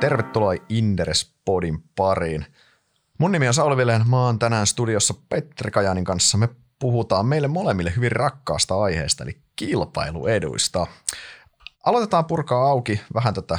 [0.00, 2.46] Tervetuloa Inderes Podin pariin.
[3.18, 6.38] Mun nimi on Sauli Vileen, mä oon tänään studiossa Petri Kajanin kanssa.
[6.38, 6.48] Me
[6.78, 10.86] puhutaan meille molemmille hyvin rakkaasta aiheesta, eli kilpailueduista.
[11.84, 13.58] Aloitetaan purkaa auki vähän tätä,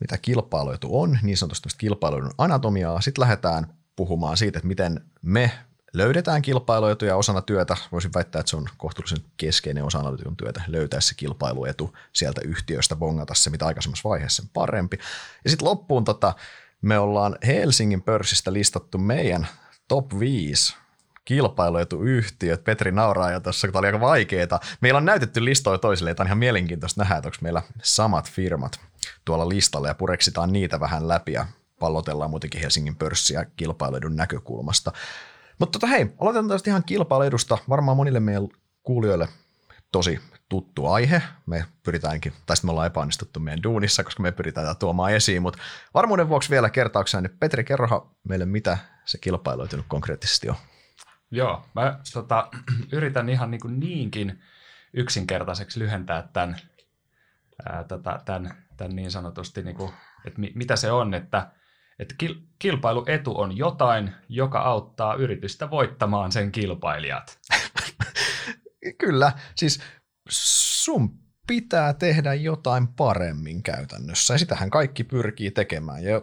[0.00, 3.00] mitä kilpailuetu on, niin sanotusti kilpailuedun anatomiaa.
[3.00, 5.50] Sitten lähdetään puhumaan siitä, että miten me
[5.92, 7.76] löydetään kilpailuetuja osana työtä.
[7.92, 12.96] Voisin väittää, että se on kohtuullisen keskeinen osa analytikon työtä, löytää se kilpailuetu sieltä yhtiöstä,
[12.96, 14.98] bongata se, mitä aikaisemmassa vaiheessa sen parempi.
[15.44, 16.34] Ja sitten loppuun tota,
[16.82, 19.48] me ollaan Helsingin pörssistä listattu meidän
[19.88, 20.76] top 5
[21.24, 22.64] kilpailuetuyhtiöt.
[22.64, 24.60] Petri nauraa jo tuossa, kun tämä oli aika vaikeaa.
[24.80, 28.80] Meillä on näytetty listoja toisille, että on ihan mielenkiintoista nähdä, että onko meillä samat firmat
[29.24, 31.46] tuolla listalla ja pureksitaan niitä vähän läpi ja
[31.78, 34.92] pallotellaan muutenkin Helsingin pörssiä kilpailuedun näkökulmasta.
[35.60, 37.58] Mutta tota hei, aloitetaan tästä ihan kilpailuedusta.
[37.68, 38.48] Varmaan monille meidän
[38.82, 39.28] kuulijoille
[39.92, 41.22] tosi tuttu aihe.
[41.46, 45.58] Me pyritäänkin, tai me ollaan epäonnistuttu meidän duunissa, koska me pyritään tätä tuomaan esiin, mutta
[45.94, 50.56] varmuuden vuoksi vielä kertauksena, niin Petri, kerrohan meille, mitä se kilpailuetu nyt konkreettisesti on.
[51.30, 52.50] Joo, mä tota,
[52.92, 54.42] yritän ihan niin kuin niinkin
[54.94, 56.56] yksinkertaiseksi lyhentää tämän,
[57.68, 59.92] ää, tota, tämän, tämän niin sanotusti, niin kuin,
[60.26, 61.50] että mi, mitä se on, että
[62.00, 62.14] että
[62.58, 67.38] kilpailuetu on jotain, joka auttaa yritystä voittamaan sen kilpailijat.
[69.00, 69.80] Kyllä, siis
[70.30, 76.04] sun pitää tehdä jotain paremmin käytännössä, ja sitähän kaikki pyrkii tekemään.
[76.04, 76.20] Ja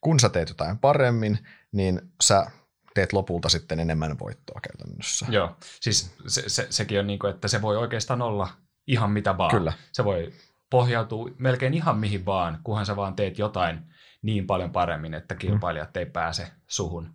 [0.00, 1.38] kun sä teet jotain paremmin,
[1.72, 2.46] niin sä
[2.94, 5.26] teet lopulta sitten enemmän voittoa käytännössä.
[5.28, 8.48] Joo, siis se, se, sekin on niin kuin, että se voi oikeastaan olla
[8.86, 9.50] ihan mitä vaan.
[9.50, 9.72] Kyllä.
[9.92, 10.32] Se voi
[10.70, 13.91] pohjautua melkein ihan mihin vaan, kunhan sä vaan teet jotain
[14.22, 17.14] niin paljon paremmin, että kilpailijat ei pääse suhun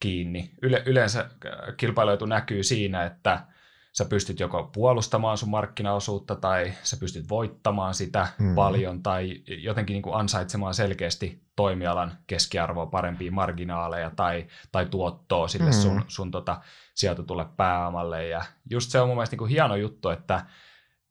[0.00, 0.50] kiinni.
[0.62, 3.46] Yle, yleensä äh, kilpailuetu näkyy siinä, että
[3.92, 8.54] sä pystyt joko puolustamaan sun markkinaosuutta tai sä pystyt voittamaan sitä mm.
[8.54, 15.70] paljon tai jotenkin niin kuin ansaitsemaan selkeästi toimialan keskiarvoa parempia marginaaleja tai, tai tuottoa sille
[15.70, 15.72] mm.
[15.72, 16.60] sun, sun tota,
[16.94, 18.28] sijoitetulle pääomalle.
[18.28, 20.46] Ja just se on mun mielestä niin kuin hieno juttu, että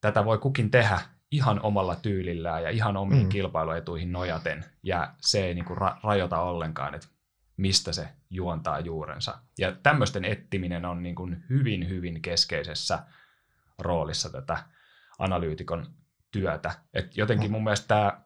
[0.02, 1.00] tätä voi kukin tehdä
[1.32, 3.30] ihan omalla tyylillään ja ihan omiin mm.
[3.30, 7.08] kilpailuetuihin nojaten, ja se ei niin kuin ra- rajoita ollenkaan, että
[7.58, 9.38] mistä se juontaa juurensa.
[9.60, 13.00] Ja tämmöisten ettiminen on niin kuin hyvin, hyvin keskeisessä
[13.80, 14.58] roolissa tätä
[15.20, 15.88] analyytikon
[16.32, 16.72] työtä.
[16.94, 18.22] Et jotenkin mun mielestä tämä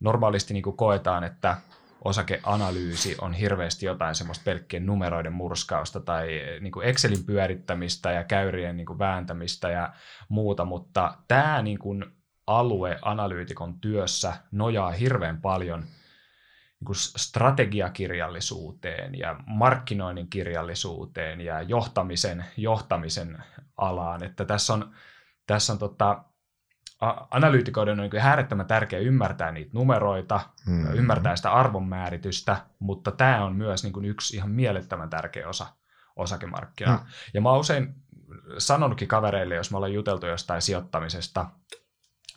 [0.00, 1.56] normaalisti niin kuin koetaan, että
[2.04, 6.28] osakeanalyysi on hirveästi jotain semmoista pelkkien numeroiden murskausta tai
[6.60, 9.92] niin kuin Excelin pyörittämistä ja käyrien niin kuin vääntämistä ja
[10.28, 12.04] muuta, mutta tämä niin kuin
[12.46, 23.44] alueanalyytikon työssä nojaa hirveän paljon niin kuin strategiakirjallisuuteen ja markkinoinnin kirjallisuuteen ja johtamisen, johtamisen
[23.76, 24.22] alaan.
[24.22, 24.94] Että tässä on,
[25.46, 26.24] tässä on tota,
[27.30, 30.94] analyytikoiden on niin äärettömän tärkeää ymmärtää niitä numeroita, mm-hmm.
[30.94, 35.66] ymmärtää sitä arvonmääritystä, mutta tämä on myös niin kuin yksi ihan mielettömän tärkeä osa
[36.16, 36.96] osakemarkkinaa.
[36.96, 37.04] Mm.
[37.34, 37.94] Ja mä oon usein
[38.58, 41.46] sanonutkin kavereille, jos me ollaan juteltu jostain sijoittamisesta,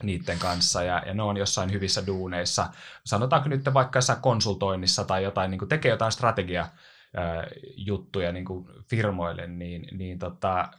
[0.04, 2.70] niiden kanssa ja, ja ne on jossain hyvissä duuneissa.
[3.06, 6.68] Sanotaanko nyt vaikka konsultoinnissa tai jotain, niin kuin tekee jotain strategia
[7.76, 10.70] juttuja niin kuin firmoille, niin, niin tota,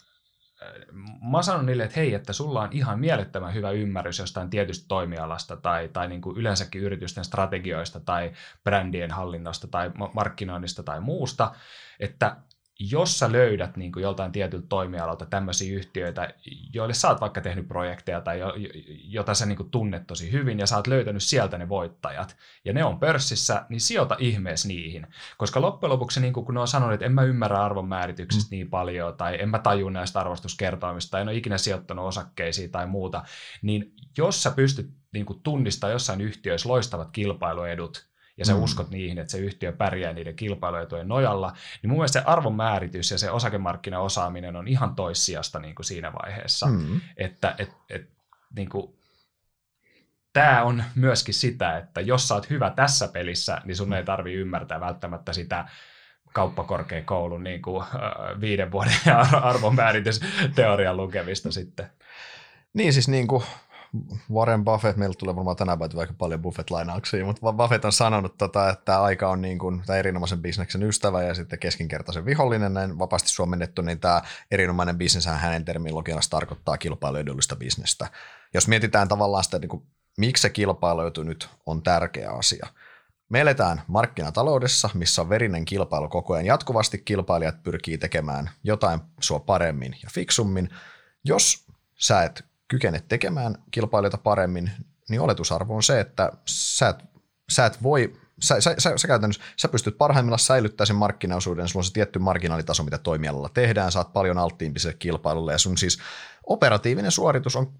[1.30, 5.56] mä sanon niille, että hei, että sulla on ihan mielettömän hyvä ymmärrys jostain tietystä toimialasta
[5.56, 8.32] tai, tai niin kuin yleensäkin yritysten strategioista tai
[8.64, 11.54] brändien hallinnasta tai markkinoinnista tai muusta,
[12.00, 12.36] että
[12.80, 16.34] jos sä löydät niin kuin joltain tietyltä toimialalta tämmöisiä yhtiöitä,
[16.74, 18.54] joille sä oot vaikka tehnyt projekteja tai jo,
[19.04, 22.72] jota sä niin kuin tunnet tosi hyvin ja sä oot löytänyt sieltä ne voittajat ja
[22.72, 25.06] ne on pörssissä, niin sijoita ihmees niihin.
[25.36, 28.48] Koska loppujen lopuksi, niin kuin kun ne on sanonut, että en mä ymmärrä arvon määrityksistä
[28.48, 28.56] mm.
[28.56, 32.86] niin paljon tai en mä taju näistä arvostuskertoimista tai en ole ikinä sijoittanut osakkeisiin tai
[32.86, 33.22] muuta,
[33.62, 38.62] niin jos sä pystyt niin kuin tunnistamaan jossain yhtiöissä loistavat kilpailuedut, ja sä mm.
[38.62, 43.18] uskot niihin, että se yhtiö pärjää niiden kilpailuetujen nojalla, niin mun mielestä se arvonmääritys ja
[43.18, 47.00] se osakemarkkinaosaaminen on ihan toissijasta niin kuin siinä vaiheessa, mm.
[47.16, 48.08] että et, et,
[48.56, 48.98] niin kuin,
[50.32, 54.32] tämä on myöskin sitä, että jos sä oot hyvä tässä pelissä, niin sun ei tarvi
[54.32, 55.68] ymmärtää välttämättä sitä
[56.32, 58.94] kauppakorkeakoulun niin kuin, äh, viiden vuoden
[59.42, 61.90] arvonmääritysteorian lukemista sitten.
[62.74, 63.44] Niin siis niin kuin
[64.32, 68.70] Warren Buffett, meillä tulee varmaan tänään päivänä aika paljon Buffett-lainauksia, mutta Buffett on sanonut, tota,
[68.70, 73.28] että aika on niin kuin, tämä erinomaisen bisneksen ystävä ja sitten keskinkertaisen vihollinen, näin vapaasti
[73.28, 78.10] suomennettu, niin tämä erinomainen bisnes hänen terminologiassa tarkoittaa kilpailuedullista bisnestä.
[78.54, 79.82] Jos mietitään tavallaan sitä, niin kuin,
[80.16, 82.66] miksi se kilpailuetu nyt on tärkeä asia.
[83.28, 86.46] Me eletään markkinataloudessa, missä on verinen kilpailu koko ajan.
[86.46, 90.68] Jatkuvasti kilpailijat pyrkii tekemään jotain sua paremmin ja fiksummin.
[91.24, 94.70] Jos sä et kykene tekemään kilpailijoita paremmin,
[95.08, 97.04] niin oletusarvo on se, että sä et
[97.50, 101.80] sä et voi, sä, sä, sä, sä käytännössä, sä pystyt parhaimmillaan säilyttämään sen markkinaosuuden, sulla
[101.80, 105.98] on se tietty marginaalitaso, mitä toimialalla tehdään, saat paljon alttiimpi sille kilpailulle ja sun siis
[106.46, 107.72] operatiivinen suoritus on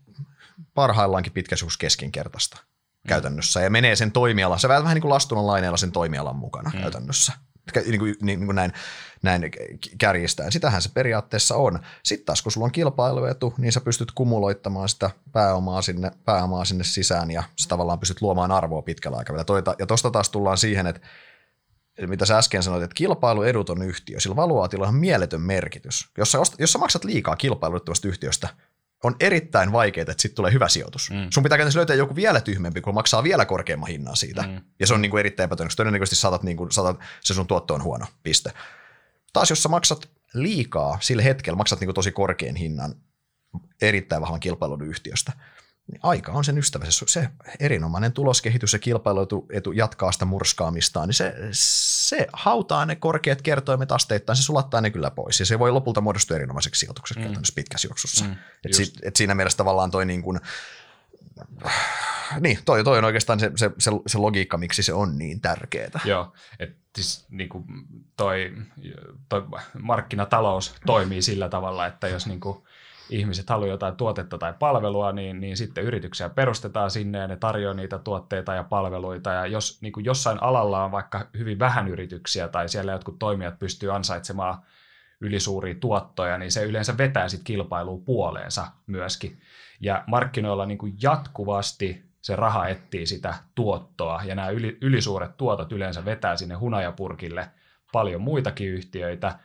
[0.74, 3.08] parhaillaankin pitkäsuus keskinkertaista mm.
[3.08, 6.80] käytännössä ja menee sen toimialan, se vähän niin kuin lastunnan laineella sen toimialan mukana mm.
[6.80, 7.32] käytännössä
[7.74, 8.72] niin kuin, niin kuin näin,
[9.22, 9.50] näin
[9.98, 10.52] kärjistäen.
[10.52, 11.78] Sitähän se periaatteessa on.
[12.02, 16.84] Sitten taas kun sulla on kilpailuetu, niin sä pystyt kumuloittamaan sitä pääomaa sinne, pääomaa sinne
[16.84, 19.74] sisään ja sä tavallaan pystyt luomaan arvoa pitkällä aikavälillä.
[19.78, 21.00] Ja tuosta taas tullaan siihen, että
[22.06, 26.08] mitä sä äsken sanoit, että kilpailuedut on yhtiö, sillä valuaatilla on mieletön merkitys.
[26.18, 28.48] Jos sä, ostat, jos sä maksat liikaa kilpailuettavasta yhtiöstä,
[29.04, 31.10] on erittäin vaikeaa, että sitten tulee hyvä sijoitus.
[31.10, 31.26] Mm.
[31.30, 34.42] Sun pitää löytää joku vielä tyhmempi, kun maksaa vielä korkeamman hinnan siitä.
[34.42, 34.60] Mm.
[34.80, 35.80] Ja se on niin kuin erittäin epätodennäköistä.
[35.80, 38.52] Todennäköisesti saatat, niin kuin, saatat, se sun tuotto on huono, piste.
[39.32, 42.94] Taas jos sä maksat liikaa sillä hetkellä, maksat niin kuin tosi korkean hinnan
[43.82, 45.32] erittäin vahvan kilpailun yhtiöstä,
[45.92, 46.84] niin aika on sen ystävä.
[46.84, 47.28] Se, se
[47.60, 53.92] erinomainen tuloskehitys ja kilpailuetu etu jatkaa sitä murskaamistaan, niin se, se hautaa ne korkeat kertoimet
[53.92, 55.40] asteittain, se sulattaa ne kyllä pois.
[55.40, 57.24] Ja se voi lopulta muodostua erinomaiseksi sijoitukseksi mm.
[57.24, 58.24] käytännössä pitkässä juoksussa.
[58.24, 60.40] Mm, et si, et siinä mielessä tavallaan toi niin kuin,
[62.40, 66.00] niin, toi, toi on oikeastaan se, se, se, se logiikka, miksi se on niin tärkeää.
[66.04, 67.64] Joo, että siis niin kuin
[68.16, 68.52] toi,
[69.28, 69.44] toi
[69.78, 72.62] markkinatalous toimii sillä tavalla, että jos niin kuin
[73.10, 77.74] ihmiset haluaa jotain tuotetta tai palvelua, niin, niin sitten yrityksiä perustetaan sinne ja ne tarjoaa
[77.74, 79.30] niitä tuotteita ja palveluita.
[79.30, 83.58] Ja jos niin kuin jossain alalla on vaikka hyvin vähän yrityksiä tai siellä jotkut toimijat
[83.58, 84.58] pystyy ansaitsemaan
[85.20, 89.40] ylisuuria tuottoja, niin se yleensä vetää sitten kilpailua puoleensa myöskin.
[89.80, 95.72] Ja markkinoilla niin kuin jatkuvasti se raha etsii sitä tuottoa, ja nämä yli, ylisuuret tuotot
[95.72, 97.50] yleensä vetää sinne hunajapurkille
[97.92, 99.38] paljon muitakin yhtiöitä,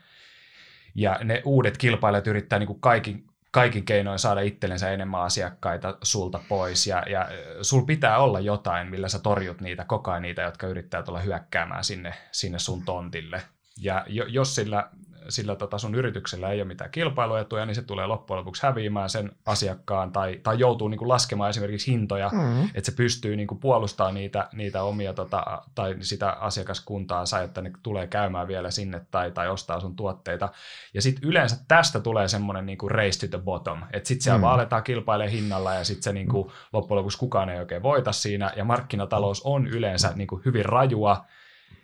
[0.95, 6.39] ja ne uudet kilpailijat yrittää niin kuin kaikin, kaikin keinoin saada itsellensä enemmän asiakkaita sulta
[6.49, 7.29] pois, ja, ja
[7.61, 11.83] sul pitää olla jotain, millä sä torjut niitä koko ajan niitä, jotka yrittää tulla hyökkäämään
[11.83, 13.41] sinne, sinne sun tontille.
[13.77, 14.89] Ja jos sillä
[15.29, 19.31] sillä tota sun yrityksellä ei ole mitään kilpailuetuja, niin se tulee loppujen lopuksi häviämään sen
[19.45, 22.63] asiakkaan tai, tai joutuu niin kuin laskemaan esimerkiksi hintoja, mm.
[22.63, 27.71] että se pystyy niin kuin puolustamaan niitä, niitä omia tota, tai sitä asiakaskuntaansa, että ne
[27.83, 30.49] tulee käymään vielä sinne tai, tai ostaa sun tuotteita.
[30.93, 34.37] Ja sitten yleensä tästä tulee semmoinen niin kuin race to the bottom, että sitten siellä
[34.37, 34.41] mm.
[34.41, 38.11] vaan aletaan kilpailemaan hinnalla ja sitten se niin kuin, loppujen lopuksi kukaan ei oikein voita
[38.11, 41.25] siinä ja markkinatalous on yleensä niin kuin hyvin rajua,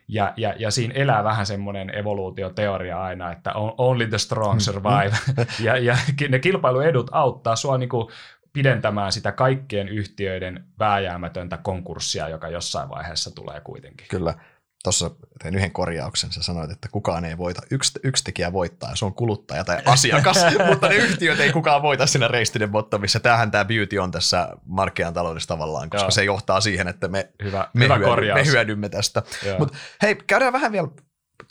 [0.09, 4.59] ja, ja, ja siinä elää vähän semmoinen evoluutioteoria aina, että only the strong mm.
[4.59, 5.17] survive.
[5.65, 5.97] ja, ja
[6.29, 8.07] ne kilpailuedut auttaa sua niin kuin
[8.53, 14.07] pidentämään sitä kaikkien yhtiöiden vääjäämätöntä konkurssia, joka jossain vaiheessa tulee kuitenkin.
[14.07, 14.33] Kyllä
[14.83, 15.11] tuossa
[15.43, 19.13] tein yhden korjauksen, sä sanoit, että kukaan ei voita, yksi, yksi tekijä voittaa, se on
[19.13, 20.37] kuluttaja tai asiakas,
[20.67, 23.19] mutta ne yhtiöt ei kukaan voita siinä reistinen bottomissa.
[23.19, 26.11] Tämähän tämä beauty on tässä markkian taloudessa tavallaan, koska Joo.
[26.11, 29.23] se johtaa siihen, että me, hyvä, me, hyvä hyödy, me hyödymme tästä.
[29.59, 30.87] Mutta hei, käydään vähän vielä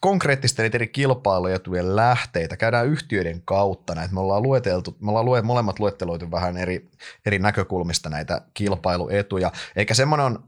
[0.00, 4.14] konkreettisesti niitä eri kilpailuetujen lähteitä, käydään yhtiöiden kautta näitä.
[4.14, 6.90] Me ollaan, lueteltu, me ollaan luet, molemmat luetteloitu vähän eri,
[7.26, 10.44] eri näkökulmista näitä kilpailuetuja, eikä semmoinen on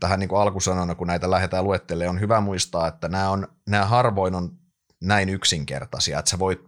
[0.00, 3.86] tähän niin kuin alkusanona, kun näitä lähdetään luettelemaan, on hyvä muistaa, että nämä, on, nämä
[3.86, 4.58] harvoin on
[5.00, 6.60] näin yksinkertaisia, että sä voit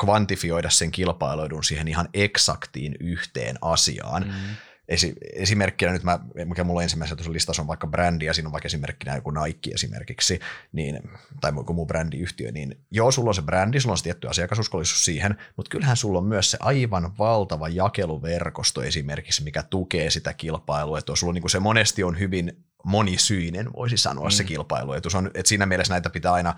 [0.00, 4.22] kvantifioida sen kilpailuidun siihen ihan eksaktiin yhteen asiaan.
[4.22, 4.56] Mm
[4.90, 8.52] esi- esimerkkinä nyt, mä, mikä mulla ensimmäisenä tuossa listassa on vaikka brändi, ja siinä on
[8.52, 10.40] vaikka esimerkkinä joku Nike esimerkiksi,
[10.72, 10.98] niin,
[11.40, 15.04] tai joku muu brändiyhtiö, niin joo, sulla on se brändi, sulla on se tietty asiakasuskollisuus
[15.04, 20.98] siihen, mutta kyllähän sulla on myös se aivan valtava jakeluverkosto esimerkiksi, mikä tukee sitä kilpailua,
[20.98, 24.30] että sulla on niin kuin se monesti on hyvin monisyinen, voisi sanoa mm.
[24.30, 26.54] se kilpailu, että, on, että siinä mielessä näitä pitää aina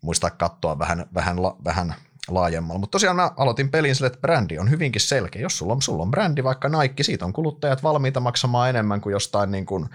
[0.00, 1.94] muistaa katsoa vähän, vähän, vähän
[2.34, 2.78] laajemmalla.
[2.78, 5.42] Mutta tosiaan mä aloitin pelin sille, että brändi on hyvinkin selkeä.
[5.42, 9.12] Jos sulla on, sulla on brändi, vaikka Nike, siitä on kuluttajat valmiita maksamaan enemmän kuin
[9.12, 9.88] jostain niin kuin,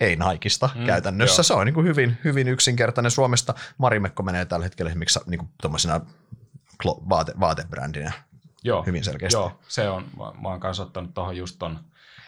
[0.00, 1.40] ei Naikista mm, käytännössä.
[1.40, 1.44] Joo.
[1.44, 3.10] Se on niin kuin hyvin, hyvin yksinkertainen.
[3.10, 6.00] Suomesta Marimekko menee tällä hetkellä esimerkiksi niin tuommoisena
[6.84, 8.12] vaate, vaatebrändinä
[8.64, 9.36] joo, hyvin selkeästi.
[9.36, 11.78] Joo, se on, mä oon kanssa ottanut tuohon just ton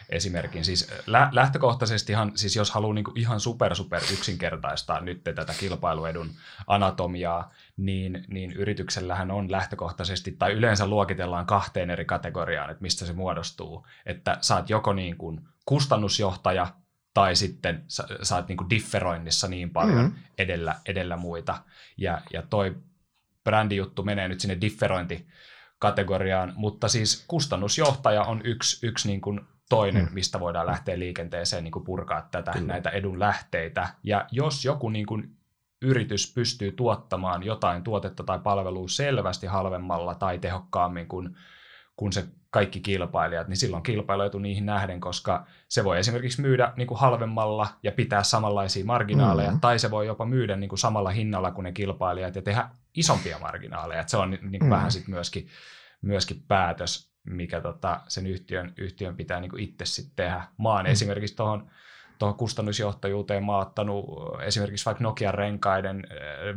[0.09, 0.65] esimerkin.
[0.65, 6.29] Siis lä- lähtökohtaisestihan, siis jos haluaa niin ihan super super yksinkertaistaa nyt tätä kilpailuedun
[6.67, 13.13] anatomiaa, niin, niin yrityksellähän on lähtökohtaisesti, tai yleensä luokitellaan kahteen eri kategoriaan, että mistä se
[13.13, 13.87] muodostuu.
[14.05, 16.67] Että saat joko niin kuin kustannusjohtaja,
[17.13, 20.15] tai sitten sä, sä oot niin kuin differoinnissa niin paljon mm-hmm.
[20.37, 21.57] edellä, edellä muita.
[21.97, 22.75] Ja, ja toi
[23.43, 30.13] brändijuttu menee nyt sinne differointikategoriaan, mutta siis kustannusjohtaja on yksi, yksi niin kuin toinen, mm.
[30.13, 32.67] mistä voidaan lähteä liikenteeseen niin kuin purkaa tätä, Kyllä.
[32.67, 33.87] näitä edun lähteitä.
[34.03, 35.37] Ja jos joku niin kuin
[35.81, 41.35] yritys pystyy tuottamaan jotain tuotetta tai palvelua selvästi halvemmalla tai tehokkaammin kuin,
[41.95, 46.87] kuin se kaikki kilpailijat, niin silloin kilpailuetu niihin nähden, koska se voi esimerkiksi myydä niin
[46.87, 49.59] kuin halvemmalla ja pitää samanlaisia marginaaleja, mm.
[49.59, 53.39] tai se voi jopa myydä niin kuin samalla hinnalla kuin ne kilpailijat ja tehdä isompia
[53.39, 54.01] marginaaleja.
[54.01, 54.69] Et se on niin kuin mm.
[54.69, 55.47] vähän sitten myöskin,
[56.01, 60.47] myöskin päätös, mikä tota, sen yhtiön, yhtiön pitää niin itse sitten tehdä.
[60.57, 60.91] Mä oon mm.
[60.91, 61.71] esimerkiksi tuohon
[62.19, 64.05] tuohon kustannusjohtajuuteen mä ottanut
[64.41, 66.03] esimerkiksi vaikka Nokian renkaiden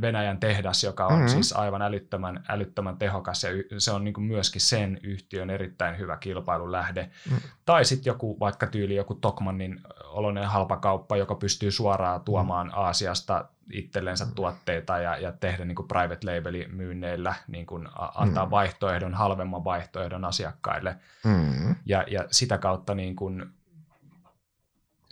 [0.00, 1.28] Venäjän tehdas, joka on mm-hmm.
[1.28, 6.16] siis aivan älyttömän, älyttömän tehokas ja se on niin kuin myöskin sen yhtiön erittäin hyvä
[6.16, 7.02] kilpailulähde.
[7.02, 7.48] Mm-hmm.
[7.64, 12.82] Tai sitten joku vaikka tyyli joku Tokmannin oloinen halpakauppa, joka pystyy suoraan tuomaan mm-hmm.
[12.82, 14.34] Aasiasta itsellensä mm-hmm.
[14.34, 18.50] tuotteita ja, ja tehdä niin kuin private label myynneillä, niin kuin antaa mm.
[18.50, 20.96] vaihtoehdon, halvemman vaihtoehdon asiakkaille.
[21.24, 21.74] Mm.
[21.86, 23.52] Ja, ja sitä kautta niin kuin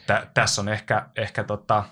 [0.07, 1.85] tä, tässä on ehkä, ehkä tota,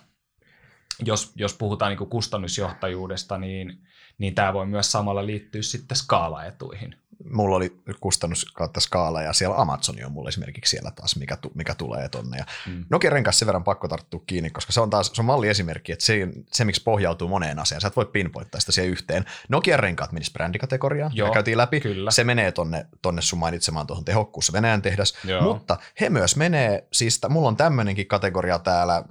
[1.05, 3.79] jos, jos puhutaan niin kustannusjohtajuudesta, niin,
[4.19, 6.97] niin tämä voi myös samalla liittyä sitten skaalaetuihin
[7.31, 11.53] mulla oli kustannus kautta skaala ja siellä Amazoni on mulla esimerkiksi siellä taas, mikä, tu,
[11.55, 12.39] mikä tulee tonne.
[12.39, 12.85] Ja mm.
[12.91, 16.05] Nokia renkas sen verran pakko tarttua kiinni, koska se on taas se on malliesimerkki, että
[16.05, 19.25] se, se, miksi pohjautuu moneen asiaan, sä et voi pinpoittaa sitä siihen yhteen.
[19.49, 22.11] Nokia renkaat menisi brändikategoriaan, Joo, me käytiin läpi, kyllä.
[22.11, 25.43] se menee tonne, tonne sun mainitsemaan tuohon tehokkuus Venäjän tehdas, Joo.
[25.43, 29.05] mutta he myös menee, siis mulla on tämmöinenkin kategoria täällä,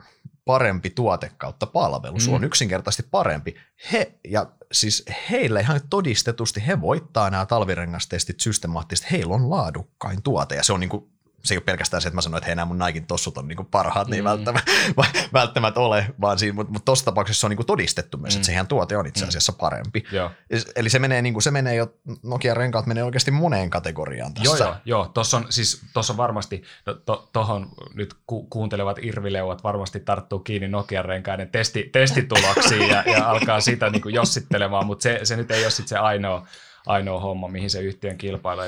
[0.46, 2.18] parempi tuote kautta palvelu.
[2.28, 2.34] Mm.
[2.34, 3.56] on yksinkertaisesti parempi.
[3.92, 9.12] He, ja siis heille ihan todistetusti he voittaa nämä talvirengastestit systemaattisesti.
[9.12, 11.13] Heillä on laadukkain tuote ja se on niin kuin
[11.44, 13.48] se ei ole pelkästään se, että mä sanoin, että hei nämä mun Naikin tossut on
[13.48, 14.30] niinku parhaat, niin mm.
[14.30, 14.72] välttämättä,
[15.34, 18.38] välttämättä ole, vaan siinä, mutta, mutta tuossa tapauksessa se on niinku todistettu myös, mm.
[18.38, 19.28] että sehän tuote on itse mm.
[19.28, 20.04] asiassa parempi.
[20.12, 20.32] Joo.
[20.76, 24.64] Eli se menee, niinku, se menee jo, Nokia renkaat menee oikeasti moneen kategoriaan tässä.
[24.64, 25.08] Joo, joo, joo.
[25.14, 26.64] Tuossa on, siis, tossa on varmasti,
[27.34, 33.30] tuohon to, nyt ku, kuuntelevat irvileuvat varmasti tarttuu kiinni Nokia renkaiden testi, testituloksiin ja, ja
[33.30, 36.48] alkaa sitä niinku jossittelemaan, mutta se, se nyt ei ole sit se ainoa,
[36.86, 38.62] ainoa homma, mihin se yhtiön kilpailu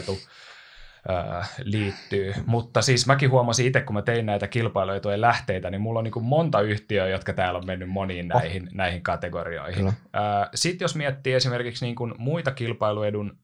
[1.64, 2.34] liittyy.
[2.46, 6.24] Mutta siis mäkin huomasin itse, kun mä tein näitä kilpailuetujen lähteitä, niin mulla on niin
[6.24, 8.74] monta yhtiöä, jotka täällä on mennyt moniin näihin, oh.
[8.74, 9.94] näihin kategorioihin.
[10.56, 13.38] Sitten jos miettii esimerkiksi niin kuin muita kilpailuedun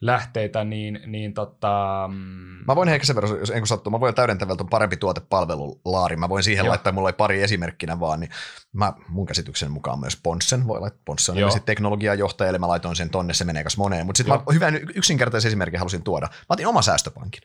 [0.00, 2.08] lähteitä, niin, niin tota...
[2.12, 4.96] Mm, mä voin ehkä sen verran, jos en kun sattuu, mä voin täydentävältä on parempi
[4.96, 6.70] tuotepalvelulaari, mä voin siihen Joo.
[6.70, 8.30] laittaa, mulla oli pari esimerkkinä vaan, niin
[8.72, 13.10] mä, mun käsityksen mukaan myös Ponssen, voi laittaa Ponssen on teknologiajohtaja, eli mä laitoin sen
[13.10, 16.26] tonne, se menee kas moneen, mutta sitten hyvän yksinkertaisen esimerkin halusin tuoda.
[16.26, 17.42] Mä otin oma säästöpankin.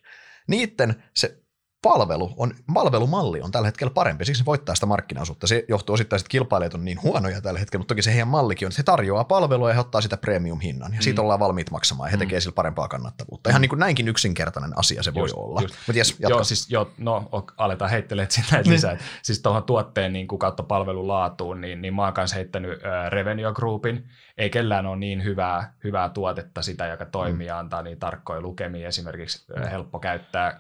[0.48, 1.42] Niitten se
[1.82, 5.48] palvelu on, palvelumalli on tällä hetkellä parempi, siksi se voittaa sitä markkinaosuutta.
[5.48, 8.66] Se johtuu osittain, että kilpailijat on niin huonoja tällä hetkellä, mutta toki se heidän mallikin
[8.66, 11.02] on, että he tarjoaa palvelua ja he ottaa sitä premium-hinnan, ja mm.
[11.02, 12.20] siitä ollaan valmiit maksamaan, ja he mm.
[12.20, 13.50] tekee sillä parempaa kannattavuutta.
[13.50, 15.62] Ihan niin kuin näinkin yksinkertainen asia se voi just, olla.
[15.62, 15.76] Just.
[15.88, 18.74] Mut yes, joo, siis, joo, no aletaan heittelemään sinne näitä niin.
[18.74, 18.98] lisää.
[19.22, 23.54] Siis tuohon tuotteen niin kuin kautta palvelulaatuun, niin, niin mä oon kanssa heittänyt äh, Revenue
[23.54, 24.08] Groupin,
[24.38, 27.48] ei kellään ole niin hyvää, hyvää tuotetta sitä, joka toimii mm.
[27.48, 29.70] ja antaa niin tarkkoja lukemia, esimerkiksi mm.
[29.70, 30.60] helppo käyttää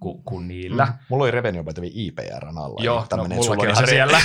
[0.00, 0.84] kuin ku niillä.
[0.84, 0.92] Mm.
[1.08, 2.84] Mulla oli Revenue by IPRn alla.
[2.84, 4.20] Joo, no, mulla oli se siellä.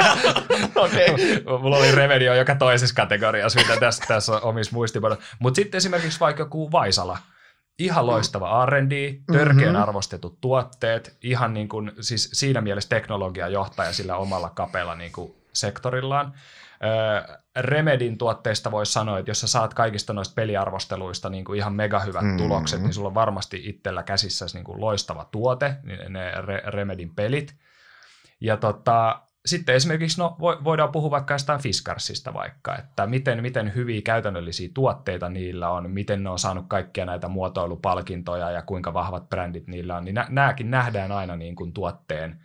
[0.84, 1.06] okay.
[1.62, 5.24] mulla oli Revenue joka toisessa kategoriassa, mitä tässä, tässä on omissa muistimuodossa.
[5.38, 7.18] Mutta sitten esimerkiksi vaikka joku Vaisala,
[7.78, 9.82] ihan loistava R&D, törkeän mm-hmm.
[9.82, 16.34] arvostetut tuotteet, ihan niin kuin, siis siinä mielessä teknologiajohtaja sillä omalla kapella niin kuin sektorillaan.
[17.56, 22.00] Remedin tuotteista voisi sanoa, että jos sä saat kaikista noista peliarvosteluista niin kuin ihan mega
[22.00, 22.38] hyvät mm-hmm.
[22.38, 26.32] tulokset, niin sulla on varmasti itsellä käsissä niin kuin loistava tuote, niin ne
[26.66, 27.56] Remedin pelit.
[28.40, 34.02] Ja tota, sitten esimerkiksi no, voidaan puhua vaikka jostain Fiskarsista vaikka, että miten, miten hyviä
[34.02, 39.66] käytännöllisiä tuotteita niillä on, miten ne on saanut kaikkia näitä muotoilupalkintoja ja kuinka vahvat brändit
[39.66, 42.38] niillä on, niin nä- nämäkin nähdään aina niin kuin tuotteen–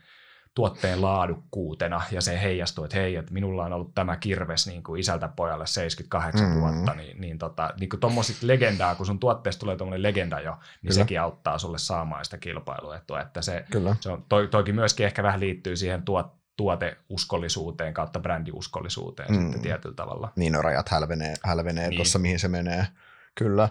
[0.58, 5.00] tuotteen laadukkuutena ja se heijastuu, että hei, että minulla on ollut tämä kirves niin kuin
[5.00, 6.62] isältä pojalle 78 mm-hmm.
[6.62, 8.00] vuotta, niin, niin, tota, niin kuin
[8.42, 10.94] legendaa, kun sun tuotteesta tulee tuommoinen legenda jo, niin Kyllä.
[10.94, 13.96] sekin auttaa sulle saamaan sitä kilpailuetua, että se, Kyllä.
[14.00, 19.42] se on, toi, toikin myöskin ehkä vähän liittyy siihen tuot, tuoteuskollisuuteen kautta brändiuskollisuuteen mm.
[19.42, 20.32] sitten tietyllä tavalla.
[20.36, 21.98] Niin, no rajat hälvenee, hälvenee niin.
[21.98, 22.88] tuossa, mihin se menee.
[23.36, 23.70] Kyllä.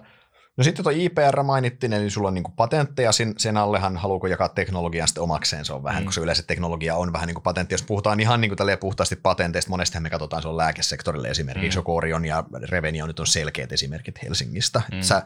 [0.56, 4.48] No sitten tuo IPR mainittiin, eli sulla on niin patentteja, sen, sen allehan haluuko jakaa
[4.48, 6.06] teknologiaa sitten omakseen, se on vähän, mm.
[6.06, 7.74] koska yleensä teknologia on vähän niin kuin patentti.
[7.74, 11.84] Jos puhutaan ihan niin kuin puhtaasti patenteista, monesti me katsotaan, se on lääkesektorille esimerkiksi, mm.
[11.86, 14.82] Orion ja Revenio nyt on selkeät esimerkit Helsingistä.
[14.92, 15.00] Mm.
[15.00, 15.22] Sä,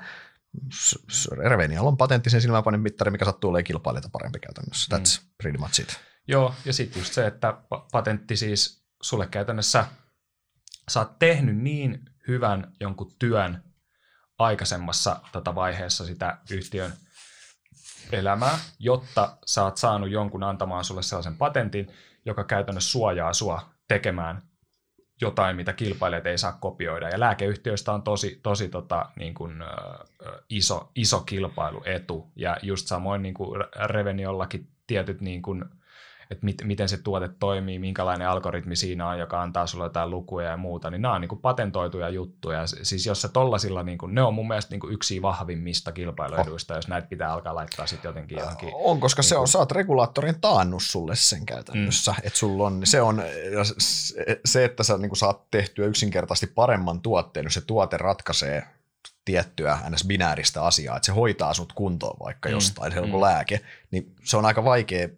[1.39, 4.97] Revenialla on patentti sen silmäpainen mittari, mikä sattuu olemaan kilpailijoita parempi käytännössä.
[4.97, 5.29] That's mm.
[5.43, 6.01] pretty much it.
[6.29, 7.55] Joo, ja sitten just se, että
[7.93, 9.87] patentti siis sulle käytännössä,
[10.91, 13.70] sä oot tehnyt niin hyvän jonkun työn,
[14.41, 16.93] aikaisemmassa tota vaiheessa sitä yhtiön
[18.13, 21.93] elämää, jotta sä oot saanut jonkun antamaan sulle sellaisen patentin,
[22.25, 24.43] joka käytännössä suojaa sua tekemään
[25.21, 27.09] jotain, mitä kilpailijat ei saa kopioida.
[27.09, 32.33] Ja lääkeyhtiöistä on tosi, tosi tota, niin kuin, uh, iso, iso kilpailuetu.
[32.37, 35.65] Ja just samoin niin kuin Reveniollakin tietyt niin kuin,
[36.31, 40.51] että mit, miten se tuote toimii, minkälainen algoritmi siinä on, joka antaa sulle jotain lukuja
[40.51, 42.67] ja muuta, niin nämä on niin kuin patentoituja juttuja.
[42.67, 46.75] Siis jos se tollasilla, niin kuin, ne on mun mielestä niin kuin yksi vahvimmista kilpailueduista,
[46.75, 46.79] oh.
[46.79, 48.71] jos näitä pitää alkaa laittaa sitten jotenkin johonkin.
[48.75, 52.19] On, koska niin se on, sä oot regulaattorin taannut sulle sen käytännössä, mm.
[52.25, 53.23] että sulla on, se on
[54.45, 58.63] se, että sä niin kuin saat tehtyä yksinkertaisesti paremman tuotteen, jos se tuote ratkaisee
[59.25, 60.07] tiettyä ns.
[60.07, 62.53] binääristä asiaa, että se hoitaa sut kuntoon vaikka mm.
[62.53, 63.21] jostain, se on mm.
[63.21, 63.61] lääke,
[63.91, 65.09] niin se on aika vaikea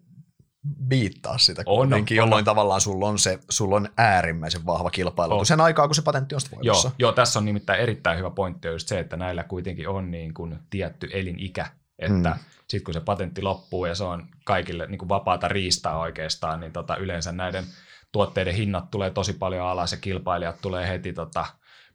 [0.87, 2.45] biittaa sitä on, kuitenkin, on, jolloin on.
[2.45, 5.45] tavallaan sulla on, se, sulla on äärimmäisen vahva kilpailu on.
[5.45, 6.87] sen aikaa, kun se patentti on voimassa.
[6.87, 10.33] Joo, joo, tässä on nimittäin erittäin hyvä pointti just se, että näillä kuitenkin on niin
[10.33, 11.67] kuin tietty elinikä,
[11.99, 12.39] että mm.
[12.67, 16.71] sitten kun se patentti loppuu ja se on kaikille niin kuin vapaata riistaa oikeastaan, niin
[16.71, 17.65] tota, yleensä näiden
[18.11, 21.45] tuotteiden hinnat tulee tosi paljon alas ja kilpailijat tulee heti tota,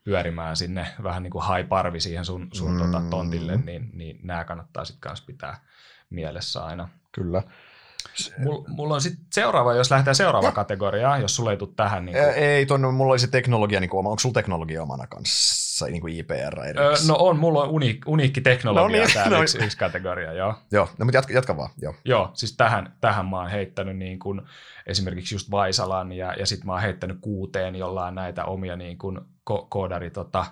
[0.04, 2.78] pyörimään sinne vähän niin kuin parvi siihen sun, sun mm.
[2.78, 5.60] tota, tontille, niin, niin nämä kannattaa sitten kanssa pitää
[6.10, 6.88] mielessä aina.
[7.12, 7.42] Kyllä.
[8.38, 12.05] Mulla, mulla on sitten seuraava, jos lähdetään seuraava kategoriaan, jos sulla ei tule tähän.
[12.05, 12.45] Niin kuin...
[12.45, 16.00] Ei, tuonne, mulla oli se teknologia, niin kuin, oma, onko sulla teknologia omana kanssa, niin
[16.00, 19.64] kuin IPR öö, No on, mulla on uniik, uniikki teknologia no niin, täällä no, yksi,
[19.64, 20.55] yksi kategoria, joo.
[20.73, 21.95] Joo, no mutta jatka, jatka vaan, joo.
[22.05, 24.43] Joo, siis tähän, tähän mä oon heittänyt niin kuin,
[24.87, 29.19] esimerkiksi just Vaisalan ja, ja sitten mä oon heittänyt kuuteen jollain näitä omia niin kuin,
[29.50, 30.47] ko- koodari tota,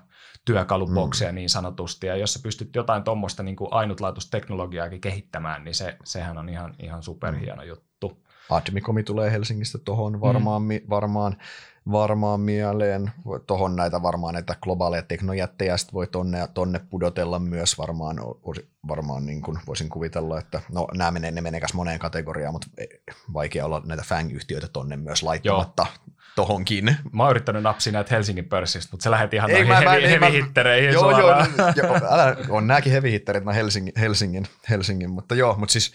[0.47, 1.35] työkalubokseja mm.
[1.35, 6.39] niin sanotusti, ja jos sä pystyt jotain tuommoista niin ainutlaatuista teknologiaakin kehittämään, niin se, sehän
[6.39, 7.69] on ihan, ihan superhieno mm.
[7.69, 8.23] juttu.
[8.51, 10.69] Admikomi tulee Helsingistä tuohon varmaan, mm.
[10.91, 11.37] varmaan,
[11.93, 13.11] varmaan mieleen.
[13.47, 18.17] Tuohon näitä varmaan näitä globaaleja teknojättejä sit voi tonne, tonne pudotella myös varmaan,
[18.89, 22.69] varmaan niin kuin voisin kuvitella, että no nämä menee, ne menee moneen kategoriaan, mutta
[23.33, 25.87] vaikea olla näitä FANG-yhtiöitä tonne myös laittamatta.
[26.07, 26.97] Joo tohonkin.
[27.13, 30.93] Mä oon yrittänyt napsia näitä Helsingin pörssistä, mutta se lähetti ihan ei, noihin hevi, heavy
[30.93, 35.73] Joo, joo, joo, älä, on nääkin heavy hitterit, no Helsingin, Helsingin, Helsingin, mutta joo, mutta
[35.73, 35.93] siis,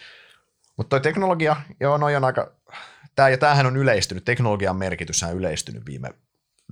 [0.77, 2.51] mutta toi teknologia, joo, noi on aika,
[3.15, 6.09] tää, ja tämähän on yleistynyt, teknologian merkitys on yleistynyt viime,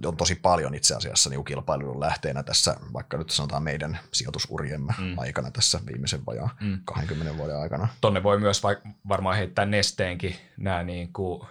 [0.05, 5.17] on tosi paljon itse asiassa niin kilpailun lähteenä tässä, vaikka nyt sanotaan meidän sijoitusuriemme mm.
[5.17, 6.79] aikana tässä viimeisen vajaa mm.
[6.85, 7.87] 20 vuoden aikana.
[8.01, 11.47] Tonne voi myös vaik- varmaan heittää nesteenkin nämä niin kuin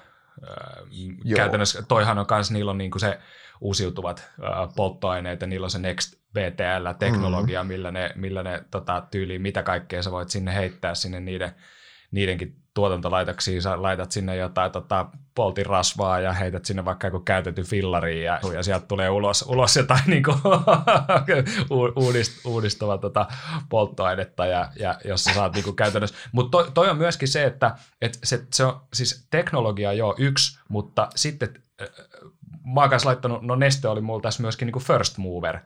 [1.25, 1.37] Joo.
[1.37, 3.19] Käytännössä toihan on myös, niillä on niinku se
[3.61, 7.73] uusiutuvat äh, polttoaineet ja niillä on se Next BTL-teknologia, mm-hmm.
[7.73, 11.53] millä ne, millä ne tota, tyyliin, mitä kaikkea sä voit sinne heittää sinne niiden,
[12.11, 17.63] niidenkin tuotantolaitoksiin, sä laitat sinne jotain tota, poltin rasvaa ja heität sinne vaikka joku käytetty
[17.63, 20.39] fillari ja, ja sieltä tulee ulos, ulos jotain niin kuin,
[21.97, 23.27] uudist, uudistuva tota,
[23.69, 26.17] polttoainetta ja, ja jos sä saat niin kuin käytännössä.
[26.33, 30.59] Mutta toi, toi, on myöskin se, että et se, se on siis teknologia jo yksi,
[30.69, 31.49] mutta sitten
[32.75, 35.59] mä oon laittanut, no Neste oli mulla tässä myöskin niin kuin first mover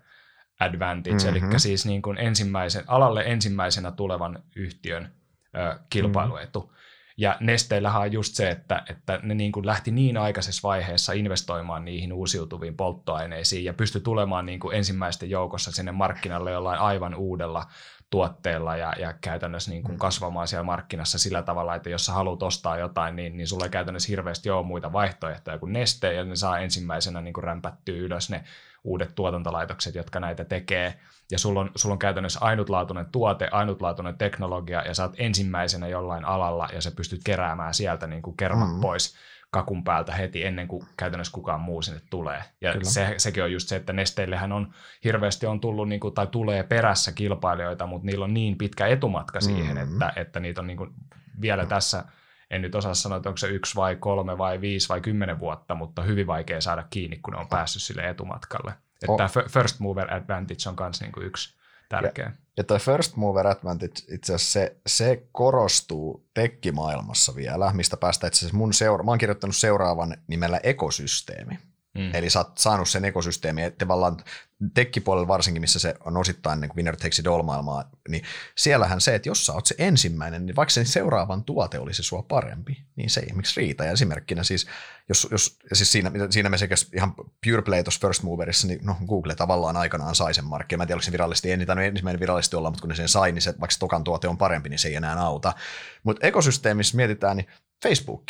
[0.61, 1.51] advantage, mm-hmm.
[1.51, 5.13] eli siis niin kuin ensimmäisen, alalle ensimmäisenä tulevan yhtiön
[5.57, 6.61] ö, kilpailuetu.
[6.61, 6.82] Mm-hmm.
[7.17, 11.85] Ja Nesteillähän on just se, että, että ne niin kuin lähti niin aikaisessa vaiheessa investoimaan
[11.85, 17.67] niihin uusiutuviin polttoaineisiin ja pystyi tulemaan niin kuin ensimmäisten joukossa sinne markkinalle jollain aivan uudella
[18.13, 19.99] tuotteella ja, ja käytännössä niin kuin mm.
[19.99, 23.71] kasvamaan siellä markkinassa sillä tavalla, että jos sä haluat ostaa jotain, niin, niin sulla ei
[23.71, 28.31] käytännössä hirveästi ole muita vaihtoehtoja kuin Neste, ja ne saa ensimmäisenä niin kuin rämpättyä ylös
[28.31, 28.45] ne
[28.85, 30.95] uudet tuotantolaitokset, jotka näitä tekee,
[31.33, 36.25] ja sulla on, sulla on käytännössä ainutlaatuinen tuote, ainutlaatuinen teknologia, ja sä oot ensimmäisenä jollain
[36.25, 38.81] alalla, ja sä pystyt keräämään sieltä niin kuin kermat mm.
[38.81, 39.15] pois
[39.51, 42.45] kakun päältä heti ennen kuin käytännössä kukaan muu sinne tulee.
[42.61, 46.27] Ja se, sekin on just se, että Nesteillehän on hirveästi on tullut niin kuin, tai
[46.27, 49.93] tulee perässä kilpailijoita, mutta niillä on niin pitkä etumatka siihen, mm-hmm.
[49.93, 50.91] että, että niitä on niin kuin
[51.41, 51.75] vielä mm-hmm.
[51.75, 52.05] tässä,
[52.51, 55.75] en nyt osaa sanoa, että onko se yksi vai kolme vai viisi vai kymmenen vuotta,
[55.75, 58.73] mutta hyvin vaikea saada kiinni, kun ne on päässyt sille etumatkalle.
[59.03, 59.17] Että oh.
[59.17, 61.55] tämä first mover advantage on myös niin kuin yksi
[61.89, 62.25] tärkeä.
[62.25, 68.27] Ja, ja toi first mover advantage itse asiassa se, se korostuu tekkimaailmassa vielä, mistä päästä
[68.27, 71.59] itse asiassa mun seura- mä oon kirjoittanut seuraavan nimellä ekosysteemi.
[71.95, 72.15] Mm.
[72.15, 74.17] Eli sä oot saanut sen ekosysteemin, että tavallaan
[74.75, 78.23] tekkipuolella varsinkin, missä se on osittain niin winner takes it all maailmaa, niin
[78.55, 82.23] siellähän se, että jos sä oot se ensimmäinen, niin vaikka sen seuraavan tuote olisi sua
[82.23, 83.85] parempi, niin se ei miksi riitä.
[83.85, 84.67] Ja esimerkkinä siis,
[85.09, 88.97] jos, jos siis siinä, siinä me sekä ihan pure play tuossa first moverissa, niin no,
[89.07, 90.79] Google tavallaan aikanaan sai sen markkin.
[90.79, 93.09] Mä en tiedä, oliko se virallisesti, ei niitä ensimmäinen virallisesti olla, mutta kun ne sen
[93.09, 95.53] sai, niin se, vaikka se tokan tuote on parempi, niin se ei enää auta.
[96.03, 97.47] Mutta ekosysteemissä mietitään, niin
[97.83, 98.25] Facebook,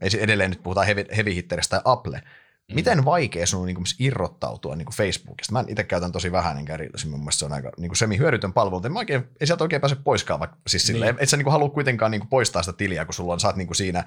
[0.00, 2.22] edelleen nyt puhutaan heavy, heavy hitteristä tai Apple,
[2.68, 2.74] Mm.
[2.74, 5.52] Miten vaikea sun on niin kuin, irrottautua niin kuin Facebookista?
[5.52, 8.52] Mä itse käytän tosi vähän, enkä eri, mun mielestä se on aika niin kuin semi-hyödytön
[8.52, 10.94] palvelu, mutta oikein, ei sieltä oikein pääse poiskaan, vaikka siis niin.
[10.94, 13.40] silleen, et sä niin kuin, halua kuitenkaan niin kuin, poistaa sitä tiliä, kun sulla on,
[13.40, 14.04] sä oot niin kuin siinä,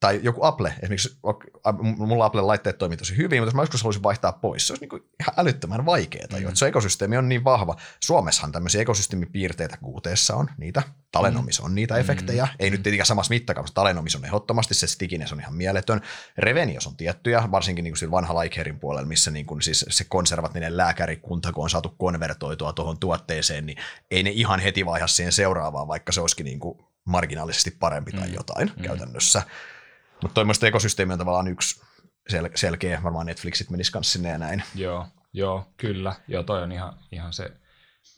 [0.00, 1.18] tai joku Apple, esimerkiksi
[1.96, 5.02] mulla Apple-laitteet toimii tosi hyvin, mutta jos mä joskus haluaisin vaihtaa pois, se olisi niin
[5.20, 6.38] ihan älyttömän vaikeaa, mm.
[6.38, 7.76] että se ekosysteemi on niin vahva.
[8.00, 12.50] Suomessahan tämmöisiä ekosysteemipiirteitä kuuteessa on, niitä Talenomis on niitä efektejä, mm.
[12.58, 16.00] ei nyt tietenkään samassa mittakaavassa, Talenomis on ehdottomasti, se stickiness on ihan mieletön.
[16.38, 20.76] Revenios on tiettyjä, varsinkin niin kuin vanha Likeherin puolella, missä niin kuin siis se konservatiivinen
[20.76, 23.78] lääkärikunta, kun on saatu konvertoitua tuohon tuotteeseen, niin
[24.10, 28.28] ei ne ihan heti vaihda siihen seuraavaan, vaikka se olisikin niin kuin marginaalisesti parempi tai
[28.28, 28.34] mm.
[28.34, 28.82] jotain mm.
[28.82, 29.42] käytännössä.
[30.24, 31.80] Mutta toimmoista ekosysteemi on tavallaan yksi
[32.32, 34.62] sel- selkeä, varmaan Netflixit menisi kanssa sinne ja näin.
[34.74, 36.14] Joo, joo, kyllä.
[36.28, 37.50] Joo, toi on ihan, ihan se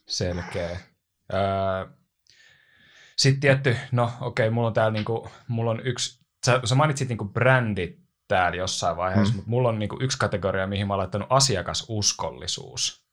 [0.06, 0.80] selkeä.
[1.32, 1.86] Öö,
[3.16, 7.08] sitten tietty, no okei, okay, mulla on täällä niinku, mulla on yksi, sä, sä mainitsit
[7.08, 9.36] niinku brändit täällä jossain vaiheessa, mm.
[9.36, 13.06] mutta mulla on niinku yksi kategoria, mihin mä oon laittanut asiakasuskollisuus.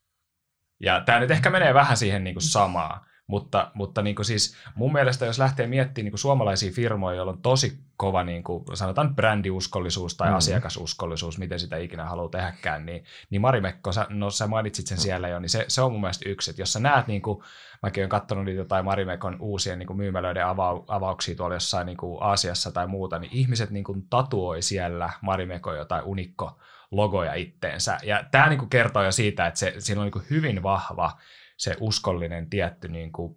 [0.80, 3.06] Ja tämä nyt ehkä menee vähän siihen niinku samaa.
[3.28, 7.32] Mutta, mutta niin kuin siis mun mielestä, jos lähtee miettimään niin kuin suomalaisia firmoja, joilla
[7.32, 10.36] on tosi kova, niin kuin sanotaan brändiuskollisuus tai mm.
[10.36, 15.02] asiakasuskollisuus, miten sitä ikinä haluaa tehdäkään, niin, niin Marimekko, sä, no sä mainitsit sen mm.
[15.02, 17.44] siellä jo, niin se, se on mun mielestä yksi, että jos sä näet, niin kuin,
[17.84, 21.98] mäkin olen katsonut niitä jotain Marimekon uusien niin kuin myymälöiden ava, avauksia tuolla jossain niin
[21.98, 26.60] kuin Aasiassa tai muuta, niin ihmiset niin kuin tatuoi siellä Marimekon jotain unikko
[26.92, 27.98] logoja itteensä.
[28.04, 31.18] Ja tämä niin kuin kertoo jo siitä, että se, siinä on niin kuin hyvin vahva
[31.64, 33.36] se uskollinen tietty niin kuin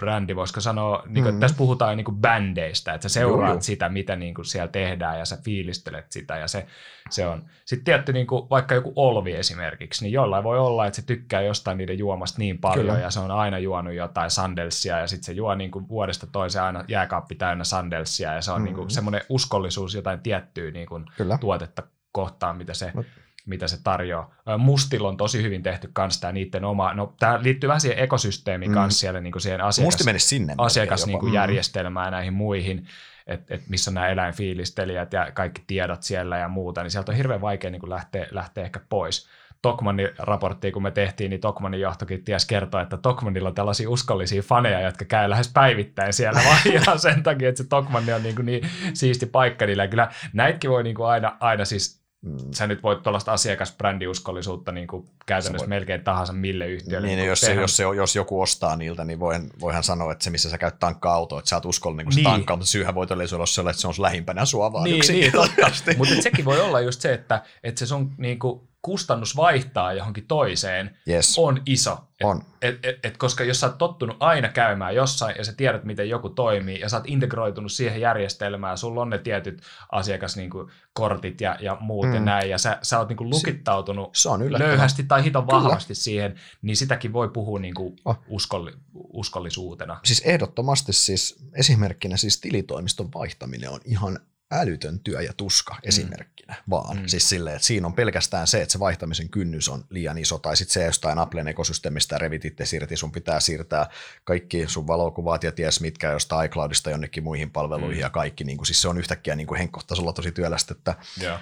[0.00, 1.40] brändi, voisiko sanoa, niin kuin, mm-hmm.
[1.40, 3.60] tässä puhutaan niin kuin bändeistä, että sä seuraat Joo.
[3.60, 6.66] sitä, mitä niin kuin siellä tehdään ja sä fiilistelet sitä ja se,
[7.10, 7.44] se on.
[7.64, 11.40] Sitten tietty niin kuin, vaikka joku Olvi esimerkiksi, niin jollain voi olla, että se tykkää
[11.40, 12.98] jostain niiden juomasta niin paljon Kyllä.
[12.98, 16.64] ja se on aina juonut jotain sandelsia ja sitten se juo niin kuin vuodesta toiseen
[16.64, 18.64] aina jääkaappi täynnä sandelsia ja se on mm-hmm.
[18.64, 21.04] niin kuin semmoinen uskollisuus jotain tiettyä niin kuin
[21.40, 21.82] tuotetta
[22.12, 22.92] kohtaan, mitä se...
[22.94, 23.06] Mut
[23.50, 24.34] mitä se tarjoaa.
[24.58, 28.70] Mustilla on tosi hyvin tehty kanssa tämä niiden oma, no tämä liittyy vähän siihen ekosysteemiin
[28.70, 28.74] mm.
[28.74, 31.34] kanssa siellä niin kuin siihen asiakas, Musti sinne asiakas niin kuin mm.
[31.34, 32.86] järjestelmään ja näihin muihin,
[33.26, 37.16] että et missä on nämä eläinfiilistelijät ja kaikki tiedot siellä ja muuta, niin sieltä on
[37.16, 39.28] hirveän vaikea niin kuin lähteä, lähteä ehkä pois.
[39.62, 44.42] Tokmanin raporttia, kun me tehtiin, niin Tokmanin johtokin ties kertoa, että Tokmanilla on tällaisia uskollisia
[44.42, 48.34] faneja, jotka käy lähes päivittäin siellä vaan ihan sen takia, että se Tokmanni on niin,
[48.34, 49.88] kuin niin siisti paikka niillä.
[49.88, 52.38] Kyllä näitäkin voi niin kuin aina, aina siis Mm.
[52.54, 55.68] Sä nyt voit tuollaista asiakasbrändiuskollisuutta niin kuin käytännössä voit...
[55.68, 57.06] melkein tahansa mille yhtiölle.
[57.06, 60.24] Niin, niin jos, se, jos, se, jos joku ostaa niiltä, niin voin, voihan sanoa, että
[60.24, 62.24] se missä sä käyt tankkaa autoa, että sä oot uskollinen, kun niin.
[62.24, 65.32] tankkaa, mutta syyhän voi todellisuudessa olla, että se on lähimpänä sua vaan niin, niin,
[65.98, 70.26] Mutta sekin voi olla just se, että, että se sun niin kuin, kustannus vaihtaa johonkin
[70.26, 71.38] toiseen yes.
[71.38, 71.92] on iso.
[71.92, 72.42] Et, on.
[72.62, 76.08] Et, et, et, koska jos sä oot tottunut aina käymään jossain ja sä tiedät, miten
[76.08, 79.62] joku toimii ja sä oot integroitunut siihen järjestelmään, sulla on ne tietyt
[79.92, 82.14] asiakaskortit ja, ja muut mm.
[82.14, 85.94] ja näin, ja sä, sä oot niinku lukittautunut se, se on löyhästi tai hiton vahvasti
[85.94, 86.02] Kyllä.
[86.02, 88.18] siihen, niin sitäkin voi puhua niinku oh.
[88.28, 90.00] uskolli, uskollisuutena.
[90.04, 94.18] Siis ehdottomasti siis esimerkkinä siis tilitoimiston vaihtaminen on ihan
[94.52, 95.80] älytön työ ja tuska mm.
[95.84, 96.96] esimerkkinä vaan.
[96.96, 97.06] Mm.
[97.06, 100.56] Siis silleen, että siinä on pelkästään se, että se vaihtamisen kynnys on liian iso, tai
[100.56, 103.86] sitten se jostain Applen ekosysteemistä revit itse irti, sun pitää siirtää
[104.24, 108.00] kaikki sun valokuvat ja ties mitkä jostain iCloudista jonnekin muihin palveluihin mm.
[108.00, 110.74] ja kaikki, niin kuin, siis se on yhtäkkiä niin henkkohtaisella tosi työlästä.
[110.78, 110.94] Että...
[111.22, 111.40] Yeah.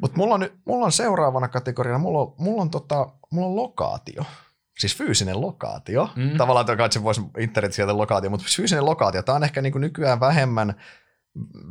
[0.00, 4.24] Mutta mulla on, mulla on seuraavana kategoriana, mulla on, mulla on, tota, mulla on lokaatio.
[4.78, 6.10] Siis fyysinen lokaatio.
[6.16, 6.36] Mm.
[6.36, 10.20] Tavallaan että se voisi internet sieltä lokaatio, mutta fyysinen lokaatio, tämä on ehkä niin nykyään
[10.20, 10.74] vähemmän–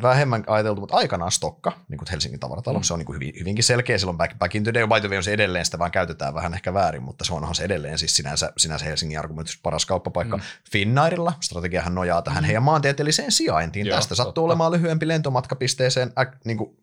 [0.02, 2.84] vähemmän ajateltu, mutta aikanaan Stokka, niin kuin Helsingin tavaratalo, mm.
[2.84, 3.98] se on niin kuin hyvin, hyvinkin selkeä.
[3.98, 6.34] Silloin back, back in the day, by the way, on se edelleen, sitä vaan käytetään
[6.34, 10.38] vähän ehkä väärin, mutta se onhan se edelleen siis sinänsä, sinänsä Helsingin argumentus paras kauppapaikka.
[10.38, 10.44] Mm.
[10.72, 12.46] Finnairilla strategiahan nojaa tähän mm.
[12.46, 13.86] heidän maantieteelliseen sijaintiin.
[13.86, 14.42] Joo, Tästä sattuu totta.
[14.42, 16.78] olemaan lyhyempi lentomatkapisteeseen, äh, niin kuin,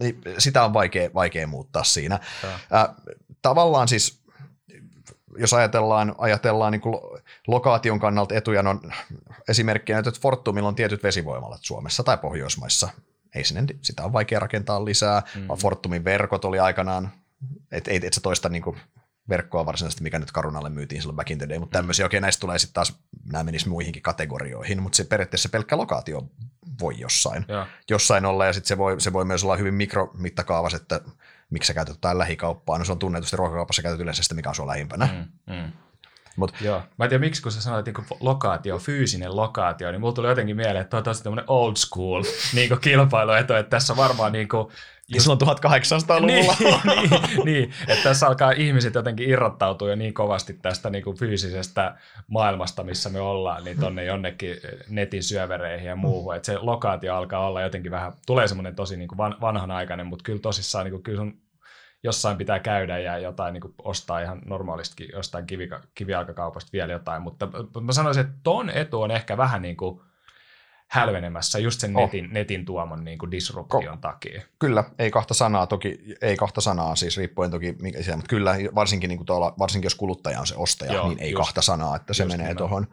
[0.00, 2.20] niin sitä on vaikea, vaikea muuttaa siinä.
[2.44, 2.88] Äh,
[3.42, 4.21] tavallaan siis
[5.36, 6.96] jos ajatellaan, ajatellaan niin kuin
[7.46, 8.80] lokaation kannalta etuja, no
[9.48, 12.88] esimerkkinä, että Fortumilla on tietyt vesivoimalat Suomessa tai Pohjoismaissa.
[13.34, 15.22] Ei sinne, sitä on vaikea rakentaa lisää.
[15.34, 15.48] Mm.
[15.58, 17.10] Fortumin verkot oli aikanaan,
[17.72, 18.76] et, et, et se toista niin kuin
[19.28, 21.78] verkkoa varsinaisesti, mikä nyt Karunalle myytiin silloin back in the day, mutta mm.
[21.78, 22.98] tämmöisiä, okei, näistä tulee sitten taas,
[23.32, 26.28] nämä menisivät muihinkin kategorioihin, mutta se periaatteessa pelkkä lokaatio
[26.80, 27.66] voi jossain, ja.
[27.90, 31.00] jossain olla, ja sitten se voi, se voi myös olla hyvin mikromittakaavas, että
[31.52, 32.78] miksi sä käytät jotain lähikauppaa.
[32.78, 35.08] No se on tunnetusti ruokakaupassa käytät yleensä sitä, mikä on sun lähimpänä.
[35.12, 35.72] Mm, mm.
[36.36, 36.82] Mut, Joo.
[36.98, 40.56] Mä en tiedä, miksi kun sä sanoit niin lokaatio, fyysinen lokaatio, niin mulla tuli jotenkin
[40.56, 42.22] mieleen, että on tosi tämmöinen old school
[42.54, 44.68] niin kilpailueto, että tässä on varmaan niin kuin,
[45.14, 45.24] Just...
[45.24, 46.56] Silloin 1800-luvulla.
[46.86, 51.16] niin, niin, niin, että tässä alkaa ihmiset jotenkin irrottautua jo niin kovasti tästä niin kuin
[51.16, 51.96] fyysisestä
[52.28, 54.56] maailmasta, missä me ollaan, niin tonne jonnekin
[54.88, 56.36] netin syövereihin ja muuhun.
[56.36, 60.40] Että se lokaatio alkaa olla jotenkin vähän, tulee semmoinen tosi niin kuin vanhanaikainen, mutta kyllä
[60.40, 61.42] tosissaan niin kuin, kyllä sun
[62.02, 67.22] jossain pitää käydä ja jotain niin kuin ostaa ihan normaalistikin jostain kivi, kivialkakaupasta vielä jotain,
[67.22, 67.48] mutta
[67.80, 70.00] mä sanoisin, että ton etu on ehkä vähän niin kuin
[70.92, 72.02] hälvenemässä just sen oh.
[72.02, 74.42] netin, netin tuomon niin kuin disruption Ko- takia.
[74.58, 78.54] Kyllä, ei kahta sanaa toki, ei kahta sanaa siis riippuen toki, mikä siellä, mutta kyllä
[78.74, 81.62] varsinkin, niin kuin tuolla, varsinkin jos kuluttaja on se ostaja, joo, niin ei just, kahta
[81.62, 82.86] sanaa, että se menee tuohon.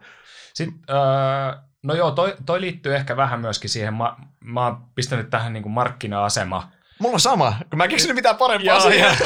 [0.54, 5.30] Sitten, äh, no joo, toi, toi liittyy ehkä vähän myöskin siihen, mä, mä oon pistänyt
[5.30, 9.16] tähän niin kuin markkina-asema, Mulla on sama, kun mä en keksinyt mitään parempaa siihen.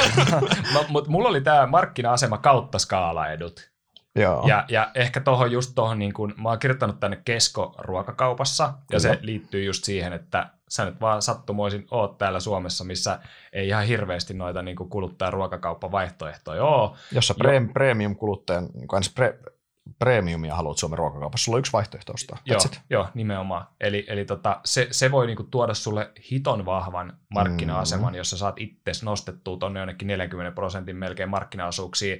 [0.87, 3.74] Mutta mulla oli tämä markkina-asema kautta skaalaedut.
[4.15, 4.47] Joo.
[4.47, 8.99] Ja, ja ehkä tuohon just tuohon, niin kun, mä oon kirjoittanut tänne kesko-ruokakaupassa, ja Kyllä.
[8.99, 13.19] se liittyy just siihen, että sä nyt vaan sattumoisin oot täällä Suomessa, missä
[13.53, 16.91] ei ihan hirveästi noita niin kuluttajan ruokakauppavaihtoehtoja ole.
[17.11, 19.51] Jos sä pre- premium-kuluttajan, niin pre-
[19.99, 22.37] premiumia haluat Suomen ruokakaupassa, sulla on yksi vaihtoehto ostaa.
[22.45, 23.67] Joo, joo, nimenomaan.
[23.79, 28.17] Eli, eli tota, se, se voi niinku tuoda sulle hiton vahvan markkina-aseman, mm.
[28.17, 32.15] jossa saat itse nostettua tuonne jonnekin 40 prosentin melkein markkina-asuuksia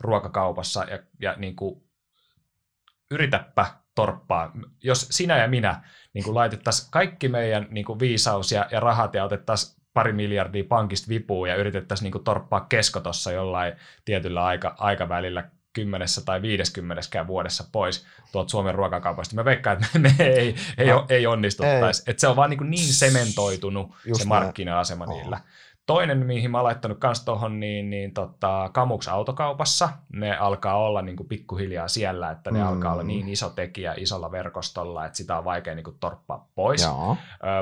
[0.00, 1.88] ruokakaupassa ja, ja niinku,
[3.10, 4.52] yritäpä torppaa.
[4.84, 5.82] Jos sinä ja minä
[6.14, 11.48] niin laitettaisiin kaikki meidän niin viisaus ja, ja rahat ja otettaisiin pari miljardia pankista vipuun
[11.48, 13.72] ja yritettäisiin niin torppaa kesko tuossa jollain
[14.04, 19.34] tietyllä aika, aikavälillä kymmenessä tai viideskymmeneskään vuodessa pois tuolta Suomen ruokakaupasta.
[19.34, 22.02] Mä veikkaan, että me ei, ei, no, ei onnistuttaisi.
[22.06, 25.18] Että se on vaan niin, niin sementoitunut Just se markkina-asema näin.
[25.18, 25.40] niillä.
[25.88, 31.02] Toinen, mihin mä oon laittanut kans tuohon, niin, niin tota, Kamuks autokaupassa, ne alkaa olla
[31.02, 32.66] niin kuin pikkuhiljaa siellä, että ne mm.
[32.66, 36.82] alkaa olla niin iso tekijä isolla verkostolla, että sitä on vaikea niin kuin torppaa pois.
[36.82, 37.16] Joo.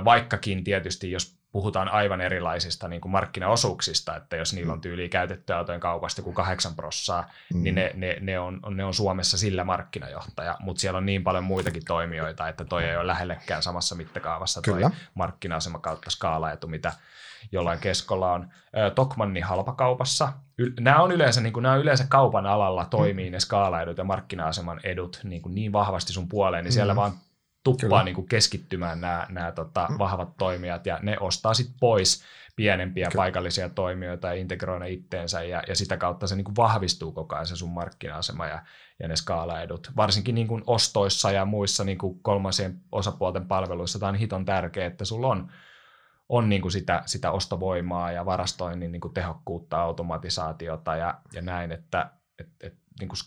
[0.04, 5.52] Vaikkakin tietysti, jos puhutaan aivan erilaisista niin kuin markkinaosuuksista, että jos niillä on tyyli käytetty
[5.52, 7.62] autojen kaupasta kuin kahdeksan prossaa, mm.
[7.62, 11.44] niin ne, ne, ne, on, ne on Suomessa sillä markkinajohtaja, mutta siellä on niin paljon
[11.44, 14.90] muitakin toimijoita, että toi ei ole lähellekään samassa mittakaavassa toi Kyllä.
[15.14, 16.92] markkina-asema kautta skaalaetu, mitä
[17.52, 18.48] jollain keskolla on.
[18.94, 20.32] Tokmannin halpakaupassa.
[20.80, 23.32] Nämä on yleensä, niin kuin, nämä on yleensä kaupan alalla toimii mm.
[23.32, 26.74] ne skaalaedut ja markkina-aseman edut niin, kuin niin vahvasti sun puoleen, niin mm.
[26.74, 27.12] siellä vaan
[27.64, 29.98] tuppaa niin kuin keskittymään nämä, nämä tota, mm.
[29.98, 32.24] vahvat toimijat ja ne ostaa sitten pois
[32.56, 33.22] pienempiä Kyllä.
[33.22, 37.34] paikallisia toimijoita ja integroi ne itteensä ja, ja sitä kautta se niin kuin vahvistuu koko
[37.34, 38.62] ajan se sun markkina-asema ja,
[39.00, 39.90] ja ne skaalaedut.
[39.96, 44.86] Varsinkin niin kuin ostoissa ja muissa niin kuin kolmansien osapuolten palveluissa tämä on hiton tärkeää,
[44.86, 45.52] että sulla on,
[46.28, 51.72] on niin kuin sitä, sitä ostovoimaa ja varastoinnin niin kuin tehokkuutta, automatisaatiota ja, ja näin,
[51.72, 53.18] että et, et, niin kuin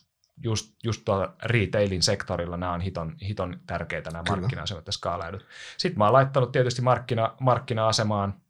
[0.43, 5.45] just, just tuolla retailin sektorilla nämä on hiton, hiton tärkeitä nämä markkina-asemat ja skaalaidut.
[5.77, 8.41] Sitten mä oon laittanut tietysti markkina, markkina-asemaan,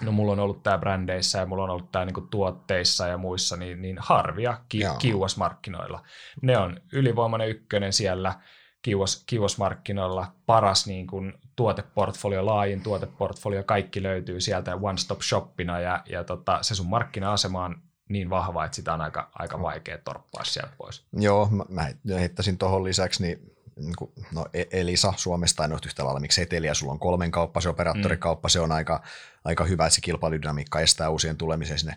[0.00, 3.56] no mulla on ollut tämä brändeissä ja mulla on ollut tämä niinku tuotteissa ja muissa,
[3.56, 6.02] niin, niin harvia ki, kiuas-markkinoilla.
[6.42, 8.34] Ne on ylivoimainen ykkönen siellä
[8.82, 16.24] kiuas, kiuas-markkinoilla, paras niin kuin tuoteportfolio, laajin tuoteportfolio, kaikki löytyy sieltä one-stop shoppina ja, ja
[16.24, 20.72] tota, se sun markkina-asema on niin vahva, että sitä on aika, aika vaikea torppaa sieltä
[20.78, 21.04] pois.
[21.12, 21.86] Joo, mä, mä
[22.18, 23.94] heittäisin tuohon lisäksi, niin, niin
[24.32, 27.68] no e- Elisa Suomesta en ole yhtä lailla, miksi Eteliä, sulla on kolmen kauppa, se
[27.68, 28.50] operaattorikauppa, mm.
[28.50, 29.02] se on aika,
[29.44, 31.96] aika hyvä, että se kilpailudynamiikka estää uusien tulemisen sinne.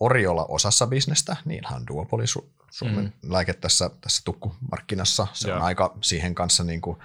[0.00, 3.32] Oriolla osassa bisnestä, niinhan Duopoli Su- Suomen mm.
[3.32, 5.56] lääke tässä, tässä tukkumarkkinassa, se Joo.
[5.56, 6.98] on aika siihen kanssa niin kuin,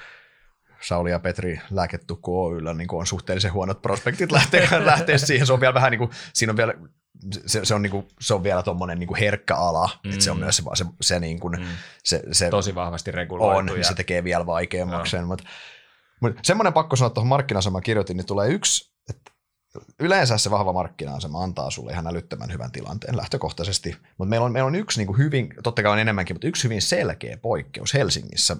[0.82, 5.48] Sauli ja Petri lääketukku Oyllä niin on suhteellisen huonot prospektit lähteä, lähteä siihen.
[5.48, 6.74] Se on vielä vähän niin kuin, siinä on vielä
[7.46, 10.12] se, se, on niinku, se on vielä tuommoinen niinku herkkä ala, mm.
[10.12, 10.44] että se on mm.
[10.44, 11.66] myös se, se, se, niinku, mm.
[12.04, 13.72] se, se tosi vahvasti reguloitu.
[13.72, 13.84] On, ja...
[13.84, 15.44] se tekee vielä vaikeammaksi sen, mutta
[16.22, 19.32] mut semmoinen pakko sanoa tuohon markkina kirjoitin, niin tulee yksi, että
[20.00, 24.68] yleensä se vahva markkina-asema antaa sulle ihan älyttömän hyvän tilanteen lähtökohtaisesti, mutta meillä on, meillä
[24.68, 28.58] on yksi niinku hyvin, totta kai on enemmänkin, mutta yksi hyvin selkeä poikkeus Helsingissä.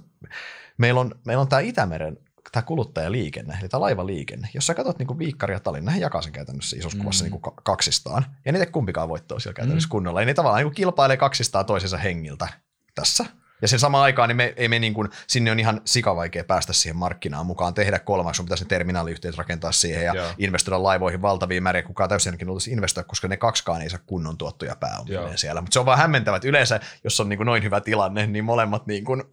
[0.82, 2.18] Meillä on, meillä on tämä Itämeren
[2.52, 4.50] tämä kuluttajaliikenne, eli tämä laivaliikenne.
[4.54, 7.02] Jos sä katsot niin Viikkari ja Tallinn, nehän jakaa sen käytännössä isossa mm.
[7.02, 8.26] kuvassa niin kuin kaksistaan.
[8.46, 9.92] Ja niitä kumpikaan voittoa siellä käytännössä mm.
[9.92, 10.22] kunnolla.
[10.22, 12.48] Ja ne tavallaan niin kilpailee kaksistaan toisensa hengiltä
[12.96, 13.26] tässä.
[13.62, 16.74] Ja sen samaan aikaan niin me, ei me niin kuin, sinne on ihan sikavaikea päästä
[16.74, 20.28] siihen markkinaan mukaan, tehdä kolmas, sun pitäisi ne terminaaliyhtiöt rakentaa siihen ja Joo.
[20.38, 24.76] investoida laivoihin valtavia määriä, kukaan täysin olisi investoida, koska ne kaksikaan ei saa kunnon tuottoja
[24.76, 25.62] pääomia siellä.
[25.62, 28.46] Mutta se on vaan hämmentävä, että yleensä, jos on niin kuin noin hyvä tilanne, niin
[28.46, 29.24] molemmat niin kuin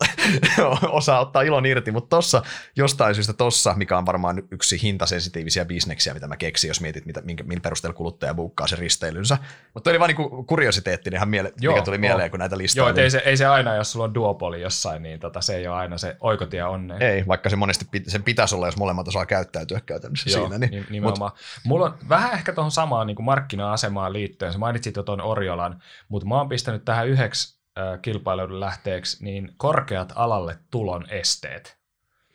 [0.88, 2.42] osaa ottaa ilon irti, mutta tossa
[2.76, 7.20] jostain syystä tossa, mikä on varmaan yksi hintasensitiivisiä bisneksiä, mitä mä keksin, jos mietit, mitä,
[7.22, 9.38] minkä, millä perusteella kuluttaja buukkaa se risteilynsä.
[9.74, 12.88] Mutta oli vaan niin kuriositeetti, miele- Joo, mikä tuli mieleen, kun näitä listoja.
[12.88, 15.68] Joo, ei se, ei se aina, jos sulla on duopoli jossain, niin tota, se ei
[15.68, 17.02] ole aina se oikotie onneen.
[17.02, 20.66] Ei, vaikka se monesti sen pitäisi olla, jos molemmat osaa käyttäytyä käytännössä Joo, siinä.
[20.66, 21.32] Niin, nimenomaan.
[21.32, 25.20] Mut, Mulla on vähän ehkä tuohon samaan niin kuin markkina-asemaan liittyen, sä mainitsit jo tuon
[25.20, 31.78] Oriolan, mutta mä oon pistänyt tähän yhdeksi äh, kilpailuiden lähteeksi niin korkeat alalle tulon esteet.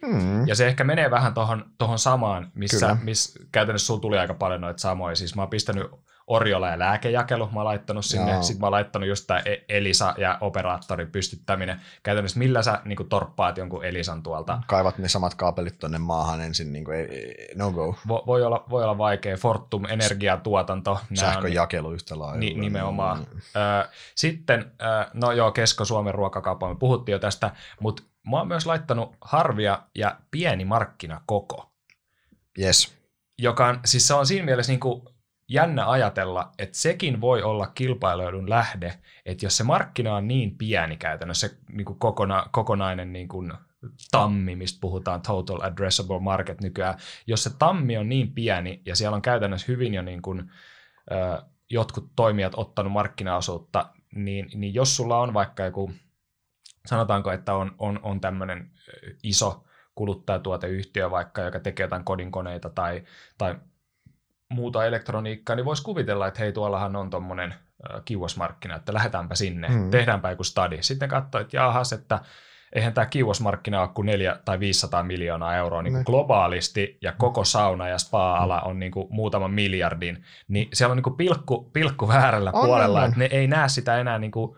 [0.08, 0.48] Hmm.
[0.48, 4.62] Ja se ehkä menee vähän tuohon tohon samaan, missä, missä käytännössä sulla tuli aika paljon
[4.62, 5.16] noita samoja.
[5.16, 5.88] Siis mä oon pistänyt
[6.28, 8.32] Oriola ja lääkejakelu, mä oon laittanut sinne.
[8.32, 8.44] Joo.
[8.44, 11.82] Sitten mä oon laittanut just tämä e- Elisa ja operaattorin pystyttäminen.
[12.04, 14.62] Käytännössä millä sä niin kuin, torppaat jonkun Elisan tuolta?
[14.68, 17.08] Kaivat ne samat kaapelit tuonne maahan ensin, niin kuin,
[17.56, 17.96] no go.
[18.08, 19.38] Vo, voi, olla, voi olla vaikea.
[19.38, 21.00] Fortum, energiatuotanto.
[21.14, 22.38] Sähkön jakelu yhtä lailla.
[22.38, 23.20] Ni, nimenomaan.
[23.20, 23.42] Mm.
[24.16, 24.72] Sitten,
[25.14, 30.18] no joo, Kesko-Suomen ruokakauppa, me puhuttiin jo tästä, mutta mä oon myös laittanut harvia ja
[30.32, 31.72] pieni markkinakoko.
[32.60, 32.94] Yes.
[33.40, 35.02] Joka on, siis se on siinä mielessä niin kuin
[35.50, 38.94] jännä ajatella, että sekin voi olla kilpailuedun lähde,
[39.26, 43.54] että jos se markkina on niin pieni käytännössä, se niin kuin kokona, kokonainen niin kuin
[44.12, 49.16] tammi, mistä puhutaan total addressable market nykyään, jos se tammi on niin pieni ja siellä
[49.16, 50.52] on käytännössä hyvin jo niin kuin,
[51.12, 55.92] ö, jotkut toimijat ottanut markkinaosuutta, niin, niin jos sulla on vaikka joku,
[56.86, 58.72] sanotaanko, että on, on, on tämmöinen
[59.24, 59.64] iso
[59.96, 63.04] kuluttajatuoteyhtiö vaikka, joka tekee jotain kodinkoneita tai,
[63.38, 63.56] tai
[64.54, 67.54] muuta elektroniikkaa, niin voisi kuvitella, että hei, tuollahan on tuommoinen
[68.06, 69.90] kiuosmarkkina, että lähdetäänpä sinne, mm.
[69.90, 70.78] tehdäänpä joku stadi.
[70.82, 72.20] Sitten katsoi, että jahas, että
[72.74, 77.44] eihän tämä kiuosmarkkina ole kuin 4 tai 500 miljoonaa euroa niin kuin globaalisti, ja koko
[77.44, 82.08] sauna- ja spa-ala on niin kuin muutaman miljardin, niin siellä on niin kuin pilkku, pilkku
[82.08, 83.10] väärällä on, puolella, on, on.
[83.10, 84.58] että ne ei näe sitä enää niin kuin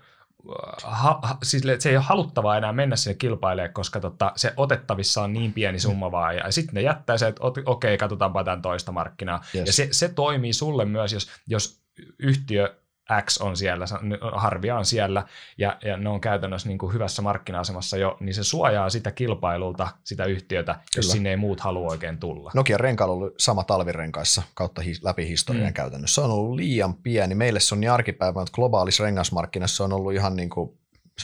[0.84, 5.22] ha, ha, siis se ei ole haluttavaa enää mennä sinne kilpailemaan, koska tota, se otettavissa
[5.22, 8.62] on niin pieni summa vaan, ja sitten ne jättää se, että okei, okay, katsotaanpa tämän
[8.62, 9.44] toista markkinaa.
[9.56, 9.68] Yes.
[9.68, 11.82] Ja se, se toimii sulle myös, jos, jos
[12.20, 12.76] yhtiö
[13.22, 13.86] X on siellä,
[14.34, 15.24] harvia on siellä,
[15.58, 19.88] ja, ja ne on käytännössä niin kuin hyvässä markkina-asemassa jo, niin se suojaa sitä kilpailulta,
[20.04, 20.86] sitä yhtiötä, Kyllä.
[20.96, 22.52] jos sinne ei muut halua oikein tulla.
[22.54, 25.74] Nokia renkailla on ollut sama talvirenkaissa kautta hi- läpi historian mm.
[25.74, 26.16] käytännössä.
[26.16, 27.36] Se on ollut liian pieni.
[27.36, 30.80] Meille se on niin arkipäivä, että globaalissa rengasmarkkinassa on ollut ihan niin kuin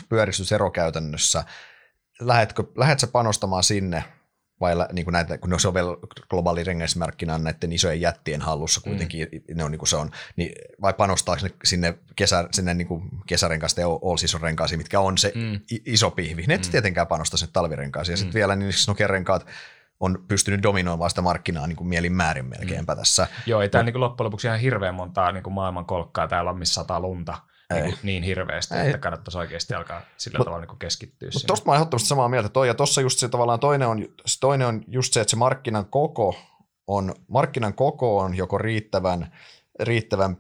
[0.10, 1.44] pyöristysero käytännössä.
[2.20, 4.04] Lähetkö, lähetkö panostamaan sinne
[4.62, 5.98] vai niin kuin näitä, kun ne on vielä
[6.30, 9.58] globaali rengasmarkkina näiden isojen jättien hallussa kuitenkin, mm.
[9.58, 13.10] ne on niin kuin se on, niin vai panostaako ne sinne, kesä, sinne niin kuin
[13.28, 15.60] kesärenkaista ja all season renkaisiin, mitkä on se mm.
[15.86, 16.44] iso pihvi.
[16.48, 16.72] Ne et mm.
[16.72, 18.14] tietenkään panosta sinne talvirenkaisiin.
[18.14, 18.36] Ja sitten mm.
[18.36, 19.46] vielä niin Nokia-renkaat
[20.00, 22.98] on pystynyt dominoimaan sitä markkinaa niin kuin mielin määrin melkeinpä mm.
[22.98, 23.28] tässä.
[23.46, 26.60] Joo, ei tämä niin loppujen lopuksi ihan hirveän montaa niin kuin maailman kolkkaa täällä on,
[26.60, 27.38] missä sataa lunta
[27.74, 28.86] niin, kuin niin hirveästi, ei.
[28.86, 32.50] että kannattaisi oikeasti alkaa sillä Mut, tavalla niin keskittyä Mutta tuosta mä ehdottomasti samaa mieltä.
[32.50, 34.08] Toi, ja tuossa just se tavallaan toinen on,
[34.40, 36.36] toinen on just se, että se markkinan koko
[36.88, 39.32] on, markkinan koko on joko riittävän
[39.80, 40.38] riittävän,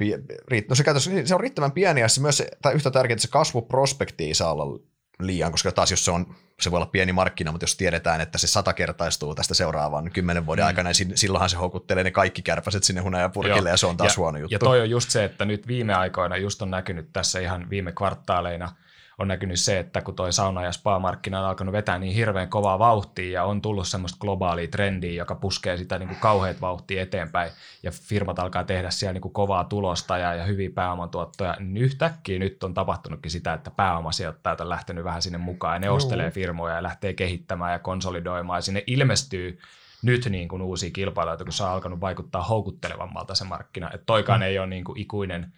[0.47, 0.83] riitt, no se,
[1.25, 4.51] se on riittävän pieni ja se myös, tai yhtä tärkeää, että se kasvuprospekti ei saa
[4.51, 4.79] olla
[5.27, 8.37] liian, koska taas jos se on, se voi olla pieni markkina, mutta jos tiedetään, että
[8.37, 10.67] se satakertaistuu tästä seuraavan kymmenen vuoden mm.
[10.67, 14.21] aikana, niin silloinhan se houkuttelee ne kaikki kärpäset sinne hunajapurkille ja se on taas ja,
[14.21, 14.55] huono juttu.
[14.55, 17.91] Ja toi on just se, että nyt viime aikoina just on näkynyt tässä ihan viime
[17.91, 18.71] kvartaaleina–
[19.17, 22.79] on näkynyt se, että kun toi sauna- ja spa-markkina on alkanut vetää niin hirveän kovaa
[22.79, 27.51] vauhtia ja on tullut semmoista globaalia trendiä, joka puskee sitä niin kuin kauheat vauhtia eteenpäin
[27.83, 32.39] ja firmat alkaa tehdä siellä niin kuin kovaa tulosta ja, ja hyviä pääomatuottoja, niin yhtäkkiä
[32.39, 36.75] nyt on tapahtunutkin sitä, että pääomasijoittajat on lähtenyt vähän sinne mukaan ja ne ostelee firmoja
[36.75, 39.59] ja lähtee kehittämään ja konsolidoimaan ja sinne ilmestyy
[40.01, 43.91] nyt niin kuin uusia kilpailijoita, kun se on alkanut vaikuttaa houkuttelevammalta se markkina.
[43.93, 44.43] Että toikaan mm.
[44.43, 45.53] ei ole niin kuin ikuinen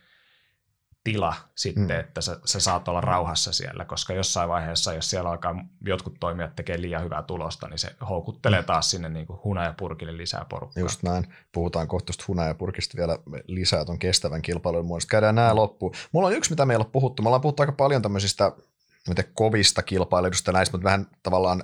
[1.04, 2.00] tila sitten, mm.
[2.00, 6.56] että sä, sä saat olla rauhassa siellä, koska jossain vaiheessa, jos siellä alkaa jotkut toimijat
[6.56, 8.66] tekee liian hyvää tulosta, niin se houkuttelee mm.
[8.66, 10.82] taas sinne niin kuin hunajapurkille lisää porukkaa.
[10.82, 11.28] Just näin.
[11.52, 15.12] Puhutaan kohta tuosta hunajapurkista vielä lisää tuon kestävän kilpailun muodosta.
[15.12, 15.94] Käydään nämä loppuun.
[16.12, 17.24] Mulla on yksi, mitä meillä on puhuttu.
[17.24, 18.52] Me ollaan puhuttu aika paljon tämmöisistä
[19.08, 21.63] miten kovista kilpailuista näistä, mutta vähän tavallaan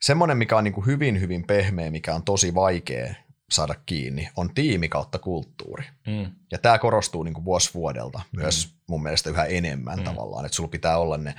[0.00, 3.14] semmoinen, mikä on niin kuin hyvin, hyvin pehmeä, mikä on tosi vaikea
[3.50, 5.84] saada kiinni, on tiimi kautta kulttuuri.
[6.06, 6.30] Mm.
[6.52, 8.80] Ja tämä korostuu niin kuin vuosi vuodelta myös mm.
[8.86, 10.04] mun mielestä yhä enemmän mm.
[10.04, 11.34] tavallaan, että sulla pitää olla ne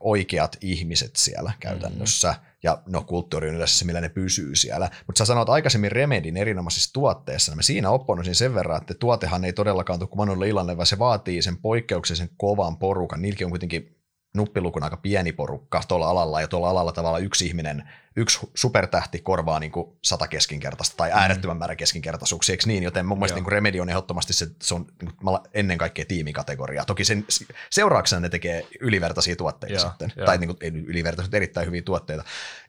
[0.00, 2.46] oikeat ihmiset siellä käytännössä, mm.
[2.62, 4.90] ja no kulttuuri on yleensä se, millä ne pysyy siellä.
[5.06, 9.52] Mutta sä sanoit aikaisemmin Remedin erinomaisissa tuotteissa, mä siinä opponoisin sen verran, että tuotehan ei
[9.52, 13.22] todellakaan tule kuin Illalle, vaan se vaatii sen poikkeuksellisen kovan porukan.
[13.22, 13.99] Niilläkin on kuitenkin
[14.34, 19.60] nuppilukun aika pieni porukka tuolla alalla, ja tuolla alalla tavallaan yksi ihminen, yksi supertähti korvaa
[19.60, 21.16] niin kuin sata keskinkertaista tai mm.
[21.16, 22.82] äärettömän määrä keskinkertaisuuksia, eikö niin?
[22.82, 26.84] Joten mun mielestä niin Remedy on ehdottomasti se, se on niin kuin, ennen kaikkea tiimikategoria.
[26.84, 27.24] Toki sen
[27.70, 30.24] seurauksena ne tekee ylivertaisia tuotteita Joo, sitten, jo.
[30.24, 32.24] tai niin kuin, ylivertaisia, erittäin hyviä tuotteita.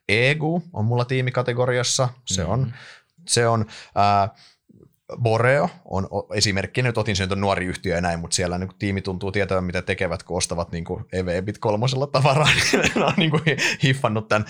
[0.10, 2.50] Egu on mulla tiimikategoriassa, se mm.
[2.50, 2.74] on,
[3.28, 4.30] se on ää,
[5.18, 9.32] Boreo on esimerkki, nyt otin sen nuori yhtiö ja näin, mutta siellä niin tiimi tuntuu
[9.32, 13.44] tietävän, mitä tekevät, kun ostavat niin EV-bit kolmosella tavaraa, niin on niin kuin
[13.84, 14.46] hiffannut tämän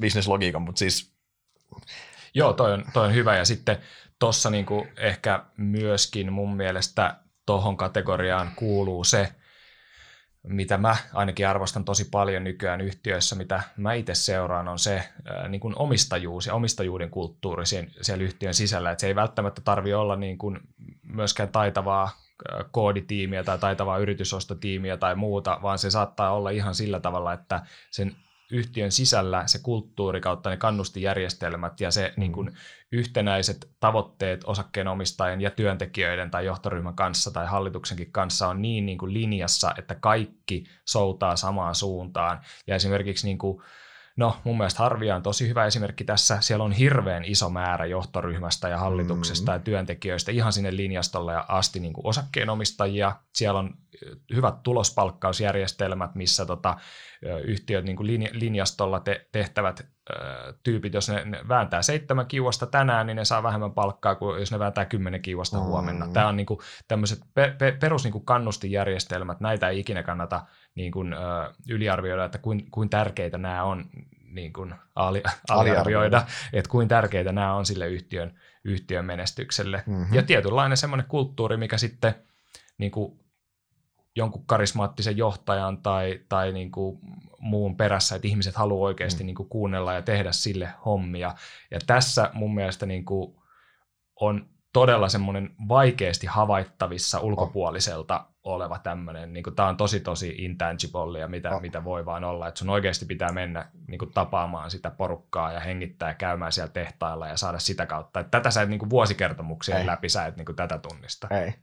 [0.00, 1.12] bisneslogiikan, mutta siis...
[2.34, 3.78] Joo, toi on, toi on hyvä, ja sitten
[4.18, 4.66] tuossa niin
[4.96, 7.16] ehkä myöskin mun mielestä
[7.46, 9.32] tuohon kategoriaan kuuluu se,
[10.42, 15.48] mitä mä ainakin arvostan tosi paljon nykyään yhtiöissä, mitä mä itse seuraan, on se ää,
[15.48, 18.90] niin kuin omistajuus ja omistajuuden kulttuuri siellä, siellä yhtiön sisällä.
[18.90, 20.60] Että se ei välttämättä tarvi olla niin kuin
[21.02, 22.10] myöskään taitavaa
[22.70, 28.16] kooditiimiä tai taitavaa yritysostotiimiä tai muuta, vaan se saattaa olla ihan sillä tavalla, että sen
[28.50, 32.50] yhtiön sisällä se kulttuuri kautta ne kannustijärjestelmät ja se niin kuin,
[32.92, 39.12] yhtenäiset tavoitteet osakkeenomistajien ja työntekijöiden tai johtoryhmän kanssa tai hallituksenkin kanssa on niin, niin kuin
[39.12, 42.40] linjassa, että kaikki soutaa samaan suuntaan.
[42.66, 43.62] Ja esimerkiksi niin kuin,
[44.16, 46.40] No mun mielestä Harvia on tosi hyvä esimerkki tässä.
[46.40, 49.56] Siellä on hirveän iso määrä johtoryhmästä ja hallituksesta mm.
[49.56, 53.16] ja työntekijöistä ihan sinne linjastolle ja asti niin kuin osakkeenomistajia.
[53.34, 53.74] Siellä on
[54.34, 56.76] hyvät tulospalkkausjärjestelmät, missä tota,
[57.44, 59.86] yhtiöt niin kuin linjastolla te- tehtävät
[60.62, 64.52] tyypit, jos ne, ne vääntää seitsemän kiuasta tänään, niin ne saa vähemmän palkkaa kuin jos
[64.52, 65.62] ne vääntää kymmenen kiuasta mm.
[65.62, 66.08] huomenna.
[66.08, 70.42] Tämä on niin kuin tämmöiset pe- pe- perus niin kuin kannustijärjestelmät, näitä ei ikinä kannata
[70.74, 71.16] niin kuin, ö,
[71.68, 73.84] yliarvioida, että kuin, kuin tärkeitä nämä on
[74.30, 79.82] niin kuin ali, aliarvioida, että kuin tärkeitä nämä on sille yhtiön, yhtiön menestykselle.
[79.86, 80.14] Mm-hmm.
[80.14, 82.14] Ja tietynlainen semmoinen kulttuuri, mikä sitten
[82.78, 83.20] niin kuin
[84.16, 86.98] jonkun karismaattisen johtajan tai, tai niin kuin
[87.38, 89.26] muun perässä, että ihmiset haluaa oikeasti mm.
[89.26, 91.34] niin kuin kuunnella ja tehdä sille hommia.
[91.70, 93.34] Ja tässä mun mielestä niin kuin
[94.20, 101.28] on todella semmoinen vaikeasti havaittavissa ulkopuoliselta oleva tämmöinen, niin tämä on tosi tosi intangible ja
[101.28, 101.60] mitä, oh.
[101.60, 105.60] mitä voi vaan olla, että sun oikeasti pitää mennä niin kuin tapaamaan sitä porukkaa ja
[105.60, 108.20] hengittää ja käymään siellä tehtailla ja saada sitä kautta.
[108.20, 109.86] Että tätä sä et niin kuin vuosikertomuksia ei.
[109.86, 111.28] läpi, sä et niin kuin tätä tunnista.
[111.30, 111.54] Ei.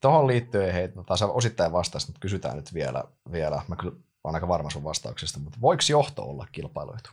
[0.00, 3.62] Tuohon liittyen, hei, tota, sä osittain vastasit, mutta kysytään nyt vielä, vielä.
[3.68, 7.10] Mä kyllä olen aika varma sun vastauksesta, mutta voiko johto olla kilpailuetu?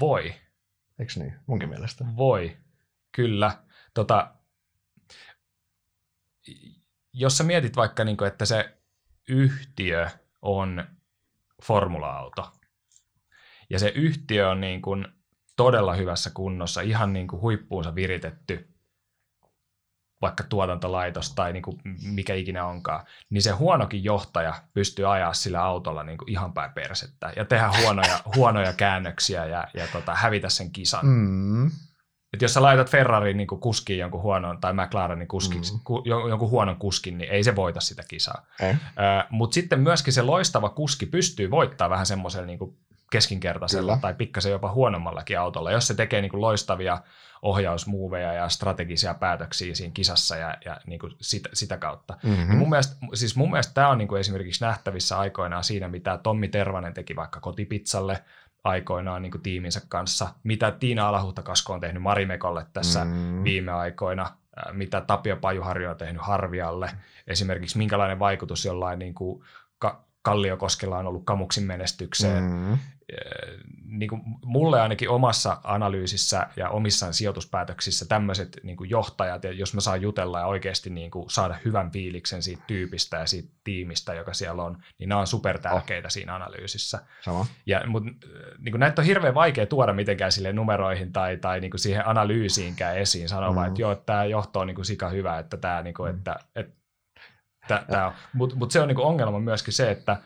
[0.00, 0.34] Voi.
[0.98, 1.34] Eikö niin?
[1.46, 2.04] Munkin mielestä.
[2.16, 2.56] Voi,
[3.12, 3.52] kyllä.
[3.94, 4.34] Tota,
[7.12, 8.78] jos sä mietit vaikka, niin kuin, että se
[9.28, 10.08] yhtiö
[10.42, 10.84] on
[11.62, 12.52] formula-auto,
[13.70, 15.06] ja se yhtiö on niin kuin
[15.56, 18.74] todella hyvässä kunnossa, ihan niin kuin huippuunsa viritetty,
[20.20, 25.62] vaikka tuotantolaitos tai niin kuin mikä ikinä onkaan, niin se huonokin johtaja pystyy ajaa sillä
[25.62, 30.48] autolla niin kuin ihan päin persettä ja tehdä huonoja, huonoja käännöksiä ja, ja tota, hävitä
[30.48, 31.06] sen kisan.
[31.06, 31.70] Mm.
[32.32, 35.80] Et jos sä laitat Ferrarin niin kuskiin jonkun huonon, tai McLarenin kuskiksi, mm.
[35.84, 38.46] ku, jonkun huonon kuskin, niin ei se voita sitä kisaa.
[38.60, 38.76] Eh.
[39.30, 42.76] Mutta sitten myöskin se loistava kuski pystyy voittamaan vähän semmoisella niin
[43.10, 44.00] keskinkertaisella Kyllä.
[44.00, 47.00] tai pikkasen jopa huonommallakin autolla, jos se tekee niin kuin loistavia
[47.42, 52.14] ohjausmuoveja ja strategisia päätöksiä siinä kisassa ja, ja niin kuin sitä, sitä kautta.
[52.22, 52.48] Mm-hmm.
[52.48, 56.18] Niin mun mielestä, siis mun mielestä tämä on niin kuin esimerkiksi nähtävissä aikoinaan siinä, mitä
[56.22, 58.24] Tommi Tervanen teki vaikka kotipizzalle
[58.68, 63.44] aikoinaan niin kuin tiiminsä kanssa, mitä Tiina Alahuhtakasko on tehnyt Marimekolle tässä mm.
[63.44, 64.30] viime aikoina,
[64.72, 66.90] mitä Tapio Pajuharjo on tehnyt Harvialle,
[67.26, 69.42] esimerkiksi minkälainen vaikutus jollain niin kuin
[70.22, 72.44] Kalliokoskella on ollut Kamuksin menestykseen.
[72.44, 72.78] Mm
[73.84, 79.74] niin kuin mulle ainakin omassa analyysissä ja omissaan sijoituspäätöksissä tämmöiset niin kuin johtajat, ja jos
[79.74, 84.14] mä saan jutella ja oikeasti niin kuin saada hyvän fiiliksen siitä tyypistä ja siitä tiimistä,
[84.14, 86.10] joka siellä on, niin nämä on super tärkeitä oh.
[86.10, 86.98] siinä analyysissä.
[87.24, 87.46] Sama.
[87.66, 88.10] Ja, mutta
[88.58, 92.06] niin kuin näitä on hirveän vaikea tuoda mitenkään sille numeroihin tai, tai niin kuin siihen
[92.06, 93.56] analyysiinkään esiin, sanoa mm.
[93.56, 96.12] vaan, että joo, että tämä johto on niin kuin sika hyvä, että tämä, niin kuin,
[96.12, 96.18] mm.
[96.18, 96.72] että, että,
[97.62, 98.12] että, tämä on.
[98.32, 100.16] Mutta mut se on niin kuin ongelma myöskin se, että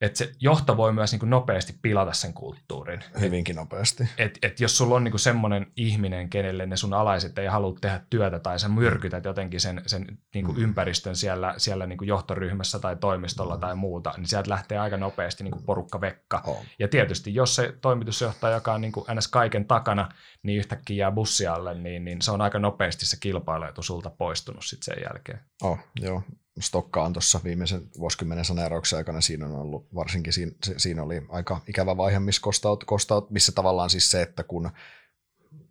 [0.00, 3.04] että se johto voi myös niin kuin nopeasti pilata sen kulttuurin.
[3.20, 4.08] Hyvinkin nopeasti.
[4.18, 7.76] Et, et jos sulla on niin kuin semmoinen ihminen, kenelle ne sun alaiset ei halua
[7.80, 10.62] tehdä työtä tai sä myrkytät jotenkin sen, sen niin kuin mm.
[10.62, 13.60] ympäristön siellä, siellä niin kuin johtoryhmässä tai toimistolla mm.
[13.60, 16.42] tai muuta, niin sieltä lähtee aika nopeasti niin kuin porukka vekka.
[16.46, 16.64] Oh.
[16.78, 19.28] Ja tietysti jos se toimitusjohtaja, joka on niin kuin ns.
[19.28, 20.08] kaiken takana,
[20.42, 24.94] niin yhtäkkiä jää bussialle, niin, niin se on aika nopeasti se kilpailuetu sulta poistunut sitten
[24.94, 25.40] sen jälkeen.
[25.62, 26.22] Oh, joo
[26.60, 29.20] stokkaan tuossa viimeisen vuosikymmenen saneerauksen aikana.
[29.20, 33.90] Siinä on ollut, varsinkin siinä, siinä oli aika ikävä vaihe, missä, kostaut, kostaut, missä tavallaan
[33.90, 34.70] siis se, että kun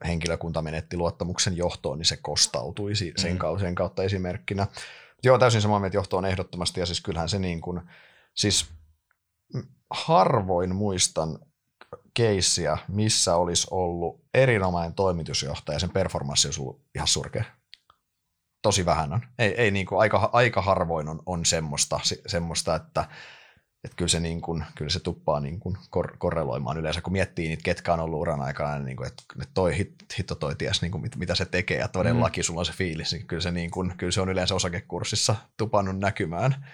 [0.05, 3.37] henkilökunta menetti luottamuksen johtoon, niin se kostautui sen, mm.
[3.37, 4.67] kautta, sen kautta esimerkkinä.
[5.23, 7.81] Joo, täysin samaa mieltä johto on ehdottomasti, ja siis kyllähän se niin kuin,
[8.33, 8.65] siis
[9.89, 11.39] harvoin muistan
[12.13, 17.43] keissiä, missä olisi ollut erinomainen toimitusjohtaja, sen performanssi olisi ollut ihan surkea
[18.63, 19.21] tosi vähän on.
[19.39, 23.05] Ei, ei niin kuin, aika, aika harvoin on, on semmoista, semmoista, että
[23.83, 27.47] että kyllä se, niin kuin, kyllä se tuppaa niin kuin kor- korreloimaan yleensä, kun miettii
[27.47, 30.91] niitä, ketkä on ollut uran aikana, niin kuin, että toi hit, hitto toi ties, niin
[30.91, 32.45] kuin, mit, mitä se tekee, ja todellakin mm.
[32.45, 35.99] sulla on se fiilis, niin kyllä se, niin kuin, kyllä se on yleensä osakekurssissa tupannut
[35.99, 36.65] näkymään.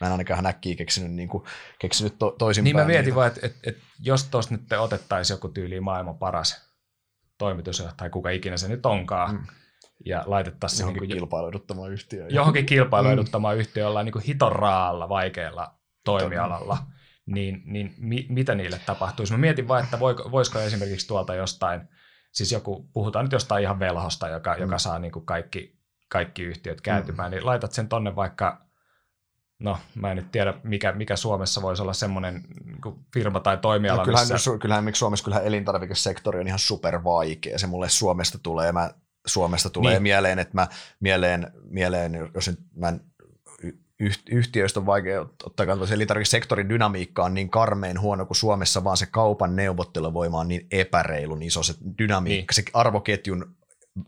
[0.00, 1.44] Mä en ainakaan näkkiä keksinyt, niin kuin,
[1.78, 2.64] keksinyt to, toisinpäin.
[2.64, 6.68] Niin mä mietin vaan, että, että, että jos tuossa nyt otettaisiin joku tyyli maailman paras
[7.38, 9.46] toimitusjohtaja, kuka ikinä se nyt onkaan, mm
[10.04, 12.34] ja laitettaisiin johonkin niin kilpailueduttamaan yhtiöön.
[12.34, 13.60] Johonkin kilpailueduttamaan mm.
[13.60, 15.74] yhtiöön jollain niin hiton raalla, vaikealla
[16.04, 16.78] toimialalla,
[17.26, 19.32] niin, niin mi, mitä niille tapahtuisi?
[19.32, 21.88] Mä mietin vain, että voiko, voisiko esimerkiksi tuolta jostain
[22.32, 24.60] siis joku, puhutaan nyt jostain ihan velhosta, joka, mm.
[24.60, 25.78] joka saa niin kuin kaikki,
[26.08, 27.34] kaikki yhtiöt kääntymään, mm.
[27.34, 28.66] niin laitat sen tonne vaikka,
[29.58, 33.98] no mä en nyt tiedä, mikä, mikä Suomessa voisi olla semmoinen niin firma tai toimiala,
[33.98, 34.58] no, kyllähän, missä...
[34.58, 38.90] Kyllähän miksi Suomessa kyllähän elintarvikesektori on ihan super vaikea, se mulle Suomesta tulee, mä
[39.26, 40.02] Suomesta tulee niin.
[40.02, 40.68] mieleen, että mä
[41.00, 43.00] mieleen, mieleen jos nyt mä en
[44.30, 45.86] yhtiöistä on vaikea ottaa kantaa.
[45.86, 50.66] Se elintarvikesektorin dynamiikka on niin karmeen huono kuin Suomessa, vaan se kaupan neuvotteluvoima on niin
[50.70, 52.64] epäreilun iso se dynamiikka, niin.
[52.64, 53.56] se arvoketjun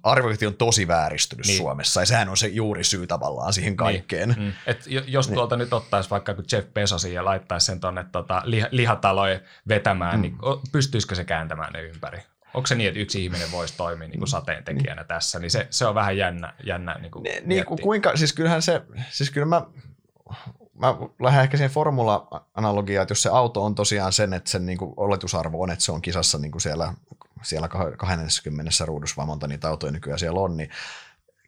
[0.03, 1.57] arvoketju on tosi vääristynyt niin.
[1.57, 3.77] Suomessa, ja sehän on se juuri syy tavallaan siihen niin.
[3.77, 4.29] kaikkeen.
[4.29, 4.41] Niin.
[4.43, 4.53] Mm.
[4.67, 5.35] Et jos niin.
[5.35, 10.17] tuolta nyt ottaisi vaikka kun Jeff Bezosin ja laittaisi sen tuonne tota, lih- lihataloja vetämään,
[10.17, 10.23] mm.
[10.23, 10.37] niin
[10.73, 12.19] pystyisikö se kääntämään ne ympäri?
[12.55, 15.87] Onko se niin, että yksi ihminen voisi toimia niin kuin sateentekijänä tässä, niin se, se
[15.87, 19.63] on vähän jännä, jännä niin kuin niin, niin kuinka, siis kyllähän se, siis kyllä mä,
[20.75, 24.79] mä lähden ehkä siihen formula-analogiaan, että jos se auto on tosiaan sen, että sen niin
[24.79, 26.95] kuin oletusarvo on, että se on kisassa niin kuin siellä,
[27.43, 30.71] siellä 20 ruudussa, vaan monta niitä autoja nykyään siellä on, niin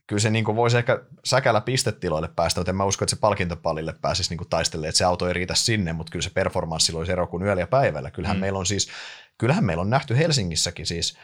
[0.07, 3.21] kyllä se niin kuin voisi ehkä säkällä pistetiloille päästä, mutta en mä usko, että se
[3.21, 7.13] palkintopallille pääsisi niin taistelemaan, että se auto ei riitä sinne, mutta kyllä se performanssi olisi
[7.13, 8.11] ero kuin yöllä ja päivällä.
[8.11, 8.41] Kyllähän mm.
[8.41, 8.89] meillä on siis
[9.43, 11.19] kyllähän meillä on nähty Helsingissäkin siis,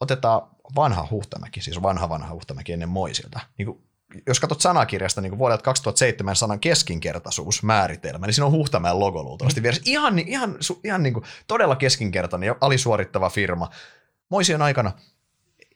[0.00, 0.42] otetaan
[0.76, 3.40] vanha Huhtamäki, siis vanha vanha Huhtamäki ennen Moisilta.
[3.58, 3.82] Niin kuin,
[4.26, 9.60] jos katsot sanakirjasta niin vuodelta 2007 sanan keskinkertaisuus määritelmä, niin siinä on Huhtamäen logo luultavasti
[9.60, 9.66] mm.
[9.84, 13.70] Ihan, ihan, ihan niin kuin, todella keskinkertainen ja alisuorittava firma.
[14.28, 14.92] Moisien aikana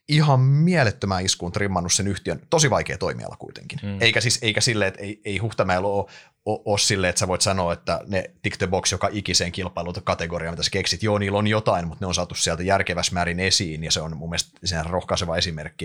[0.09, 2.41] ihan mielettömään iskuun trimmannut sen yhtiön.
[2.51, 3.79] Tosi vaikea toimiala kuitenkin.
[3.83, 3.97] Mm.
[4.01, 6.07] Eikä, siis, eikä silleen, että ei, ei Huhtamäellä ole,
[6.45, 10.01] ole, ole silleen, että sä voit sanoa, että ne tick the box joka ikiseen kilpailuta
[10.01, 13.41] kategoriaan, mitä sä keksit, joo, niillä on jotain, mutta ne on saatu sieltä järkevässä määrin
[13.41, 15.85] esiin, ja se on mun mielestä sen rohkaiseva esimerkki,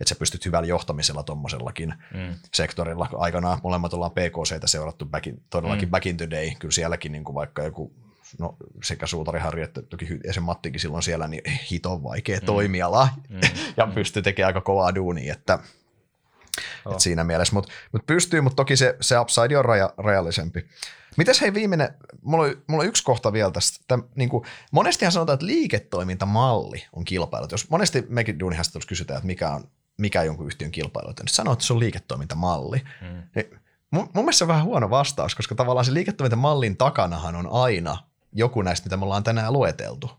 [0.00, 2.34] että sä pystyt hyvällä johtamisella tuommoisellakin mm.
[2.54, 3.08] sektorilla.
[3.16, 5.90] Aikanaan molemmat ollaan PKC seurattu back in, todellakin mm.
[5.90, 7.92] back in the day, kyllä sielläkin niin kuin vaikka joku
[8.38, 12.46] no sekä Suutari Harri että toki ja se Mattikin silloin siellä, niin hiton vaikea mm.
[12.46, 13.40] toimiala mm.
[13.76, 15.58] ja pystyy tekemään aika kovaa duunia, että,
[16.84, 16.92] oh.
[16.92, 20.66] että siinä mielessä, mutta mut pystyy, mutta toki se, se upside on raja, rajallisempi.
[21.16, 21.88] Mites hei viimeinen,
[22.22, 23.84] mulla on, mulla on yksi kohta vielä tästä.
[23.88, 27.52] Täm, niin kuin, monestihan sanotaan, että liiketoimintamalli on kilpailut.
[27.52, 29.64] Jos monesti mekin duunihaastattelussa kysytään, että mikä on,
[29.96, 32.82] mikä on jonkun yhtiön kilpailu, niin sanoo, että se on liiketoimintamalli.
[33.00, 33.22] Mm.
[33.34, 33.60] Niin,
[33.90, 37.96] mun, mun mielestä se on vähän huono vastaus, koska tavallaan se liiketoimintamallin takanahan on aina
[38.36, 40.10] joku näistä, mitä me ollaan tänään lueteltu.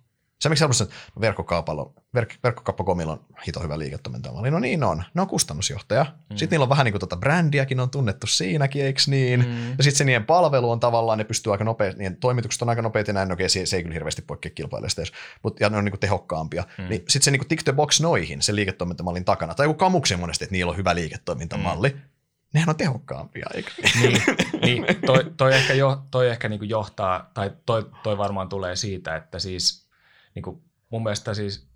[0.41, 4.51] Se miksi haluaisin, että verkkokaupalla, verk, verkkokauppakomilla on hito hyvä liiketoimintamalli.
[4.51, 6.03] No niin on, ne on kustannusjohtaja.
[6.03, 6.38] Mm.
[6.38, 9.39] Sitten niillä on vähän niin kuin tuota brändiäkin on tunnettu siinäkin, eikö niin?
[9.39, 9.70] Mm.
[9.70, 12.82] Ja sitten se niiden palvelu on tavallaan, ne pystyy aika nopeasti, niiden toimitukset on aika
[12.82, 15.01] nopeita, näin, okei, se, se ei kyllä hirveästi poikkea kilpailijasta
[15.43, 16.63] mutta ja ne on niin kuin tehokkaampia.
[16.78, 16.89] Mm.
[16.89, 19.53] Niin sitten se niin kuin tick the box noihin, se liiketoimintamallin takana.
[19.53, 21.89] Tai joku kamuksen monesti, että niillä on hyvä liiketoimintamalli.
[21.89, 22.16] Mm
[22.53, 23.71] nehän on tehokkaampia, eikö?
[24.01, 24.21] Niin,
[24.61, 29.15] niin toi, toi ehkä, jo, toi ehkä niin johtaa, tai toi, toi varmaan tulee siitä,
[29.15, 29.89] että siis
[30.35, 31.67] niin kuin mun mielestä siis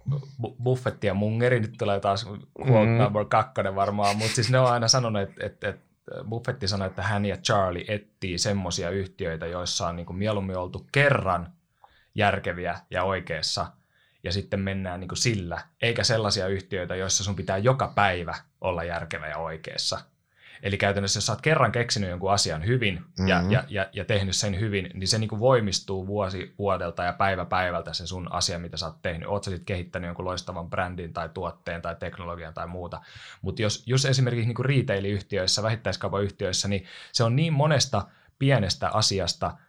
[0.63, 2.26] Buffetti ja Mungeri, nyt tulee taas
[2.67, 2.97] quote mm.
[2.97, 5.91] number kakkonen varmaan, mutta siis ne on aina sanonut, että, että, että
[6.30, 10.88] Buffetti sanoi, että hän ja Charlie etsii semmoisia yhtiöitä, joissa on niin kuin mieluummin oltu
[10.91, 11.53] kerran
[12.15, 13.67] järkeviä ja oikeassa,
[14.24, 18.84] ja sitten mennään niin kuin sillä, eikä sellaisia yhtiöitä, joissa sun pitää joka päivä olla
[18.84, 19.99] järkevä ja oikeassa.
[20.64, 23.28] Eli käytännössä jos sä oot kerran keksinyt jonkun asian hyvin mm-hmm.
[23.28, 27.14] ja, ja, ja, ja tehnyt sen hyvin, niin se niin kuin voimistuu vuosi vuodelta ja
[27.14, 29.28] päivä päivältä se sun asia, mitä sä oot tehnyt.
[29.28, 33.01] Oot sä sitten kehittänyt jonkun loistavan brändin tai tuotteen tai teknologian tai muuta.
[33.41, 38.07] Mutta jos, jos esimerkiksi niin kuin retail-yhtiöissä, vähittäiskaupan yhtiöissä, niin se on niin monesta
[38.39, 39.51] pienestä asiasta–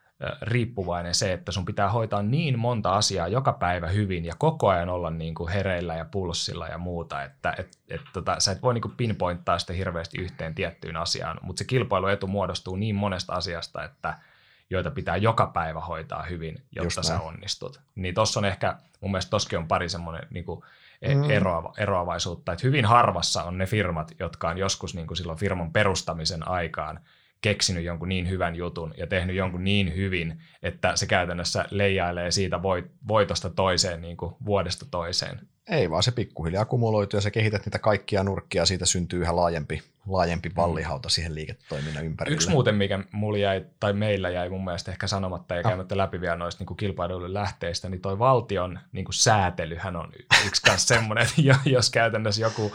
[0.42, 4.88] riippuvainen se, että sun pitää hoitaa niin monta asiaa joka päivä hyvin ja koko ajan
[4.88, 8.74] olla niin kuin hereillä ja pulssilla ja muuta, että et, et, tota, sä et voi
[8.74, 13.84] niin kuin pinpointtaa sitä hirveästi yhteen tiettyyn asiaan, mutta se kilpailuetu muodostuu niin monesta asiasta,
[13.84, 14.18] että
[14.70, 17.80] joita pitää joka päivä hoitaa hyvin, jotta sä onnistut.
[17.94, 20.62] Niin tossa on ehkä, mun mielestä tossakin on pari semmoinen niin kuin
[21.02, 21.30] e, mm.
[21.30, 25.72] eroava, eroavaisuutta, että hyvin harvassa on ne firmat, jotka on joskus niin kuin silloin firman
[25.72, 27.00] perustamisen aikaan–
[27.42, 32.62] keksinyt jonkun niin hyvän jutun ja tehnyt jonkun niin hyvin, että se käytännössä leijailee siitä
[33.08, 35.40] voitosta toiseen niin kuin vuodesta toiseen.
[35.70, 39.82] Ei vaan se pikkuhiljaa kumuloituu ja sä kehität niitä kaikkia nurkkia, siitä syntyy ihan laajempi,
[40.06, 42.34] laajempi pallihauta siihen liiketoiminnan ympärille.
[42.34, 45.68] Yksi muuten, mikä mulla jäi, tai meillä jäi mun mielestä ehkä sanomatta ja ah.
[45.68, 50.12] käymättä läpi vielä noista niin kilpailuille lähteistä, niin toi valtion niin kuin säätelyhän on
[50.46, 51.26] yksi kanssa semmoinen,
[51.64, 52.72] jos käytännössä joku,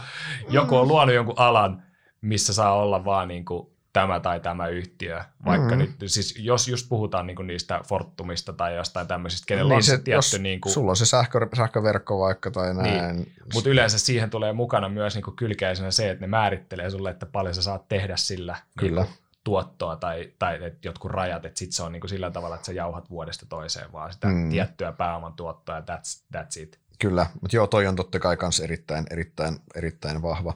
[0.50, 1.84] joku on luonut jonkun alan,
[2.22, 5.96] missä saa olla vaan niin kuin tämä tai tämä yhtiö, vaikka mm-hmm.
[6.00, 9.92] nyt, siis jos just puhutaan niinku niistä Fortumista tai jostain tämmöisistä, kenellä niin on se
[9.92, 10.12] tietty...
[10.12, 12.98] Jos niinku, sulla on se sähkö, sähköverkko vaikka tai niin.
[12.98, 13.16] näin.
[13.16, 17.26] Niin, mutta yleensä siihen tulee mukana myös niinku kylkäisenä se, että ne määrittelee sulle, että
[17.26, 19.02] paljon sä saat tehdä sillä Kyllä.
[19.02, 22.66] Niinku, tuottoa tai, tai et jotkut rajat, että sitten se on niinku sillä tavalla, että
[22.66, 24.50] sä jauhat vuodesta toiseen vaan sitä mm.
[24.50, 26.80] tiettyä pääoman tuottoa ja that's, that's it.
[27.00, 30.54] Kyllä, mutta joo, toi on totta kai myös erittäin, erittäin, erittäin vahva.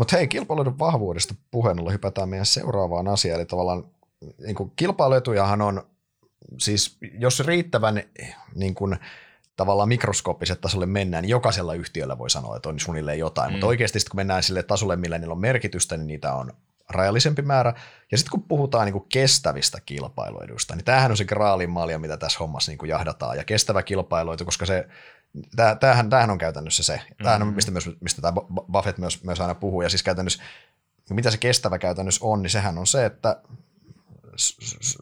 [0.00, 3.84] Mutta hei, kilpailuiden vahvuudesta puheen ollen hypätään meidän seuraavaan asiaan, eli tavallaan
[4.38, 5.82] niin kuin kilpailuetujahan on,
[6.58, 8.02] siis jos riittävän
[8.54, 8.96] niin kuin,
[9.56, 13.52] tavallaan mikroskooppiset tasolle mennään, niin jokaisella yhtiöllä voi sanoa, että on suunnilleen jotain, mm.
[13.52, 16.52] mutta oikeasti sitten kun mennään sille tasolle, millä niillä on merkitystä, niin niitä on
[16.88, 17.74] rajallisempi määrä.
[18.10, 22.16] Ja sitten kun puhutaan niin kuin kestävistä kilpailueduista, niin tämähän on se graalin malja, mitä
[22.16, 23.36] tässä hommassa niin kuin jahdataan.
[23.36, 24.88] Ja kestävä kilpailuetu, koska se,
[25.80, 27.00] tämähän, tämähän on käytännössä se.
[27.18, 27.56] Tämähän on, mm-hmm.
[27.56, 28.40] mistä, myös, mistä tämä
[28.72, 29.82] Buffett myös, myös aina puhuu.
[29.82, 30.42] Ja siis käytännössä,
[31.10, 33.42] mitä se kestävä käytännössä on, niin sehän on se, että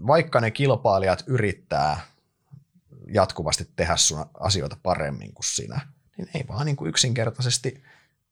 [0.07, 2.01] vaikka ne kilpailijat yrittää
[3.13, 5.81] jatkuvasti tehdä sun asioita paremmin kuin sinä,
[6.17, 7.83] niin ei vaan niin kuin yksinkertaisesti,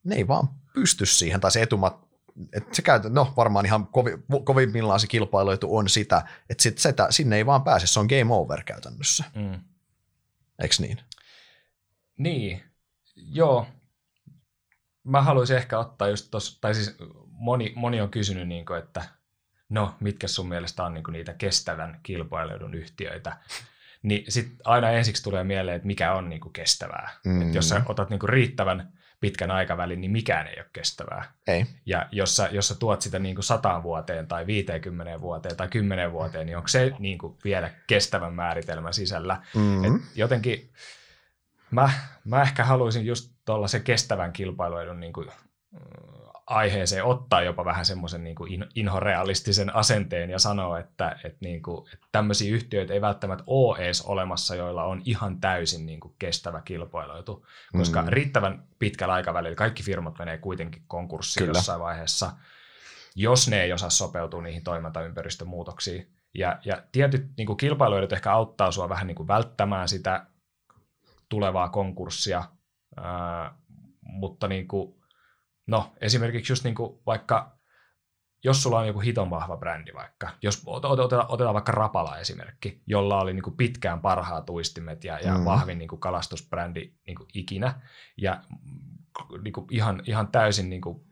[0.04, 2.06] ne ei vaan pysty siihen, tai se etumat,
[2.52, 4.10] että se käytä, no varmaan ihan kovi,
[4.44, 8.34] kovimmillaan se kilpailuetu on sitä, että sit sitä, sinne ei vaan pääse, se on game
[8.34, 9.24] over käytännössä.
[9.34, 9.60] Mm.
[10.58, 10.98] Eikö niin?
[12.18, 12.62] Niin,
[13.16, 13.66] joo.
[15.04, 16.96] Mä haluaisin ehkä ottaa just tuossa, tai siis
[17.28, 19.04] moni, moni on kysynyt, niin kuin, että
[19.68, 23.36] no, mitkä sun mielestä on niin kuin niitä kestävän kilpailuedun yhtiöitä
[24.02, 27.10] niin sitten aina ensiksi tulee mieleen, että mikä on niinku kestävää.
[27.24, 27.42] Mm.
[27.42, 31.32] Et jos sä otat niinku riittävän pitkän aikavälin, niin mikään ei ole kestävää.
[31.48, 31.66] Ei.
[31.86, 36.12] Ja jos sä, jos sä tuot sitä niinku sataan vuoteen tai 50 vuoteen tai 10
[36.12, 39.42] vuoteen, niin onko se niinku vielä kestävän määritelmän sisällä?
[39.54, 39.84] Mm.
[39.84, 40.70] Et jotenkin
[41.70, 41.90] mä,
[42.24, 45.24] mä ehkä haluaisin just tuolla se kestävän kilpailuedun niinku
[46.46, 51.88] aiheeseen ottaa jopa vähän semmoisen niin kuin inhorealistisen asenteen ja sanoa, että, että, niin kuin,
[51.92, 56.60] että tämmöisiä yhtiöitä ei välttämättä ole edes olemassa, joilla on ihan täysin niin kuin kestävä
[56.60, 58.08] kilpailuetu, koska mm.
[58.08, 61.58] riittävän pitkällä aikavälillä kaikki firmat menee kuitenkin konkurssiin Kyllä.
[61.58, 62.32] jossain vaiheessa,
[63.16, 66.12] jos ne ei osaa sopeutua niihin toimintaympäristön muutoksiin.
[66.34, 70.26] Ja, ja tietyt niin kuin kilpailuedut ehkä auttaa sua vähän niin kuin välttämään sitä
[71.28, 72.44] tulevaa konkurssia,
[72.96, 73.54] ää,
[74.00, 74.96] mutta niin kuin,
[75.66, 77.58] No, esimerkiksi just niin kuin vaikka,
[78.44, 83.20] jos sulla on joku hiton vahva brändi vaikka, jos otetaan, otetaan vaikka Rapala esimerkki, jolla
[83.20, 85.44] oli niin kuin pitkään parhaat uistimet ja, ja mm.
[85.44, 87.80] vahvin niin kuin kalastusbrändi niin kuin ikinä,
[88.16, 88.42] ja
[89.42, 91.06] niin kuin ihan, ihan täysin niin kuin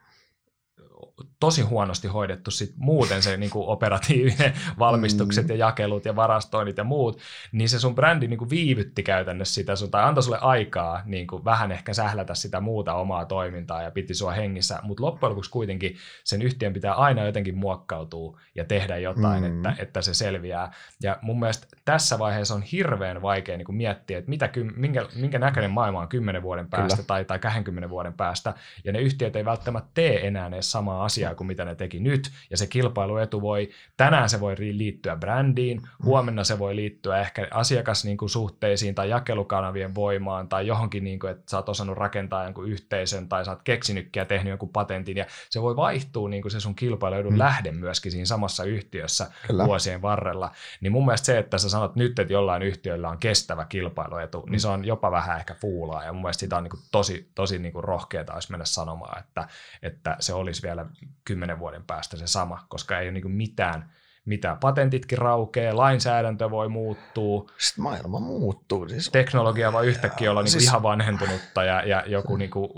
[1.40, 5.50] tosi huonosti hoidettu sit muuten se niin kuin operatiivinen valmistukset mm.
[5.50, 7.20] ja jakelut ja varastoinnit ja muut,
[7.52, 11.26] niin se sun brändi niin kuin viivytti käytännössä sitä sun, tai antoi sulle aikaa niin
[11.26, 15.50] kuin vähän ehkä sählätä sitä muuta omaa toimintaa ja piti sua hengissä, mutta loppujen lopuksi
[15.50, 19.56] kuitenkin sen yhtiön pitää aina jotenkin muokkautua ja tehdä jotain, mm.
[19.56, 20.72] että, että se selviää.
[21.02, 25.38] Ja mun mielestä tässä vaiheessa on hirveän vaikea niin kuin miettiä, että mitä, minkä, minkä
[25.38, 28.54] näköinen maailma on 10 vuoden päästä tai, tai 20 vuoden päästä,
[28.84, 32.30] ja ne yhtiöt ei välttämättä tee enää edes samaa asiaa kuin mitä ne teki nyt,
[32.50, 38.86] ja se kilpailuetu voi, tänään se voi liittyä brändiin, huomenna se voi liittyä ehkä asiakassuhteisiin
[38.86, 43.28] niin tai jakelukanavien voimaan tai johonkin, niin kuin, että sä oot osannut rakentaa jonkun yhteisön
[43.28, 46.60] tai sä oot keksinytkin ja tehnyt jonkun patentin, ja se voi vaihtua niin kuin se
[46.60, 47.38] sun kilpailuedun mm.
[47.38, 49.64] lähde myöskin siinä samassa yhtiössä Kyllä.
[49.64, 50.50] vuosien varrella.
[50.80, 54.50] Niin mun mielestä se, että sä sanot nyt, että jollain yhtiöllä on kestävä kilpailuetu, mm.
[54.50, 57.30] niin se on jopa vähän ehkä fuulaa, ja mun mielestä sitä on niin kuin tosi,
[57.34, 59.48] tosi niin kuin rohkeaa olisi mennä sanomaan, että,
[59.82, 60.86] että se olisi vielä
[61.24, 63.90] kymmenen vuoden päästä se sama, koska ei ole niin mitään,
[64.24, 67.50] mitä patentitkin raukee, lainsäädäntö voi muuttua.
[67.58, 68.88] Sitten maailma muuttuu.
[68.88, 69.10] Siis...
[69.10, 70.64] Teknologia voi yhtäkkiä olla niin siis...
[70.64, 72.68] ihan vanhentunutta ja, ja joku, niin kuin,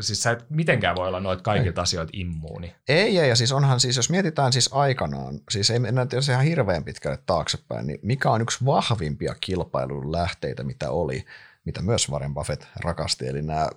[0.00, 2.74] siis sä et mitenkään voi olla noita kaikilta asioita immuuni.
[2.88, 6.44] Ei, ei, ja siis onhan siis, jos mietitään siis aikanaan, siis ei mennä jos ihan
[6.44, 11.24] hirveän pitkälle taaksepäin, niin mikä on yksi vahvimpia kilpailun lähteitä, mitä oli,
[11.64, 13.68] mitä myös Warren Buffett rakasti, eli nämä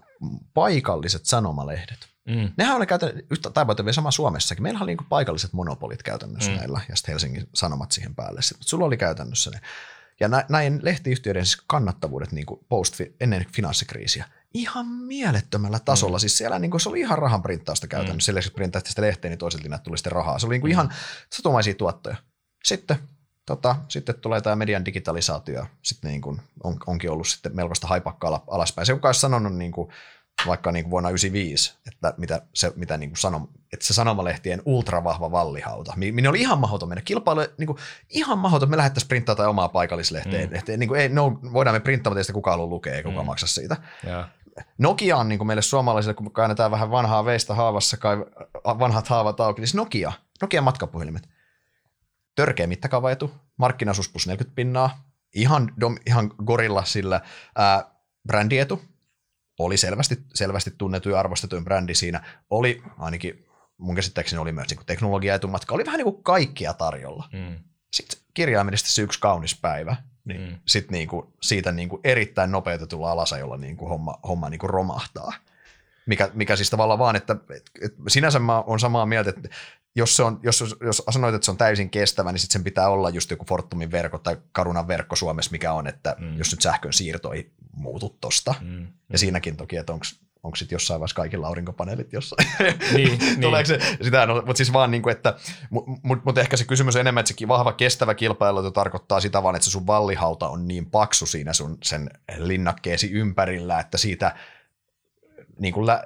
[0.54, 2.10] paikalliset sanomalehdet.
[2.30, 2.52] Mm.
[2.58, 4.64] Nehän oli käytännössä yhtä taipuutuvia sama Suomessakin.
[4.64, 6.58] Meillä oli niin paikalliset monopolit käytännössä mm.
[6.58, 8.42] näillä, ja sitten Helsingin Sanomat siihen päälle.
[8.42, 9.62] Sitten, sulla oli käytännössä ne.
[10.20, 16.18] Ja näin lehtiyhtiöiden siis kannattavuudet niin kuin post, ennen finanssikriisiä ihan mielettömällä tasolla.
[16.18, 16.20] Mm.
[16.20, 18.32] Siis siellä niin kuin, se oli ihan rahan printtausta käytännössä.
[18.32, 18.36] Mm.
[18.36, 20.40] Sillä kun printtasit sitä lehteen, niin toiselta tuli sitten rahaa.
[20.40, 20.74] Se oli niin kuin mm.
[20.74, 20.94] ihan
[21.30, 22.16] satumaisia tuottoja.
[22.64, 22.98] Sitten
[23.46, 28.44] tota, sitten tulee tämä median digitalisaatio, sitten niin kuin on, onkin ollut sitten melkoista haipakkaa
[28.48, 28.86] alaspäin.
[28.86, 29.92] Se, kuka olisi sanonut niin kuin
[30.48, 34.62] vaikka niin kuin vuonna 1995, että mitä se, mitä niin kuin sanom, että se sanomalehtien
[34.66, 37.02] ultravahva vallihauta, minne oli ihan mahdoton mennä.
[37.02, 37.78] Kilpailu, niin kuin,
[38.10, 40.50] ihan mahdoton, että me lähdettäisiin printtaa tai omaa paikallislehteen.
[40.50, 40.80] Mm.
[40.80, 43.26] Niin kuin, ei, no, voidaan me printtaa, mutta ei sitä kukaan haluaa lukea, ei kukaan
[43.26, 43.28] mm.
[43.28, 43.78] maksa siitä.
[44.08, 44.30] Yeah.
[44.78, 48.18] Nokia on niin kuin meille suomalaisille, kun käännetään vähän vanhaa veistä haavassa, kai
[48.66, 50.12] vanhat haavat auki, niin Nokia,
[50.42, 51.30] Nokia matkapuhelimet.
[52.36, 57.22] Törkeä mittakaavaetu, markkinaosuus plus 40 pinnaa, ihan, dom, ihan gorilla sillä
[57.56, 57.86] ää,
[58.28, 58.82] brändietu,
[59.60, 62.24] oli selvästi, selvästi tunnettu ja arvostettu brändi siinä.
[62.50, 63.46] Oli ainakin
[63.78, 67.30] mun käsittääkseni oli myös niin teknologia etumatka, oli vähän niin kuin kaikkia tarjolla.
[67.34, 67.56] Mm.
[67.94, 69.96] Sitten kirjaimellisesti se yksi kaunis päivä,
[70.26, 70.56] niin mm.
[70.66, 75.34] sit niinku, siitä niinku erittäin nopeutetulla alasajolla niinku homma, homma niinku romahtaa.
[76.10, 79.50] Mikä, mikä siis tavallaan vaan, että et, et sinänsä mä oon samaa mieltä, että
[79.96, 82.90] jos, se on, jos, jos sanoit, että se on täysin kestävä, niin sitten sen pitää
[82.90, 86.38] olla just joku Fortumin verkko tai Karunan verkko Suomessa, mikä on, että mm.
[86.38, 88.56] jos nyt sähkön siirto ei muutu tosta.
[88.62, 88.88] Mm.
[89.12, 90.06] Ja siinäkin toki, että onko
[90.44, 92.48] onko sitten jossain vaiheessa kaikilla aurinkopaneelit jossain.
[92.96, 93.66] Niin, niin.
[93.66, 95.36] se, sitä, no, mutta siis vaan niin kuin, että,
[96.04, 99.56] mutta mut ehkä se kysymys on enemmän, että se vahva kestävä kilpailu tarkoittaa sitä vaan,
[99.56, 104.36] että se sun vallihauta on niin paksu siinä sun sen linnakkeesi ympärillä, että siitä
[105.60, 106.04] niin kuin lä,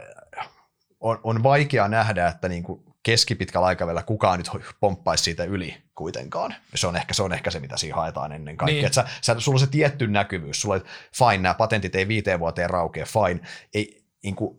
[0.99, 6.55] on, on vaikea nähdä, että niin kuin keskipitkällä aikavälillä kukaan nyt pomppaisi siitä yli kuitenkaan.
[6.75, 8.75] Se on ehkä se, on ehkä se mitä siinä haetaan ennen kaikkea.
[8.75, 8.85] Niin.
[8.85, 10.61] Että sä, sä, sulla on se tietty näkyvyys.
[10.61, 10.83] Sulla on,
[11.17, 13.39] fine, nämä patentit ei viiteen vuoteen raukea, fine.
[13.73, 14.57] Ei, niin kuin,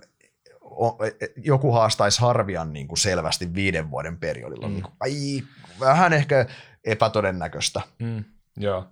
[1.36, 4.68] joku haastaisi Harvian niin kuin selvästi viiden vuoden periodilla.
[4.68, 4.74] Mm.
[4.74, 5.42] Niin kuin, ai,
[5.80, 6.46] vähän ehkä
[6.84, 7.80] epätodennäköistä.
[7.98, 8.24] Mm,
[8.56, 8.88] joo.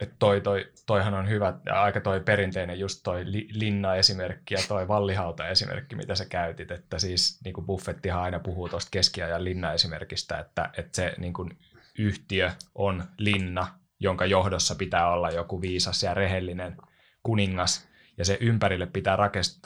[0.00, 5.96] Et toi, toi, toihan on hyvä, aika toi perinteinen just toi linna-esimerkki ja toi vallihauta-esimerkki,
[5.96, 10.96] mitä sä käytit, että siis niin kuin Buffettihan aina puhuu tuosta keskiajan linna-esimerkistä, että, että
[10.96, 11.58] se niin kuin
[11.98, 13.66] yhtiö on linna,
[14.00, 16.76] jonka johdossa pitää olla joku viisas ja rehellinen
[17.22, 17.88] kuningas,
[18.18, 19.16] ja se ympärille pitää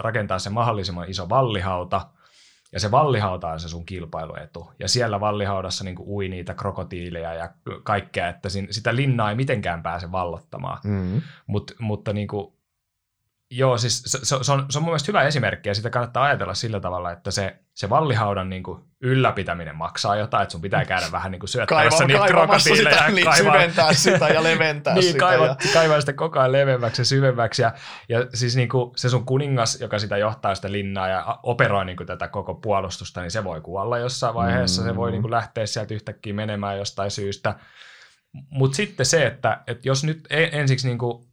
[0.01, 2.11] rakentaa se mahdollisimman iso vallihauta,
[2.73, 4.71] ja se vallihauta on se sun kilpailuetu.
[4.79, 7.51] Ja siellä vallihaudassa niin ui niitä krokotiileja ja
[7.83, 10.79] kaikkea, että sitä linnaa ei mitenkään pääse vallottamaan.
[10.85, 11.23] Mm-hmm.
[11.47, 12.53] Mut, mutta niin kuin,
[13.53, 16.55] Joo, siis se, se, on, se on mun mielestä hyvä esimerkki ja sitä kannattaa ajatella
[16.55, 21.07] sillä tavalla, että se, se vallihaudan niin kuin ylläpitäminen maksaa jotain, että sun pitää käydä
[21.13, 22.97] vähän niin kuin syöttämässä niitä krokotiileja.
[22.97, 25.19] Sitä, niin, kaivaa, syventää sitä ja leventää niin, sitä.
[25.19, 25.57] Kaivaa, ja...
[25.73, 27.63] kaivaa sitä koko ajan leveämmäksi ja syvemmäksi.
[27.63, 27.73] Ja,
[28.09, 31.97] ja siis niin kuin se sun kuningas, joka sitä johtaa sitä linnaa ja operoi niin
[31.97, 34.83] kuin tätä koko puolustusta, niin se voi kuolla jossain vaiheessa.
[34.83, 34.89] Mm.
[34.89, 37.55] Se voi niin kuin lähteä sieltä yhtäkkiä menemään jostain syystä.
[38.51, 41.30] Mutta sitten se, että, että jos nyt e- ensiksi niin kuin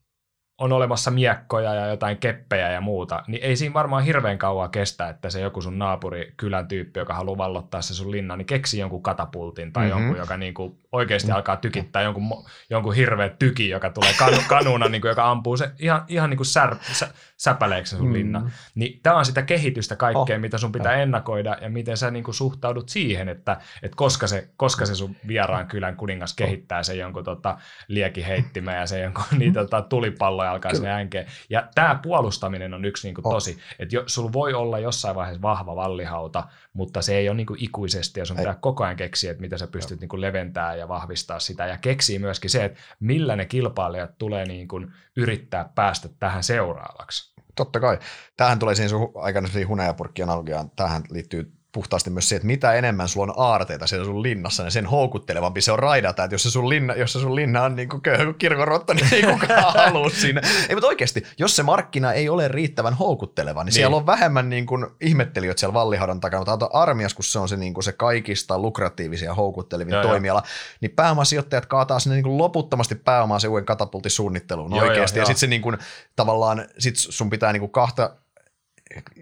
[0.57, 5.09] on olemassa miekkoja ja jotain keppejä ja muuta, niin ei siinä varmaan hirveän kauan kestä,
[5.09, 8.79] että se joku sun naapuri kylän tyyppi, joka haluaa vallottaa se sun linna, niin keksi
[8.79, 9.99] jonkun katapultin tai mm-hmm.
[10.01, 15.07] jonkun, joka niinku oikeasti alkaa tykittää jonkun, jonkun hirveä tyki, joka tulee kanu, kanuna, niinku,
[15.07, 17.07] joka ampuu se ihan, ihan niinku sär, sä,
[17.37, 18.13] säpäleeksi sun mm.
[18.13, 18.51] linna.
[18.75, 20.41] Niin tämä on sitä kehitystä kaikkea, oh.
[20.41, 24.85] mitä sun pitää ennakoida ja miten sä niinku suhtaudut siihen, että, että koska, se, koska
[24.85, 27.57] se sun vieraan kylän kuningas kehittää sen jonkun tota,
[27.87, 31.27] liekiheittimä ja se jonkun niitä tota, tulipalloja alkaa sinne änkeen.
[31.49, 35.75] Ja tämä puolustaminen on yksi niinku, tosi, että jo, sulla voi olla jossain vaiheessa vahva
[35.75, 36.43] vallihauta,
[36.77, 39.67] mutta se ei ole niinku ikuisesti ja sun pitää koko ajan keksiä, että mitä sä
[39.67, 44.45] pystyt niinku leventämään ja vahvistaa sitä ja keksii myöskin se, että millä ne kilpailijat tulee
[44.45, 44.81] niinku
[45.15, 47.33] yrittää päästä tähän seuraavaksi.
[47.55, 47.99] Totta kai.
[48.37, 50.71] Tähän tulee siinä sun aikana hunajapurkki analogiaan.
[50.75, 54.71] Tähän liittyy puhtaasti myös se, että mitä enemmän sulla on aarteita siellä sun linnassa, niin
[54.71, 57.75] sen houkuttelevampi se on raidata, että jos se sun linna, jos se sun linna on
[57.75, 60.41] niin kuin köyhä kuin kirkorotta, niin ei kukaan halua sinne.
[60.69, 63.73] Ei, mutta oikeasti, jos se markkina ei ole riittävän houkutteleva, niin, niin.
[63.73, 67.57] siellä on vähemmän niin kuin ihmettelijöitä siellä vallihaudan takana, mutta armias, kun se on se,
[67.57, 70.49] niin kuin se kaikista lukratiivisia houkuttelevin joo, toimiala, jo.
[70.81, 75.25] niin pääomasijoittajat kaataa sinne niin kuin loputtomasti pääomaa se uuden katapultisuunnitteluun joo, oikeasti, jo, ja
[75.25, 75.77] sitten se niin kuin,
[76.15, 78.15] tavallaan, sit sun pitää niin kuin kahta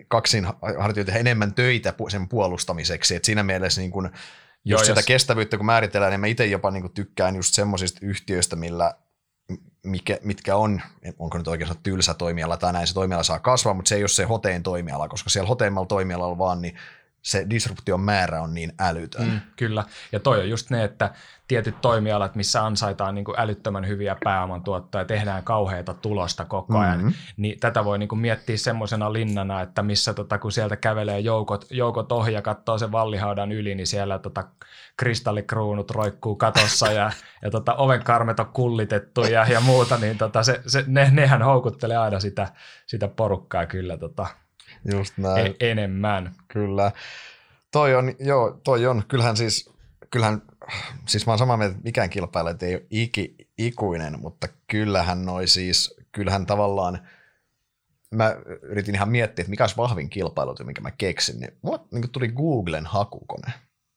[0.08, 0.48] kaksin
[0.80, 3.16] hartioita enemmän töitä sen puolustamiseksi.
[3.16, 4.16] Et siinä mielessä niin kun, just
[4.66, 5.06] Joo, sitä jos...
[5.06, 8.94] kestävyyttä kun määritellään, niin mä itse jopa niin tykkään just semmoisista yhtiöistä, millä
[9.86, 10.82] mikä, mitkä on,
[11.20, 14.08] onko nyt oikeastaan tylsä toimiala tai näin, se toimiala saa kasvaa, mutta se ei ole
[14.08, 16.76] se hoteen toimiala, koska siellä hoteimmalla toimialalla vaan, niin
[17.26, 19.28] se disruption määrä on niin älytön.
[19.28, 21.14] Mm, kyllä, ja toi on just ne, että
[21.48, 26.98] tietyt toimialat, missä ansaitaan niin kuin älyttömän hyviä pääomantuottoja ja tehdään kauheita tulosta koko ajan,
[26.98, 27.14] mm-hmm.
[27.38, 31.66] niin tätä voi niin kuin miettiä semmoisena linnana, että missä tota, kun sieltä kävelee joukot,
[31.70, 34.44] joukot ohi ja katsoo sen vallihaudan yli, niin siellä tota,
[34.98, 37.12] kristallikruunut roikkuu katossa ja,
[37.42, 41.98] ja tota, ovenkarmet on kullitettu ja, ja muuta, niin tota, se, se, ne, nehän houkuttelee
[41.98, 42.48] aina sitä,
[42.88, 44.28] sitä porukkaa kyllä tota,
[44.92, 45.56] Just näin.
[45.60, 46.36] E- enemmän.
[46.48, 46.92] Kyllä.
[47.72, 49.70] Toi on, joo, toi on, kyllähän siis,
[50.10, 50.42] kyllähän,
[51.08, 55.48] siis mä oon samaa mieltä, että mikään kilpailija ei ole iki, ikuinen, mutta kyllähän noi
[55.48, 57.00] siis, kyllähän tavallaan,
[58.12, 62.10] mä yritin ihan miettiä, että mikä olisi vahvin kilpailu, mikä mä keksin, niin mulla niin
[62.10, 63.54] tuli Googlen hakukone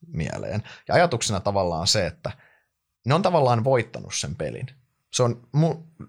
[0.07, 0.63] mieleen.
[0.89, 2.33] Ja ajatuksena tavallaan se, että
[3.07, 4.67] ne on tavallaan voittanut sen pelin.
[5.13, 5.49] Se on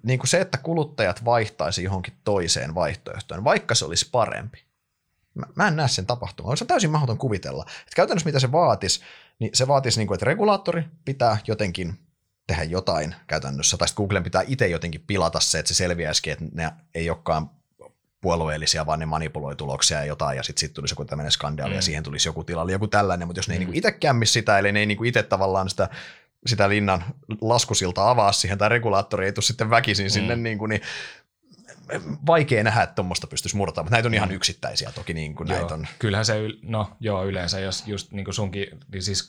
[0.03, 4.68] niin kuin se, että kuluttajat vaihtaisi johonkin toiseen vaihtoehtoon, vaikka se olisi parempi.
[5.39, 6.57] Mä, mä en näe sen tapahtumaan.
[6.57, 7.65] Se on täysin mahdoton kuvitella.
[7.87, 9.01] Et käytännössä mitä se vaatisi,
[9.39, 11.99] niin se vaatisi, niin kuin, että regulaattori pitää jotenkin
[12.47, 16.45] tehdä jotain käytännössä, tai sitten Googlen pitää itse jotenkin pilata se, että se selviäisikin, että
[16.53, 17.49] ne ei olekaan
[18.21, 21.75] puolueellisia, vaan ne manipuloi tuloksia ja jotain, ja sitten sit tulisi joku tämmöinen skandaali, mm.
[21.75, 23.55] ja siihen tulisi joku tilalle, joku tällainen, mutta jos ne mm.
[23.55, 25.89] ei niinku itse kämmi sitä, eli ne ei niinku itse tavallaan sitä
[26.45, 27.03] sitä linnan
[27.41, 30.09] laskusilta avaa siihen, tai regulaattori ei tule sitten väkisin mm.
[30.09, 30.81] sinne, niin, kuin, niin
[32.25, 34.35] vaikea nähdä, että tuommoista pystyisi murtamaan, mutta näitä on ihan mm.
[34.35, 35.13] yksittäisiä toki.
[35.13, 35.59] Niin kuin joo.
[35.59, 35.87] näitä on.
[35.99, 39.27] Kyllähän se, no joo, yleensä jos just niin kuin sunkin, niin siis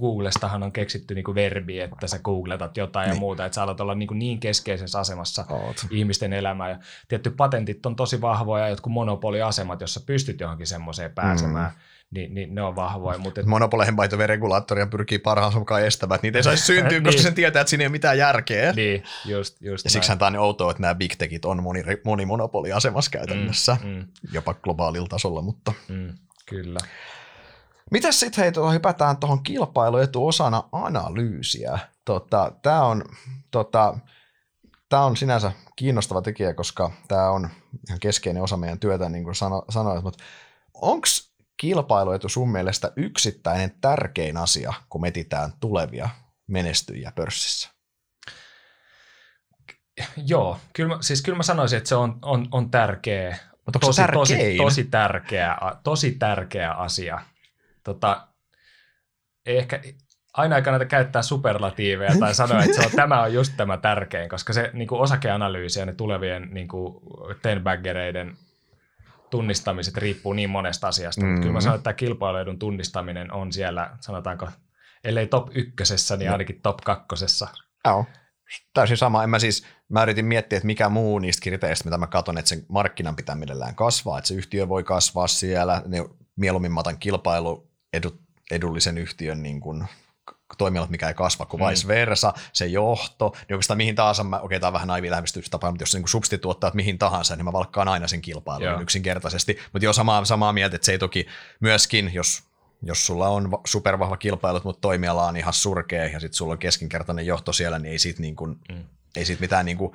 [0.00, 3.14] Googlestahan on keksitty niin kuin verbi, että sä googletat jotain niin.
[3.14, 5.86] ja muuta, että sä alat olla niin, kuin niin keskeisessä asemassa Oot.
[5.90, 6.70] ihmisten elämää.
[6.70, 6.78] Ja
[7.08, 11.70] tietty patentit on tosi vahvoja, jotkut monopoliasemat, jossa pystyt johonkin semmoiseen pääsemään.
[11.70, 13.18] Mm niin, niin ne on vahvoja.
[13.18, 13.46] Mutta et...
[13.46, 17.04] Monopoleihin by regulaattoria pyrkii parhaansa mukaan estämään, että niitä ei saisi syntyä, niin.
[17.04, 18.72] koska sen tietää, että siinä ei ole mitään järkeä.
[18.72, 21.84] Niin, just, just ja siksi tämä on niin outoa, että nämä big techit on moni,
[22.04, 24.06] moni monopoliasemassa käytännössä, mm, mm.
[24.32, 25.42] jopa globaalilla tasolla.
[25.42, 25.72] Mutta...
[25.88, 26.12] Mm,
[26.46, 26.78] kyllä.
[27.90, 31.78] Mitäs sitten hei, tuohon hypätään tuohon kilpailuetu osana analyysiä.
[32.04, 33.04] Tota, tämä on,
[33.50, 33.98] tota,
[34.88, 37.48] tää on sinänsä kiinnostava tekijä, koska tämä on
[37.88, 40.24] ihan keskeinen osa meidän työtä, niin kuin sano, sanoit, mutta
[40.74, 41.06] onko
[41.56, 46.08] kilpailuetu sun mielestä yksittäinen tärkein asia, kun metitään tulevia
[46.46, 47.70] menestyjiä pörssissä?
[50.26, 54.56] Joo, kyllä, siis kyllä mä sanoisin, että se on, on, on tärkeä, Mutta tosi, tosi,
[54.56, 57.20] tosi, tärkeä, tosi tärkeä asia.
[57.84, 58.28] Tota,
[59.46, 59.82] ehkä
[60.34, 64.28] aina ei kannata käyttää superlatiiveja tai sanoa, että se on, tämä on just tämä tärkein,
[64.28, 66.96] koska se niin kuin osakeanalyysi ja ne tulevien niin kuin
[67.42, 68.36] tenbaggereiden
[69.30, 71.32] tunnistamiset riippuu niin monesta asiasta, mm-hmm.
[71.32, 71.62] mutta kyllä mä mm.
[71.62, 74.48] sanon, että tämä kilpailuedun tunnistaminen on siellä, sanotaanko,
[75.04, 77.48] ellei top ykkösessä, niin ainakin top kakkosessa.
[77.84, 78.04] Joo,
[78.74, 79.24] täysin sama.
[79.24, 82.48] En mä siis, mä yritin miettiä, että mikä muu niistä kriteereistä, mitä mä katson, että
[82.48, 86.04] sen markkinan pitää mielellään kasvaa, että se yhtiö voi kasvaa siellä, ne
[86.36, 87.70] mieluummin mä otan kilpailu
[88.50, 89.84] edullisen yhtiön niin kuin
[90.58, 91.68] toimialat, mikä ei kasva, kuin mm.
[91.68, 95.70] vice versa, se johto, niin oikeastaan mihin tahansa, mä, okei, tämä on vähän naivi lähestymistapa,
[95.70, 98.80] mutta jos niin substituottaa mihin tahansa, niin mä valkkaan aina sen kilpailun Joo.
[98.80, 99.58] yksinkertaisesti.
[99.72, 101.26] Mutta joo, samaa, samaa mieltä, että se ei toki
[101.60, 102.42] myöskin, jos
[102.82, 107.26] jos sulla on supervahva kilpailut, mutta toimiala on ihan surkea ja sitten sulla on keskinkertainen
[107.26, 108.84] johto siellä, niin ei siitä, niin kuin, mm.
[109.16, 109.92] ei siitä mitään, niin kuin,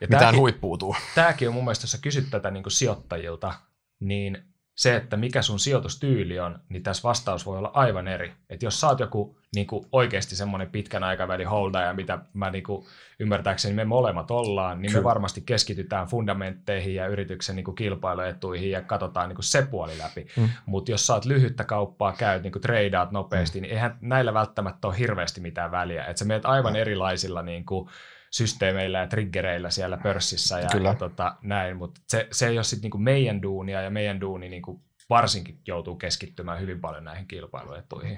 [0.00, 0.96] ja mitään tämäkin, huippuutuu.
[1.14, 3.54] Tämäkin on mun mielestä, jos sä kysyt tätä niin kuin sijoittajilta,
[4.00, 4.51] niin
[4.82, 8.32] se, että mikä sun sijoitustyyli on, niin tässä vastaus voi olla aivan eri.
[8.50, 12.64] Että jos sä oot joku niin kuin oikeasti semmoinen pitkän aikavälin holdaja, mitä mä niin
[12.64, 12.86] kuin
[13.18, 15.00] ymmärtääkseni me molemmat ollaan, niin Kyllä.
[15.00, 19.98] me varmasti keskitytään fundamentteihin ja yrityksen niin kuin kilpailuetuihin ja katsotaan niin kuin se puoli
[19.98, 20.26] läpi.
[20.36, 20.48] Mm.
[20.66, 23.62] Mutta jos sä oot lyhyttä kauppaa, käyt, niin kuin tradeaat nopeasti, mm.
[23.62, 26.04] niin eihän näillä välttämättä ole hirveästi mitään väliä.
[26.04, 26.78] Että sä meet aivan mm.
[26.78, 27.88] erilaisilla niin kuin,
[28.32, 30.88] systeemeillä ja triggereillä siellä pörssissä ja, Kyllä.
[30.88, 34.48] ja tota, näin, mutta se, se ei ole sitten niinku meidän duunia ja meidän duuni
[34.48, 34.80] niinku
[35.10, 38.16] varsinkin joutuu keskittymään hyvin paljon näihin kilpailuetuihin.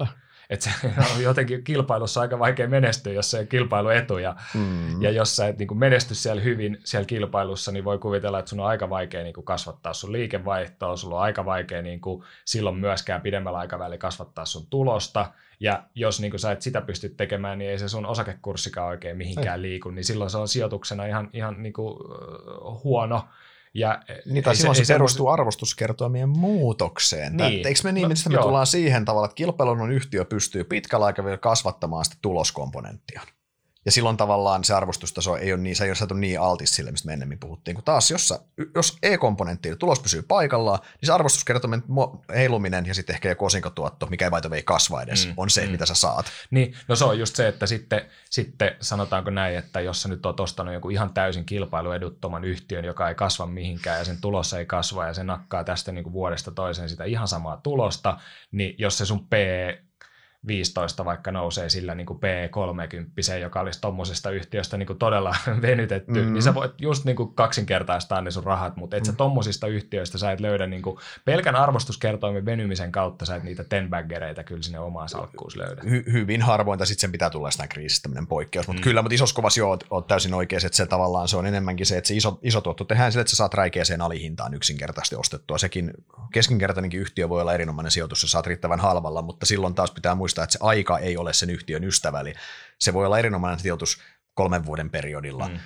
[0.50, 0.70] Et se
[1.16, 4.18] on jotenkin kilpailussa aika vaikea menestyä, jos se on kilpailuetu.
[4.18, 5.02] Ja, mm.
[5.02, 8.60] ja jos sä et niin menesty siellä hyvin siellä kilpailussa, niin voi kuvitella, että sun
[8.60, 12.76] on aika vaikea niin kuin kasvattaa sun liikevaihtoa, sulla on aika vaikea niin kuin silloin
[12.76, 15.32] myöskään pidemmällä aikavälillä kasvattaa sun tulosta.
[15.60, 19.16] Ja jos niin kuin sä et sitä pysty tekemään, niin ei se sun osakekurssikaan oikein
[19.16, 21.98] mihinkään liiku, niin silloin se on sijoituksena ihan, ihan niin kuin,
[22.84, 23.28] huono.
[23.74, 25.32] Ja, niin, tai silloin se, se perustuu semmoisen...
[25.32, 27.36] arvostuskertoimien muutokseen.
[27.36, 27.66] Niin.
[27.66, 32.04] eikö me niin, no, me tullaan siihen tavalla, että kilpailun yhtiö pystyy pitkällä aikavälillä kasvattamaan
[32.04, 33.22] sitä tuloskomponenttia.
[33.84, 37.06] Ja silloin tavallaan se arvostustaso ei ole niin, se ei ole niin altis sille, mistä
[37.06, 37.74] me ennemmin puhuttiin.
[37.74, 38.34] Kun taas, jos,
[38.74, 41.82] jos E-komponentti, tulos pysyy paikallaan, niin se arvostuskertomen
[42.34, 45.66] heiluminen ja sitten ehkä joku osinkotuotto, mikä ei vaita vei kasva edes, mm, on se,
[45.66, 45.72] mm.
[45.72, 46.26] mitä sä saat.
[46.50, 50.26] Niin, no se on just se, että sitten, sitten sanotaanko näin, että jos sä nyt
[50.26, 54.66] oot ostanut joku ihan täysin kilpailueduttoman yhtiön, joka ei kasva mihinkään ja sen tulos ei
[54.66, 58.18] kasva ja se nakkaa tästä niin kuin vuodesta toiseen sitä ihan samaa tulosta,
[58.52, 59.32] niin jos se sun P
[60.46, 66.12] 15 vaikka nousee sillä niin kuin P30, joka olisi tuommoisesta yhtiöstä niin kuin todella venytetty,
[66.12, 66.32] mm-hmm.
[66.32, 69.12] niin sä voit just niin kuin kaksinkertaistaa ne sun rahat, mutta et mm-hmm.
[69.12, 73.64] sä tuommoisista yhtiöistä sä et löydä niin kuin pelkän arvostuskertoimen venymisen kautta sä et niitä
[73.64, 75.82] tenbaggereita kyllä sinne omaan salkkuun löydä.
[75.82, 78.84] Hy- hyvin harvoin, sitten sen pitää tulla jostain kriisistä tämmöinen poikkeus, mutta mm.
[78.84, 81.98] kyllä, mutta isossa kuvassa joo, oot täysin oikein, että se tavallaan se on enemmänkin se,
[81.98, 85.58] että se iso, iso tuotto tehdään sille, että sä saat räikeäseen alihintaan yksinkertaisesti ostettua.
[85.58, 85.92] Sekin
[86.32, 90.33] keskinkertainenkin yhtiö voi olla erinomainen sijoitus, jos saat riittävän halvalla, mutta silloin taas pitää muistaa,
[90.34, 92.34] muistaa, että se aika ei ole sen yhtiön ystävä, eli
[92.78, 93.98] se voi olla erinomainen sijoitus
[94.34, 95.48] kolmen vuoden periodilla.
[95.48, 95.58] Mm.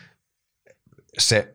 [1.18, 1.54] Se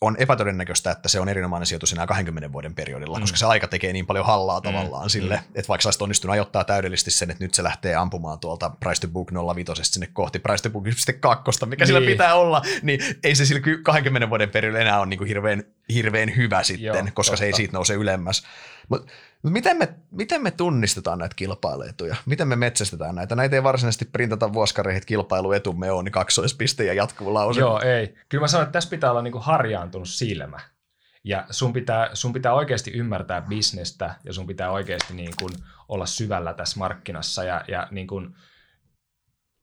[0.00, 3.20] on epätodennäköistä, että se on erinomainen sijoitus enää 20 vuoden periodilla, mm.
[3.20, 4.62] koska se aika tekee niin paljon hallaa mm.
[4.62, 5.10] tavallaan mm.
[5.10, 8.70] sille, että vaikka sä olisit onnistunut ajoittaa täydellisesti sen, että nyt se lähtee ampumaan tuolta
[8.70, 10.84] price to book 05 sinne kohti price to book
[11.20, 11.86] 2, mikä niin.
[11.86, 15.64] sillä pitää olla, niin ei se sillä 20 vuoden periodilla enää ole niin kuin hirveän,
[15.94, 17.36] hirveän hyvä sitten, Joo, koska totta.
[17.36, 18.42] se ei siitä nouse ylemmäs.
[18.88, 19.12] Mutta
[19.42, 22.16] Miten me, miten me tunnistetaan näitä kilpailuetuja?
[22.26, 23.34] Miten me metsästetään näitä?
[23.34, 27.60] Näitä ei varsinaisesti printata vuoskareihin, kilpailuetumme on, niin kaksoispiste ja jatkuva lause.
[27.60, 28.14] Joo, ei.
[28.28, 30.60] Kyllä mä sanon, että tässä pitää olla niinku harjaantunut silmä.
[31.24, 35.52] Ja sun pitää, sun pitää oikeasti ymmärtää bisnestä ja sun pitää oikeasti niin kuin
[35.88, 38.34] olla syvällä tässä markkinassa ja, ja niin kuin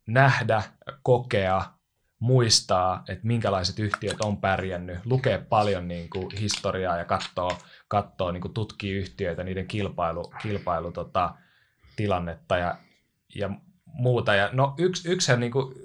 [0.07, 0.63] nähdä,
[1.03, 1.76] kokea,
[2.19, 7.57] muistaa, että minkälaiset yhtiöt on pärjännyt, lukee paljon niin kuin historiaa ja katsoo,
[7.87, 11.35] katsoo niin kuin tutkii yhtiöitä, niiden kilpailu, kilpailu tota,
[11.95, 12.77] tilannetta ja,
[13.35, 13.49] ja
[13.85, 14.35] muuta.
[14.35, 15.75] Ja no yksi, yksihän niin kuin,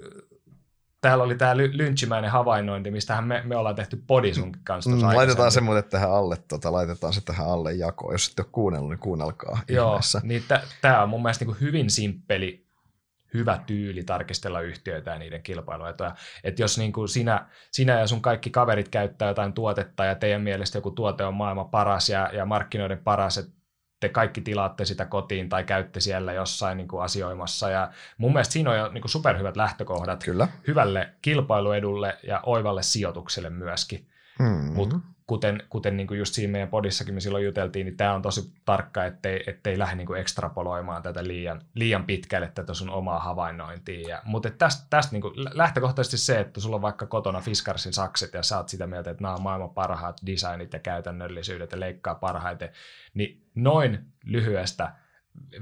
[1.01, 5.51] täällä oli tämä lynchimäinen havainnointi, mistä me, me ollaan tehty podi sun kanssa mm, Laitetaan
[5.51, 8.13] se muuten tähän alle, tota, laitetaan se tähän alle jakoon.
[8.13, 10.21] Jos ette ole kuunnellut, niin kuunnelkaa Joo, ihmeessä.
[10.23, 10.43] niin
[10.81, 12.62] tämä on mun mielestä niin hyvin simppeli,
[13.33, 16.15] hyvä tyyli tarkistella yhtiöitä ja niiden kilpailuetoja.
[16.43, 20.41] Että jos niin kuin sinä, sinä ja sun kaikki kaverit käyttää jotain tuotetta ja teidän
[20.41, 23.51] mielestä joku tuote on maailman paras ja, ja markkinoiden paras, että
[23.99, 27.69] te kaikki tilaatte sitä kotiin tai käytte siellä jossain niin kuin asioimassa.
[27.69, 30.47] Ja mun mielestä siinä on jo niin kuin superhyvät lähtökohdat Kyllä.
[30.67, 34.07] hyvälle kilpailuedulle ja oivalle sijoitukselle myöskin.
[34.39, 34.73] Mm-hmm.
[34.73, 34.95] Mutta
[35.27, 38.53] kuten, kuten niin kuin just siinä meidän podissakin me silloin juteltiin, niin tämä on tosi
[38.65, 44.21] tarkka, ettei, ettei lähde niin kuin ekstrapoloimaan tätä liian, liian pitkälle tätä sun omaa havainnointia.
[44.25, 48.43] Mutta tästä, tästä niin kuin lähtökohtaisesti se, että sulla on vaikka kotona Fiskarsin sakset ja
[48.43, 52.69] sä oot sitä mieltä, että nämä on maailman parhaat designit ja käytännöllisyydet ja leikkaa parhaiten,
[53.13, 54.93] niin noin lyhyestä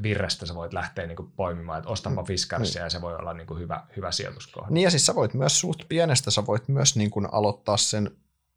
[0.03, 2.85] virrestä sä voit lähteä niin kuin poimimaan, että ostanpa mm, Fiskarsia niin.
[2.85, 4.73] ja se voi olla niin kuin hyvä, hyvä sijoituskohde.
[4.73, 8.11] Niin ja siis sä voit myös suht pienestä, sä voit myös niin kuin aloittaa sen,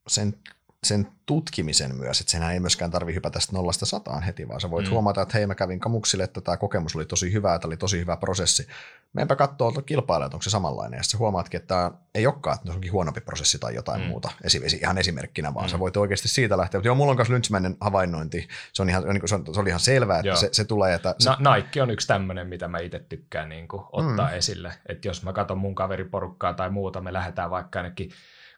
[0.08, 0.34] sen
[0.84, 4.70] sen tutkimisen myös, että senhän ei myöskään tarvi hypätä tästä nollasta sataan heti, vaan sä
[4.70, 4.92] voit mm.
[4.92, 7.98] huomata, että hei mä kävin kamuksille, että tämä kokemus oli tosi hyvä, että oli tosi
[7.98, 8.66] hyvä prosessi.
[9.12, 12.72] Meenpä katsoa kilpailijat, onko se samanlainen, ja sä huomaatkin, että tämä ei olekaan, että se
[12.72, 14.06] onkin huonompi prosessi tai jotain mm.
[14.06, 15.70] muuta, esimerkiksi ihan esimerkkinä, vaan mm.
[15.70, 16.78] sä voit oikeasti siitä lähteä.
[16.78, 19.80] Mutta joo, mulla on myös lynchimäinen havainnointi, se, on ihan, se, on, se oli ihan
[19.80, 20.94] selvää, että se, se, tulee.
[20.94, 21.30] Että se...
[21.38, 24.34] Na, Nike on yksi tämmöinen, mitä mä itse tykkään niin kuin, ottaa mm.
[24.34, 28.10] esille, että jos mä katson mun kaveriporukkaa tai muuta, me lähdetään vaikka ainakin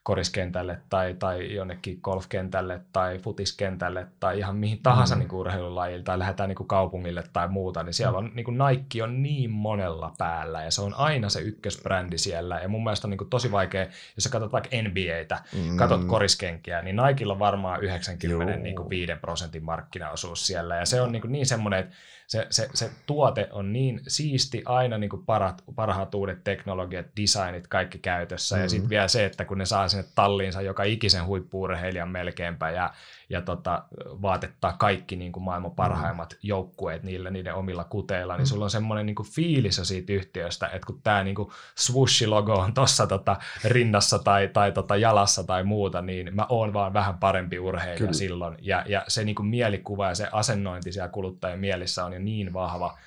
[0.06, 5.18] koriskentälle tai, tai jonnekin golfkentälle tai futiskentälle tai ihan mihin tahansa mm.
[5.18, 8.58] niin kuin urheilulajille tai lähdetään niin kuin kaupungille tai muuta, niin siellä on niin kuin
[8.58, 13.06] Nike on niin monella päällä ja se on aina se ykkösbrändi siellä ja mun mielestä
[13.06, 15.76] on niin kuin tosi vaikea, jos sä katsot vaikka NBAtä, mm.
[15.76, 18.88] katsot koriskenkiä, niin Nikella on varmaan 95 niin kuin
[19.20, 21.96] prosentin markkinaosuus siellä ja se on niin, kuin niin semmoinen, että
[22.26, 27.66] se, se, se tuote on niin siisti, aina niin kuin parat, parhaat uudet teknologiat, designit,
[27.66, 28.56] kaikki käytössä.
[28.56, 28.64] Mm-hmm.
[28.64, 32.92] Ja sitten vielä se, että kun ne saa sinne talliinsa joka ikisen huippuurheilijan melkeinpä ja
[33.30, 33.84] ja tota,
[34.22, 35.74] vaatettaa kaikki niin kuin maailman mm.
[35.76, 36.38] parhaimmat mm.
[36.42, 38.46] joukkueet niillä niiden omilla kuteilla, niin mm.
[38.46, 41.36] sulla on semmoinen niin kuin fiilis siitä yhtiöstä, että kun tämä niin
[41.74, 46.92] swoosh-logo on tuossa tota rinnassa tai, tai tota jalassa tai muuta, niin mä oon vaan
[46.92, 48.12] vähän parempi urheilija Kyllä.
[48.12, 48.56] silloin.
[48.60, 52.52] Ja, ja se niin kuin mielikuva ja se asennointi siellä kuluttajien mielissä on jo niin
[52.52, 52.98] vahva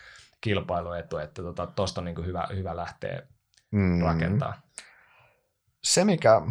[0.41, 3.21] kilpailuetu, että tuosta tota, on niin kuin hyvä, hyvä lähteä
[3.71, 4.01] mm.
[4.01, 4.61] rakentaa.
[5.83, 6.41] Se, mikä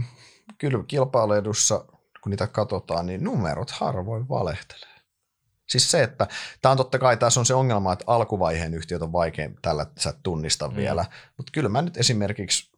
[0.58, 1.84] kyllä kilpailuedussa–
[2.20, 4.98] kun niitä katsotaan, niin numerot harvoin valehtelee.
[5.68, 6.26] Siis se, että
[6.62, 10.14] tämä on totta kai, tässä on se ongelma, että alkuvaiheen yhtiöt on vaikein tällä sä
[10.22, 10.76] tunnista mm.
[10.76, 11.04] vielä,
[11.36, 12.70] mutta kyllä mä nyt esimerkiksi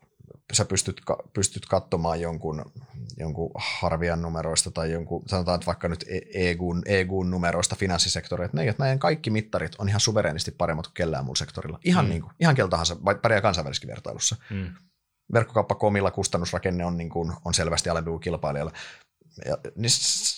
[0.52, 1.00] sä pystyt,
[1.32, 2.72] pystyt katsomaan jonkun,
[3.16, 8.68] jonkun harvian numeroista tai jonkun, sanotaan että vaikka nyt EGUn, EGUn numeroista finanssisektoria, että, ne,
[8.68, 11.78] että näiden kaikki mittarit on ihan suvereenisti paremmat kuin kellään muulla sektorilla.
[11.84, 12.08] Ihan, mm.
[12.08, 14.36] niin kuin, ihan keltä tahansa, pärjää kansainvälisessä vertailussa.
[14.50, 14.74] Mm.
[15.32, 18.72] Verkkokauppakomilla kustannusrakenne on, niin kuin, on selvästi alempi kuin kilpailijalla
[19.44, 19.90] ja, niin,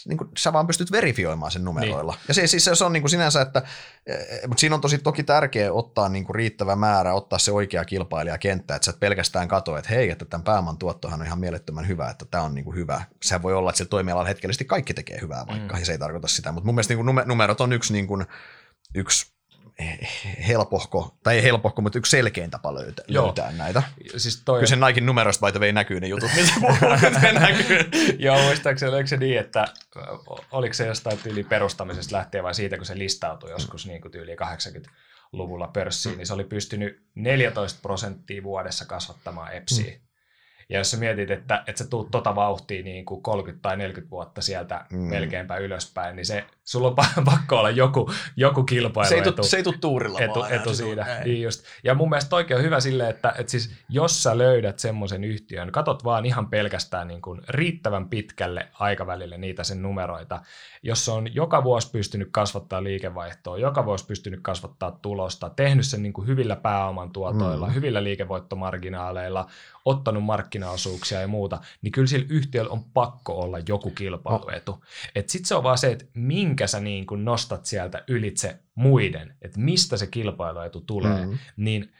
[0.09, 2.13] niin kuin, sä vaan pystyt verifioimaan sen numeroilla.
[2.13, 2.23] Niin.
[2.29, 3.63] Ja se, siis se on niin kuin sinänsä, että,
[4.07, 7.53] e, e, mutta siinä on tosi toki tärkeää ottaa niin kuin riittävä määrä, ottaa se
[7.53, 11.27] oikea kilpailija kenttä, että sä et pelkästään katso, että hei, että tämän pääoman tuottohan on
[11.27, 13.05] ihan mielettömän hyvä, että tämä on niin kuin hyvä.
[13.23, 15.81] Se voi olla, että se toimialalla hetkellisesti kaikki tekee hyvää vaikka, mm.
[15.81, 18.27] ja se ei tarkoita sitä, mutta mun mielestä niin kuin numerot on yksi, niin kuin,
[18.95, 19.32] yksi
[20.49, 23.25] helpohko, tai ei helpohko, mutta yksi selkein tapa löytää, Joo.
[23.25, 23.83] löytää näitä.
[24.17, 24.59] Siis toi...
[24.59, 27.91] Kyllä sen Nike numerosta the way näkyy ne jutut, mitä näkyy.
[28.19, 29.65] Joo, muistaakseni oliko se niin, että
[30.51, 34.37] oliko se jostain tyyli perustamisesta lähtien vai siitä, kun se listautui joskus niin kuin tyyli
[34.37, 39.93] 80-luvulla pörssiin, niin se oli pystynyt 14 prosenttia vuodessa kasvattamaan EPSiä.
[39.93, 40.12] Hmm.
[40.73, 44.11] Ja jos sä mietit, että, että sä tuut tota vauhtia niin kuin 30 tai 40
[44.11, 44.99] vuotta sieltä mm.
[44.99, 46.95] melkeinpä ylöspäin, niin se, sulla on
[47.25, 49.09] pakko olla joku, joku kilpailu.
[49.09, 50.53] Se ei, tu, tule tuurilla etu, vaan.
[50.53, 51.07] Etu siinä.
[51.25, 51.65] Niin just.
[51.85, 55.73] Ja mun mielestä oikein on hyvä silleen, että, että siis, jos sä löydät semmoisen yhtiön,
[55.73, 60.41] katot vaan ihan pelkästään niin kuin riittävän pitkälle aikavälille niitä sen numeroita,
[60.83, 66.13] jos on joka vuosi pystynyt kasvattaa liikevaihtoa, joka vuosi pystynyt kasvattaa tulosta, tehnyt sen niin
[66.13, 67.75] kuin hyvillä pääoman tuotoilla, mm.
[67.75, 69.47] hyvillä liikevoittomarginaaleilla,
[69.85, 70.25] ottanut
[70.63, 74.85] markkinaosuuksia ja muuta, niin kyllä sillä yhtiöllä on pakko olla joku kilpailuetu.
[75.27, 79.61] Sitten se on vaan se, että minkä sä niin kuin nostat sieltä ylitse muiden, että
[79.61, 81.39] mistä se kilpailuetu tulee, mm.
[81.57, 81.93] niin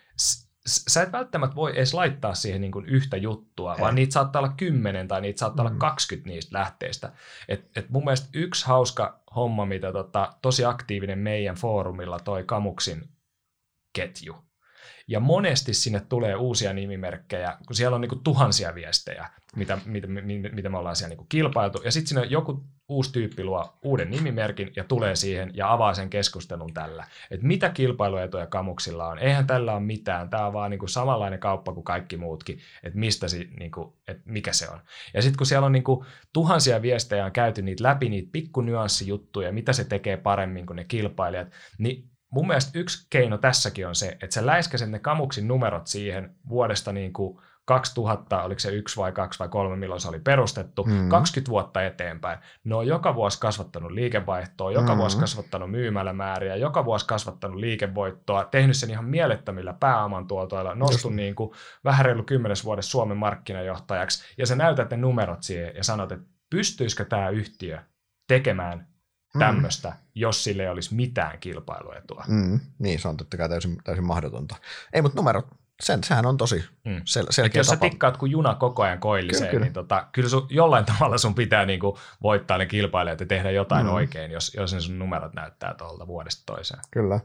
[0.67, 3.81] sä et välttämättä voi edes laittaa siihen niin kuin yhtä juttua, Ei.
[3.81, 5.69] vaan niitä saattaa olla kymmenen tai niitä saattaa mm.
[5.69, 7.13] olla 20 niistä lähteistä.
[7.49, 13.09] Et, et mun mielestä yksi hauska homma, mitä tota, tosi aktiivinen meidän foorumilla toi Kamuksin
[13.93, 14.37] ketju,
[15.09, 20.07] Ja monesti sinne tulee uusia nimimerkkejä, kun siellä on niin kuin tuhansia viestejä, mitä, mitä,
[20.53, 21.83] mitä me ollaan siellä niin kuin kilpailtu.
[21.85, 26.11] Ja sitten sinne joku uusi tyyppi luo uuden nimimerkin ja tulee siihen ja avaa sen
[26.11, 27.07] keskustelun tällä.
[27.31, 29.19] Että mitä kilpailuetuja kamuksilla on?
[29.19, 30.31] Eihän tällä ole mitään.
[30.31, 32.59] Tämä on vaan niin kuin samanlainen kauppa kuin kaikki muutkin.
[32.83, 34.81] Että mistä si, niin kuin, että mikä se on.
[35.15, 38.61] Ja sitten kun siellä on niin kuin tuhansia viestejä on käyty niitä läpi, niitä pikku
[38.61, 41.49] nyanssijuttuja, mitä se tekee paremmin kuin ne kilpailijat,
[41.79, 46.35] niin mun mielestä yksi keino tässäkin on se, että sä läiskäset ne kamuksin numerot siihen
[46.49, 50.85] vuodesta niin kuin 2000, oliko se yksi vai kaksi vai kolme, milloin se oli perustettu,
[50.85, 51.09] mm.
[51.09, 52.39] 20 vuotta eteenpäin.
[52.65, 54.99] Ne on joka vuosi kasvattanut liikevaihtoa, joka mm.
[54.99, 61.35] vuosi kasvattanut myymälämääriä, joka vuosi kasvattanut liikevoittoa, tehnyt sen ihan mielettömillä pääoman tuotoilla, nostu niin
[61.35, 61.51] kuin
[61.85, 66.27] vähän reilu kymmenes vuodessa Suomen markkinajohtajaksi, ja sä näytät ne numerot siihen ja sanot, että
[66.51, 67.79] pystyisikö tämä yhtiö
[68.29, 68.92] tekemään
[69.39, 69.95] tämmöistä, mm.
[70.15, 72.25] jos sille ei olisi mitään kilpailuetua.
[72.29, 72.61] Mm.
[72.79, 74.57] Niin, se on totta kai täysin, täysin mahdotonta.
[74.93, 75.47] Ei, mutta numerot,
[75.83, 77.01] sen, sehän on tosi mm.
[77.05, 77.77] sel, selkeä Jos tapa.
[77.77, 79.65] sä tikkaat kun juna koko ajan koilliseen, kyllä, kyllä.
[79.65, 83.87] niin tota, kyllä sun, jollain tavalla sun pitää niinku voittaa ne kilpailijat ja tehdä jotain
[83.87, 83.93] mm.
[83.93, 86.81] oikein, jos, jos ne sun numerot näyttää tuolta vuodesta toiseen.
[86.91, 87.21] Kyllä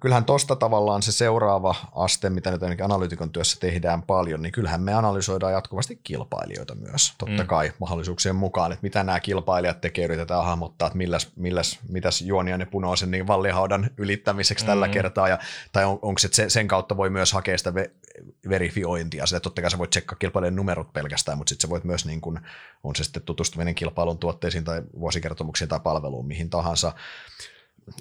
[0.00, 4.82] kyllähän tuosta tavallaan se seuraava aste, mitä nyt ainakin analytikon työssä tehdään paljon, niin kyllähän
[4.82, 7.46] me analysoidaan jatkuvasti kilpailijoita myös, totta mm.
[7.46, 12.58] kai mahdollisuuksien mukaan, että mitä nämä kilpailijat tekee, yritetään hahmottaa, että milläs, milläs, mitäs juonia
[12.58, 14.66] ne punoo sen niin vallihaudan ylittämiseksi mm.
[14.66, 15.38] tällä kertaa, ja,
[15.72, 17.72] tai on, onko se, sen kautta voi myös hakea sitä
[18.48, 22.06] verifiointia, sitä totta kai sä voit tsekkaa kilpailijan numerot pelkästään, mutta sitten sä voit myös,
[22.06, 22.40] niin kun,
[22.84, 26.92] on se sitten tutustuminen kilpailun tuotteisiin tai vuosikertomuksiin tai palveluun, mihin tahansa,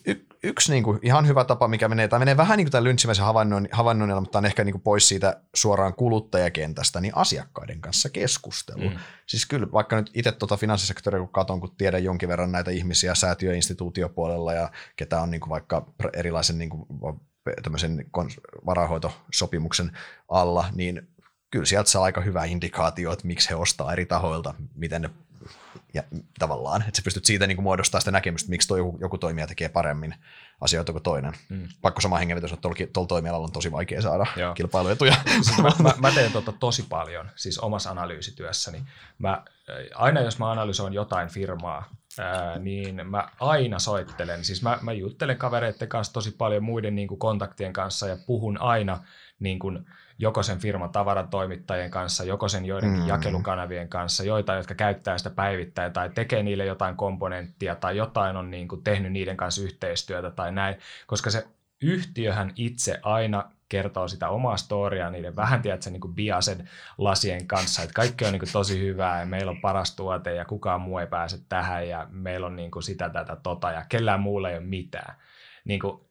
[0.05, 2.83] y- yksi niin kuin ihan hyvä tapa, mikä menee, tai menee vähän niin kuin tämän
[2.83, 8.09] lynchimäisen havainnon, havainnoinnilla, mutta on ehkä niin kuin pois siitä suoraan kuluttajakentästä, niin asiakkaiden kanssa
[8.09, 8.89] keskustelu.
[8.89, 8.97] Mm.
[9.27, 13.15] Siis kyllä, vaikka nyt itse tuota finanssisektoria kun katon, kun tiedän jonkin verran näitä ihmisiä
[13.15, 16.85] säätiöinstituutiopuolella ja ketä on niin kuin vaikka erilaisen niin kuin
[17.63, 18.05] tämmöisen
[18.65, 19.91] varahoitosopimuksen
[20.29, 21.07] alla, niin
[21.51, 25.09] kyllä sieltä saa aika hyvä indikaatio, että miksi he ostaa eri tahoilta, miten ne
[25.93, 26.03] ja
[26.39, 29.47] tavallaan, että sä pystyt siitä niin kuin muodostaa sitä näkemystä, miksi toi joku, joku toimija
[29.47, 30.15] tekee paremmin
[30.61, 31.33] asioita kuin toinen.
[31.49, 31.67] Mm.
[31.81, 34.53] Pakko sama hengenvetys, että tuolla toimialalla on tosi vaikea saada Joo.
[34.53, 35.15] kilpailuetuja.
[35.45, 38.83] Siis mä, mä, mä teen tuota tosi paljon, siis omassa analyysityössäni.
[39.17, 39.43] Mä,
[39.95, 45.37] aina jos mä analysoin jotain firmaa, ää, niin mä aina soittelen, siis mä, mä juttelen
[45.37, 49.03] kavereiden kanssa tosi paljon muiden niin kuin kontaktien kanssa ja puhun aina
[49.39, 49.85] niin kuin,
[50.17, 53.07] joko sen firman tavaratoimittajien kanssa, joko sen joidenkin mm.
[53.07, 58.51] jakelukanavien kanssa, joita, jotka käyttää sitä päivittäin tai tekee niille jotain komponenttia tai jotain on
[58.51, 60.75] niin kuin tehnyt niiden kanssa yhteistyötä tai näin,
[61.07, 61.47] koska se
[61.81, 67.81] yhtiöhän itse aina kertoo sitä omaa storiaa niiden vähän tiedätkö, niin kuin biasen lasien kanssa,
[67.81, 70.97] että kaikki on niin kuin tosi hyvää ja meillä on paras tuote ja kukaan muu
[70.97, 74.57] ei pääse tähän ja meillä on niin kuin sitä, tätä, tota ja kellään muulla ei
[74.57, 75.15] ole mitään
[75.65, 76.01] niin kuin,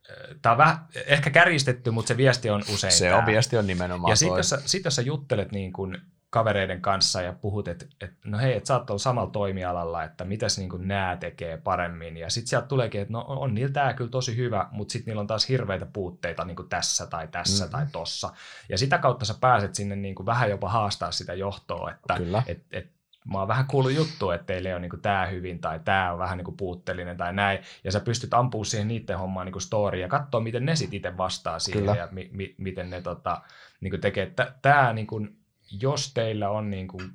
[0.42, 3.18] tämä on vähän ehkä kärjistetty, mutta se viesti on usein Se tämä.
[3.18, 5.98] on viesti on nimenomaan Ja sitten jos, sit, jos sä juttelet niin kuin
[6.34, 10.58] kavereiden kanssa ja puhut, että et, no hei, että sä oot samalla toimialalla, että mitäs
[10.58, 12.16] niin nämä tekee paremmin.
[12.16, 15.20] Ja sitten sieltä tuleekin, että no on niillä tämä kyllä tosi hyvä, mutta sitten niillä
[15.20, 17.70] on taas hirveitä puutteita niin kuin tässä tai tässä mm.
[17.70, 18.32] tai tossa.
[18.68, 22.62] Ja sitä kautta sä pääset sinne niin kuin vähän jopa haastaa sitä johtoa, että et,
[22.72, 22.93] et,
[23.32, 26.38] mä oon vähän kuullut juttu, että teille on niin tämä hyvin tai tämä on vähän
[26.38, 30.40] niin puutteellinen tai näin, ja sä pystyt ampumaan siihen niiden hommaan niin story ja katsoa,
[30.40, 31.96] miten ne sitten itse vastaa siihen Kyllä.
[31.96, 33.42] ja mi- mi- miten ne tota,
[33.80, 34.32] niin tekee.
[34.62, 35.36] Tämä, niin kuin,
[35.80, 37.10] jos teillä on niin kuin,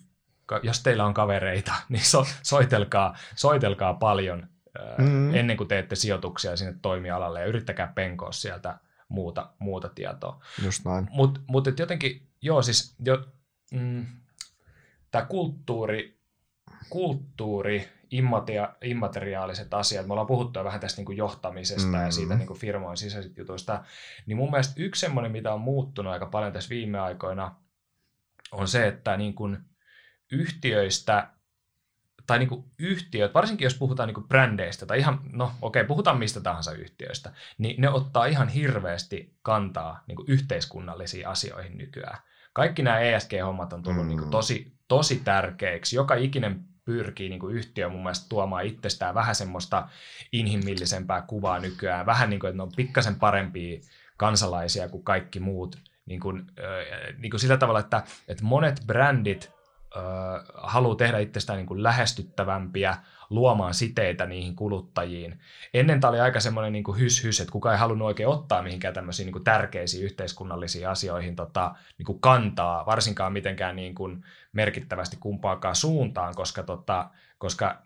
[0.64, 4.47] jos teillä on kavereita, niin so, soitelkaa, soitelkaa paljon
[4.97, 5.36] mm.
[5.36, 8.80] ennen kuin teette sijoituksia sinne toimialalle ja yrittäkää penkoa sieltä
[9.10, 10.43] muuta, muuta tietoa.
[10.64, 11.07] Just näin.
[11.12, 13.26] Mutta mut jotenkin, joo siis, jo,
[13.72, 14.05] mm,
[15.12, 16.20] tämä kulttuuri,
[16.89, 22.03] kulttuuri immatia, immateriaaliset asiat, me ollaan puhuttu vähän tästä niin kuin johtamisesta mm.
[22.03, 23.84] ja siitä niin kuin firmojen sisäisistä jutuista,
[24.26, 27.56] niin mun mielestä yksi semmoinen, mitä on muuttunut aika paljon tässä viime aikoina,
[28.52, 29.57] on se, että niin kuin
[30.31, 31.27] yhtiöistä
[32.27, 35.88] tai niin kuin yhtiöt, varsinkin jos puhutaan niin kuin brändeistä tai ihan, no okei, okay,
[35.88, 42.18] puhutaan mistä tahansa yhtiöistä, niin ne ottaa ihan hirveästi kantaa niin kuin yhteiskunnallisiin asioihin nykyään.
[42.53, 44.07] Kaikki nämä ESG-hommat on tullut mm.
[44.07, 45.95] niin kuin tosi, tosi tärkeiksi.
[45.95, 49.88] Joka ikinen pyrkii niin kuin yhtiö mun mielestä tuomaan itsestään vähän semmoista
[50.32, 52.06] inhimillisempää kuvaa nykyään.
[52.06, 53.80] Vähän niin kuin, että ne on pikkasen parempia
[54.18, 55.76] kansalaisia kuin kaikki muut.
[56.06, 59.52] Niin kuin, äh, niin kuin sillä tavalla, että, että monet brändit
[59.98, 60.03] äh,
[60.53, 62.98] haluaa tehdä itsestään niin kuin lähestyttävämpiä,
[63.30, 65.39] luomaan siteitä niihin kuluttajiin.
[65.73, 69.26] Ennen tämä oli aika semmoinen niin hys-hys, että kukaan ei halunnut oikein ottaa mihinkään tämmöisiin
[69.26, 75.76] niin kuin tärkeisiin yhteiskunnallisiin asioihin tota, niin kuin kantaa, varsinkaan mitenkään niin kuin merkittävästi kumpaakaan
[75.76, 77.81] suuntaan, koska, tota, koska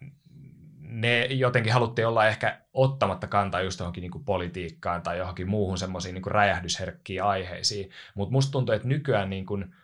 [0.79, 6.15] ne jotenkin haluttiin olla ehkä ottamatta kantaa just johonkin niin politiikkaan tai johonkin muuhun semmoisiin
[6.15, 7.89] niin räjähdysherkkiin aiheisiin.
[8.15, 9.75] Mutta musta tuntuu, että nykyään niin kuin,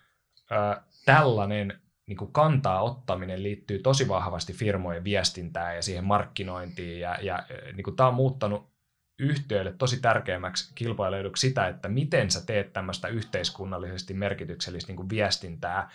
[0.51, 6.99] äh, tällainen niin kuin kantaa ottaminen liittyy tosi vahvasti firmojen viestintään ja siihen markkinointiin.
[6.99, 8.69] Ja, ja niin kuin tämä on muuttanut
[9.19, 15.89] yhtiöille tosi tärkeämmäksi kilpailueduksi sitä, että miten sä teet tämmöistä yhteiskunnallisesti merkityksellistä niin kuin viestintää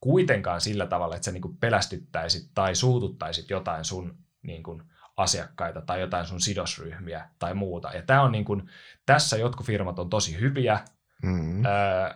[0.00, 4.82] kuitenkaan sillä tavalla, että sä niin kuin pelästyttäisit tai suututtaisit jotain sun niin kuin
[5.16, 7.90] asiakkaita tai jotain sun sidosryhmiä tai muuta.
[7.94, 8.70] Ja tämä on niin kuin,
[9.06, 10.80] tässä jotkut firmat on tosi hyviä,
[11.22, 11.64] mm.
[11.64, 12.14] öö,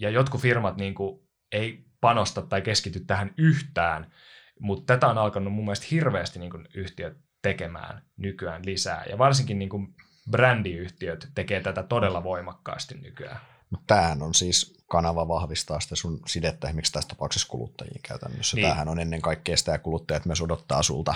[0.00, 4.12] ja jotkut firmat niin kuin ei panosta tai keskity tähän yhtään,
[4.60, 9.04] mutta tätä on alkanut mun mielestä hirveästi niin kuin yhtiöt tekemään nykyään lisää.
[9.04, 9.94] Ja varsinkin niin kuin
[10.30, 13.40] brändiyhtiöt tekee tätä todella voimakkaasti nykyään.
[13.70, 18.56] Mutta tämähän on siis kanava vahvistaa sitä sun sidettä esimerkiksi tässä tapauksessa kuluttajiin käytännössä.
[18.56, 18.64] Niin.
[18.64, 21.14] Tämähän on ennen kaikkea sitä, ja kuluttajat myös odottaa sulta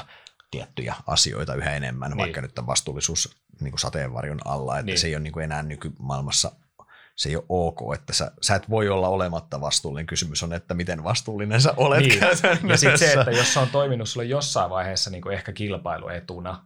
[0.50, 2.18] tiettyjä asioita yhä enemmän, niin.
[2.18, 4.98] vaikka nyt on vastuullisuus niin kuin sateenvarjon alla, että niin.
[4.98, 6.52] se ei ole niin kuin enää nykymaailmassa
[7.16, 10.06] se ei ole ok, että sä, sä et voi olla olematta vastuullinen.
[10.06, 12.20] Kysymys on, että miten vastuullinen sä olet niin.
[12.70, 16.64] Ja sitten se, että jos se on toiminut sulle jossain vaiheessa niin kuin ehkä kilpailuetuna,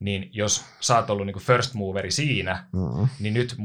[0.00, 3.08] niin jos sä oot ollut niin kuin first moveri siinä, mm-hmm.
[3.20, 3.56] niin nyt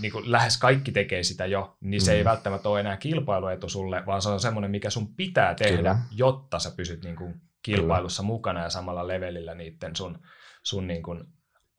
[0.00, 2.18] niin kuin lähes kaikki tekee sitä jo, niin se mm-hmm.
[2.18, 5.98] ei välttämättä ole enää kilpailuetu sulle, vaan se on semmoinen, mikä sun pitää tehdä, Kyllä.
[6.10, 8.32] jotta sä pysyt niin kuin kilpailussa Kyllä.
[8.32, 10.18] mukana ja samalla levelillä niiden sun,
[10.62, 11.24] sun niin kuin,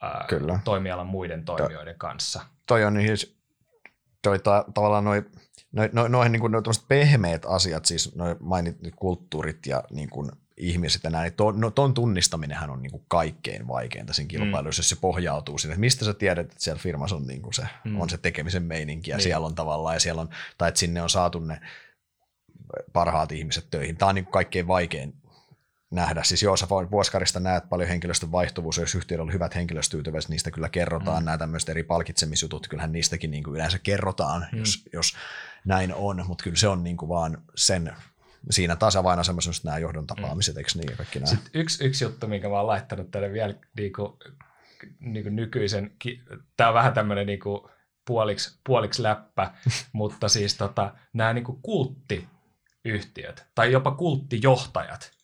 [0.01, 0.59] ää, Kyllä.
[0.63, 2.41] toimialan muiden toimijoiden to, kanssa.
[2.67, 3.07] Toi on niin
[4.21, 5.25] toi ta, tavallaan noin
[5.71, 11.03] noi, noi, noihin niin noi pehmeät asiat, siis noin mainit kulttuurit ja niin kuin ihmiset
[11.03, 14.83] ja näin, niin ton, no, ton tunnistaminenhan on niin kuin kaikkein vaikeinta siinä kilpailussa, mm.
[14.83, 17.63] jos se pohjautuu sinne, että mistä sä tiedät, että siellä firmassa on, niin kuin se,
[17.83, 18.01] mm.
[18.01, 19.23] on se tekemisen meininki ja niin.
[19.23, 21.61] siellä on tavallaan, ja siellä on, tai että sinne on saatu ne
[22.93, 23.97] parhaat ihmiset töihin.
[23.97, 25.13] Tämä on niin kuin kaikkein vaikein
[25.91, 26.23] nähdä.
[26.23, 30.69] Siis joo, sä vuoskarista näet paljon henkilöstön vaihtuvuus, jos yhtiöllä on hyvät henkilöstyytyväiset, niistä kyllä
[30.69, 31.25] kerrotaan, mm.
[31.25, 34.59] nämä tämmöiset eri palkitsemisjutut, kyllähän niistäkin niin kuin yleensä kerrotaan, mm.
[34.59, 35.15] jos, jos
[35.65, 37.95] näin on, mutta kyllä se on niin kuin vaan sen
[38.49, 40.59] siinä tasapainoasemassa nämä johdon tapaamiset, mm.
[40.59, 41.29] eikö niin kaikki nämä?
[41.29, 44.13] Sitten yksi, yksi juttu, minkä mä oon laittanut tälle vielä niin kuin,
[44.99, 45.91] niin kuin nykyisen,
[46.57, 47.61] tämä on vähän tämmöinen niin kuin
[48.07, 49.53] puoliksi, puoliksi läppä,
[49.93, 55.18] mutta siis tota, nämä niin kuin kulttiyhtiöt tai jopa kulttijohtajat,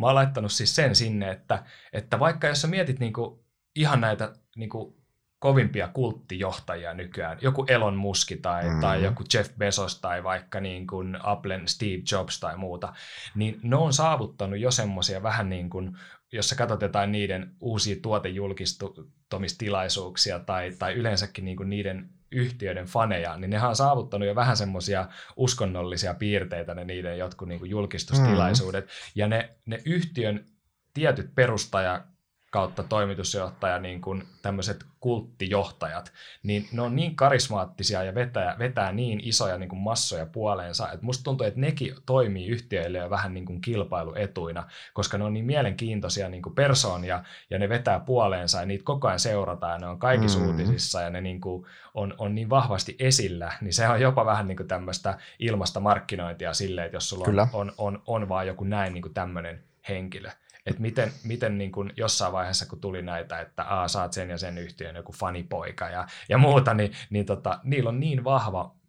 [0.00, 3.44] Mä oon laittanut siis sen sinne, että, että vaikka jos sä mietit niinku
[3.76, 5.00] ihan näitä niinku
[5.38, 8.80] kovimpia kulttijohtajia nykyään, joku Elon Musk tai, mm.
[8.80, 12.92] tai joku Jeff Bezos tai vaikka niin kuin Applen Steve Jobs tai muuta,
[13.34, 15.96] niin ne on saavuttanut jo semmoisia vähän niin kuin,
[16.32, 23.36] jos sä katsot jotain niiden uusia tuotejulkistumistilaisuuksia tai, tai yleensäkin niin kuin niiden yhtiöiden faneja,
[23.36, 28.84] niin nehän on saavuttanut jo vähän semmoisia uskonnollisia piirteitä ne niiden jotkut niin kuin julkistustilaisuudet.
[28.84, 28.90] Mm.
[29.14, 30.46] Ja ne, ne yhtiön
[30.94, 32.04] tietyt perustaja
[32.50, 36.12] kautta toimitusjohtaja, niin kuin tämmöiset kulttijohtajat,
[36.42, 41.06] niin ne on niin karismaattisia ja vetää, vetää niin isoja niin kuin massoja puoleensa, että
[41.06, 45.44] musta tuntuu, että nekin toimii yhtiöille jo vähän niin kuin kilpailuetuina, koska ne on niin
[45.44, 49.86] mielenkiintoisia niin kuin persoonia ja ne vetää puoleensa ja niitä koko ajan seurataan ja ne
[49.86, 50.46] on kaikissa mm.
[50.46, 54.48] uutisissa ja ne niin kuin on, on niin vahvasti esillä, niin se on jopa vähän
[54.48, 58.64] niin kuin tämmöistä ilmasta markkinointia silleen, että jos sulla on, on, on, on vaan joku
[58.64, 60.30] näin niin kuin tämmöinen henkilö
[60.70, 64.38] että miten, miten niin kuin jossain vaiheessa, kun tuli näitä, että Aa, saat sen ja
[64.38, 68.80] sen yhtiön joku fanipoika ja, ja muuta, niin, niin tota, niillä on niin vahva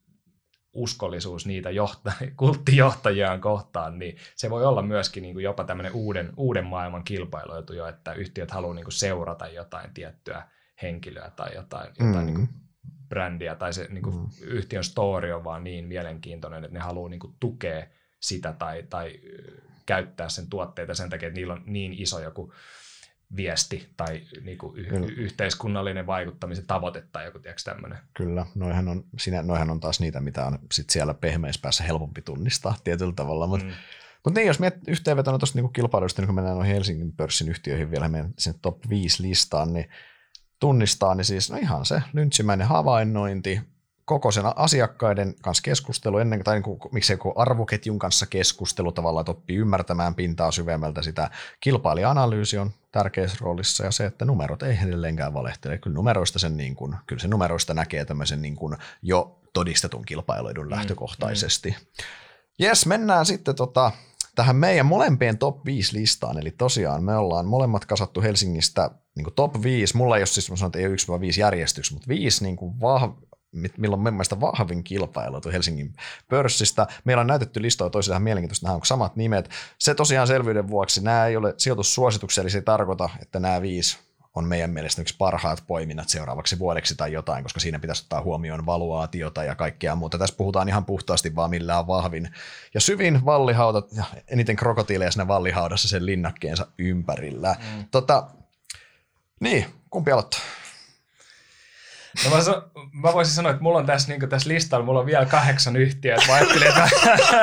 [0.74, 6.34] uskollisuus niitä johta, kulttijohtajiaan kohtaan, niin se voi olla myöskin niin kuin jopa tämmöinen uuden,
[6.38, 10.48] uuden maailman kilpailuetu jo, että yhtiöt haluaa niin kuin seurata jotain tiettyä
[10.82, 12.26] henkilöä tai jotain, jotain mm.
[12.26, 12.50] niin kuin
[13.10, 14.30] brändiä tai se niin kuin mm.
[14.42, 17.86] yhtiön story on vaan niin mielenkiintoinen, että ne haluaa niin kuin tukea
[18.20, 19.20] sitä tai, tai
[19.92, 22.54] käyttää sen tuotteita sen takia, että niillä on niin iso joku
[23.36, 27.98] viesti tai niin kuin y- yhteiskunnallinen vaikuttamisen tavoite tai joku tämmöinen.
[28.14, 32.76] Kyllä, noihän on, sinä, noihän on taas niitä, mitä on sit siellä pehmeispäässä helpompi tunnistaa
[32.84, 33.74] tietyllä tavalla, mutta mm.
[34.24, 37.92] Mutta niin, jos miet yhteenvetona tuosta niin kilpailuista, niin kun mennään noihin Helsingin pörssin yhtiöihin
[37.92, 39.90] vielä meidän sen top 5 listaan, niin
[40.60, 43.62] tunnistaa, niin siis no ihan se lyntsimäinen havainnointi,
[44.06, 49.22] koko sen asiakkaiden kanssa keskustelu, ennen, tai niin kuin, miksei kuin arvoketjun kanssa keskustelu tavallaan,
[49.22, 51.30] että oppii ymmärtämään pintaa syvemmältä sitä.
[51.60, 55.78] Kilpailija-analyysi on tärkeässä roolissa ja se, että numerot ei edelleenkään valehtele.
[55.78, 60.66] Kyllä numeroista, sen niin kuin, kyllä se numeroista näkee tämmöisen niin kuin jo todistetun kilpailuedun
[60.66, 61.70] mm, lähtökohtaisesti.
[61.70, 62.06] Mm.
[62.60, 63.92] Jes, mennään sitten tota,
[64.36, 66.38] tähän meidän molempien top 5 listaan.
[66.38, 69.98] Eli tosiaan me ollaan molemmat kasattu Helsingistä niin top 5.
[69.98, 72.56] Mulla ei ole siis, mä sanon, että ei ole 1 5 järjestys, mutta 5 niin
[72.56, 73.14] kuin vah,
[73.52, 75.94] milloin on mielestäni vahvin kilpailu Helsingin
[76.28, 76.88] pörssistä.
[77.04, 79.50] Meillä on näytetty listoja toisille ihan mielenkiintoista nähdä, onko samat nimet.
[79.78, 83.98] Se tosiaan selvyyden vuoksi, nämä ei ole sijoitussuosituksia, eli se ei tarkoita, että nämä viisi
[84.36, 88.66] on meidän mielestä yksi parhaat poiminnat seuraavaksi vuodeksi tai jotain, koska siinä pitäisi ottaa huomioon
[88.66, 90.18] valuaatiota ja kaikkea muuta.
[90.18, 92.30] Tässä puhutaan ihan puhtaasti vaan millä on vahvin
[92.74, 97.56] ja syvin vallihauta ja eniten krokotiileja siinä vallihaudassa sen linnakkeensa ympärillä.
[97.60, 97.86] Mm.
[97.92, 98.28] Tota,
[99.40, 100.40] niin, kumpi aloittaa?
[102.26, 102.64] No mä, so,
[102.94, 106.18] mä voisin sanoa, että mulla on tässä, niin tässä listalla, mulla on vielä kahdeksan yhtiöä.
[106.28, 106.90] Mä ajattelin, että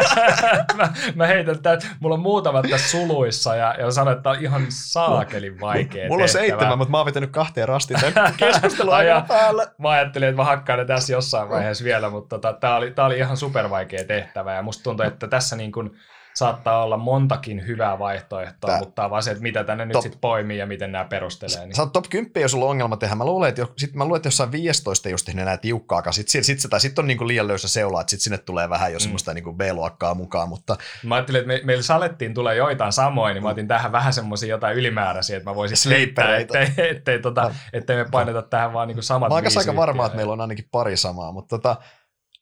[0.77, 4.43] mä, mä heitän tämän, mulla on muutamat tässä suluissa ja, ja sanoin, että tämä on
[4.43, 8.01] ihan saakelin vaikea Mulla on seitsemän, mutta mä oon vetänyt kahteen rastiin
[8.37, 9.67] keskustelua ajan päällä.
[9.79, 13.19] Mä ajattelin, että mä hakkaan ne tässä jossain vaiheessa vielä, mutta tota, tämä oli, oli
[13.19, 15.91] ihan supervaikea tehtävä ja musta tuntuu, että tässä niin kuin,
[16.39, 18.79] saattaa olla montakin hyvää vaihtoehtoa, Tää.
[18.79, 19.95] mutta vaan se, että mitä tänne top.
[19.95, 21.67] nyt sitten poimii ja miten nämä perustelee.
[21.67, 21.75] Niin.
[21.75, 23.15] Sä oot top 10, jos sulla on ongelma tehdä.
[23.15, 26.15] Mä luulen, että, sit mä luulen, että jossain 15 just ne näin tiukkaakaan.
[26.15, 28.93] Sitten sit, sit, sit on niin kuin liian löysä seula, että sitten sinne tulee vähän
[28.93, 29.03] jo mm.
[29.03, 30.49] semmoista niin kuin B-luokkaa mukaan.
[30.49, 30.77] Mutta...
[31.05, 34.49] Mä ajattelin, että me, meillä salettiin tulee joitain samoin, niin mä otin tähän vähän semmoisia
[34.49, 38.89] jotain ylimääräisiä, että mä voisin sliittää, ettei, ettei, ettei, tota, ettei me paineta tähän vaan
[38.89, 41.77] niin kuin samat Mä oon aika varma, että meillä on ainakin pari samaa, mutta tota,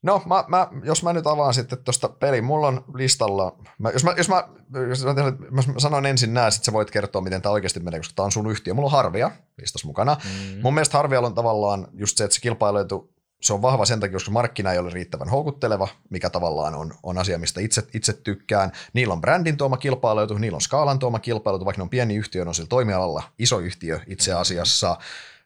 [0.03, 4.05] No, mä, mä, jos mä nyt avaan sitten tuosta pelin, mulla on listalla, mä, jos,
[4.05, 4.49] mä, jos, mä,
[4.89, 5.15] jos mä,
[5.51, 8.33] mä sanon ensin nää, sitten sä voit kertoa, miten tämä oikeasti menee, koska tämä on
[8.33, 8.75] sun yhtiö.
[8.75, 10.17] Mulla on Harvia listas mukana.
[10.25, 10.61] Mm.
[10.63, 14.13] Mun mielestä Harvialla on tavallaan just se, että se kilpailuetu, se on vahva sen takia,
[14.13, 18.73] koska markkina ei ole riittävän houkutteleva, mikä tavallaan on, on asia, mistä itse, itse tykkään.
[18.93, 22.45] Niillä on brändin tuoma kilpailuetu, niillä on skaalan tuoma kilpailuetu, vaikka ne on pieni yhtiö,
[22.45, 24.41] ne on sillä toimialalla iso yhtiö itse mm.
[24.41, 24.93] asiassa.
[24.93, 24.99] Mm.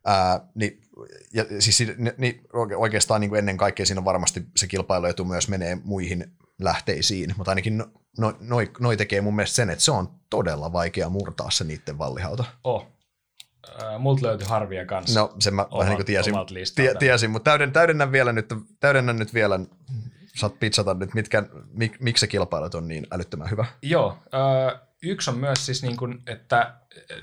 [0.05, 0.81] Ää, niin
[1.35, 1.83] ja siis
[2.19, 2.41] niin
[2.77, 7.51] oikeastaan niin kuin ennen kaikkea siinä on varmasti se kilpailuetu myös menee muihin lähteisiin, mutta
[7.51, 11.51] ainakin no, no, noi, noi tekee mun mielestä sen, että se on todella vaikea murtaa
[11.51, 12.45] se niiden vallihauta.
[12.65, 12.87] Oh.
[13.83, 15.21] Äh, multa löytyi harvia kanssa.
[15.21, 16.35] No sen mä vähän niin tiesin,
[16.75, 19.61] tie, tiesin mutta täyden, täydennän, vielä nyt, täydennän nyt vielä,
[20.37, 23.67] saat pitsata nyt, mitkä, mik, miksi se kilpailut on niin älyttömän hyvä.
[23.83, 26.75] Joo, äh, yksi on myös siis niin kuin, että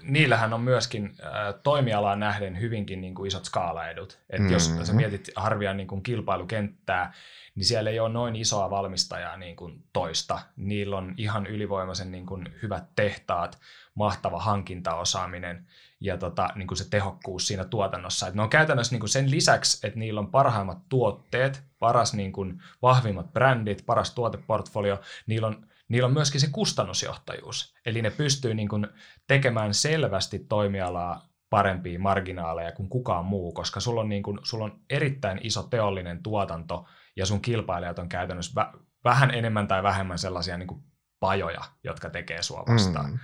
[0.01, 4.19] niillähän on myöskin äh, toimialaan nähden hyvinkin niin kuin isot skaalaedut.
[4.29, 4.53] Että mm-hmm.
[4.53, 7.13] jos sä mietit Harvian niin kuin kilpailukenttää,
[7.55, 10.39] niin siellä ei ole noin isoa valmistajaa niin kuin toista.
[10.55, 13.59] Niillä on ihan ylivoimaisen niin kuin hyvät tehtaat,
[13.95, 15.67] mahtava hankintaosaaminen
[15.99, 18.27] ja tota, niin kuin se tehokkuus siinä tuotannossa.
[18.27, 22.31] Et ne on käytännössä niin kuin sen lisäksi, että niillä on parhaimmat tuotteet, paras niin
[22.31, 27.75] kuin, vahvimmat brändit, paras tuoteportfolio, niillä on niillä on myöskin se kustannusjohtajuus.
[27.85, 28.87] Eli ne pystyy niin kuin
[29.27, 34.79] tekemään selvästi toimialaa parempia marginaaleja kuin kukaan muu, koska sulla on, niin kuin, sulla on
[34.89, 36.85] erittäin iso teollinen tuotanto
[37.15, 40.83] ja sun kilpailijat on käytännössä vä- vähän enemmän tai vähemmän sellaisia niin kuin
[41.19, 43.11] pajoja, jotka tekee sua vastaan.
[43.11, 43.19] Mm.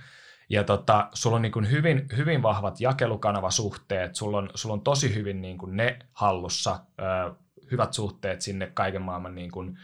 [0.50, 5.14] Ja tota, sulla on niin kuin hyvin, hyvin vahvat jakelukanavasuhteet, sulla on, sulla on tosi
[5.14, 7.34] hyvin niin kuin ne hallussa, ö,
[7.70, 9.78] hyvät suhteet sinne kaiken maailman niin kuin,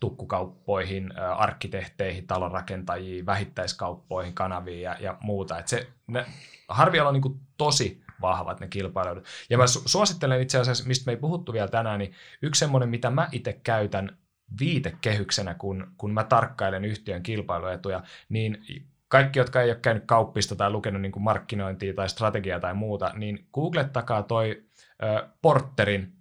[0.00, 5.58] tukkukauppoihin, arkkitehteihin, talonrakentajiin, vähittäiskauppoihin, kanaviin ja, ja muuta.
[5.58, 6.26] Et se, ne,
[6.68, 9.24] Harvialla on niin tosi vahvat ne kilpailut.
[9.50, 12.12] Ja mä suosittelen itse asiassa, mistä me ei puhuttu vielä tänään, niin
[12.42, 14.18] yksi semmoinen, mitä mä itse käytän
[14.60, 18.64] viitekehyksenä, kun, kun mä tarkkailen yhtiön kilpailuetuja, niin
[19.08, 23.46] kaikki, jotka ei ole käynyt kauppista tai lukenut niin markkinointia tai strategiaa tai muuta, niin
[23.52, 24.64] googlettakaa toi
[25.04, 26.19] äh, Porterin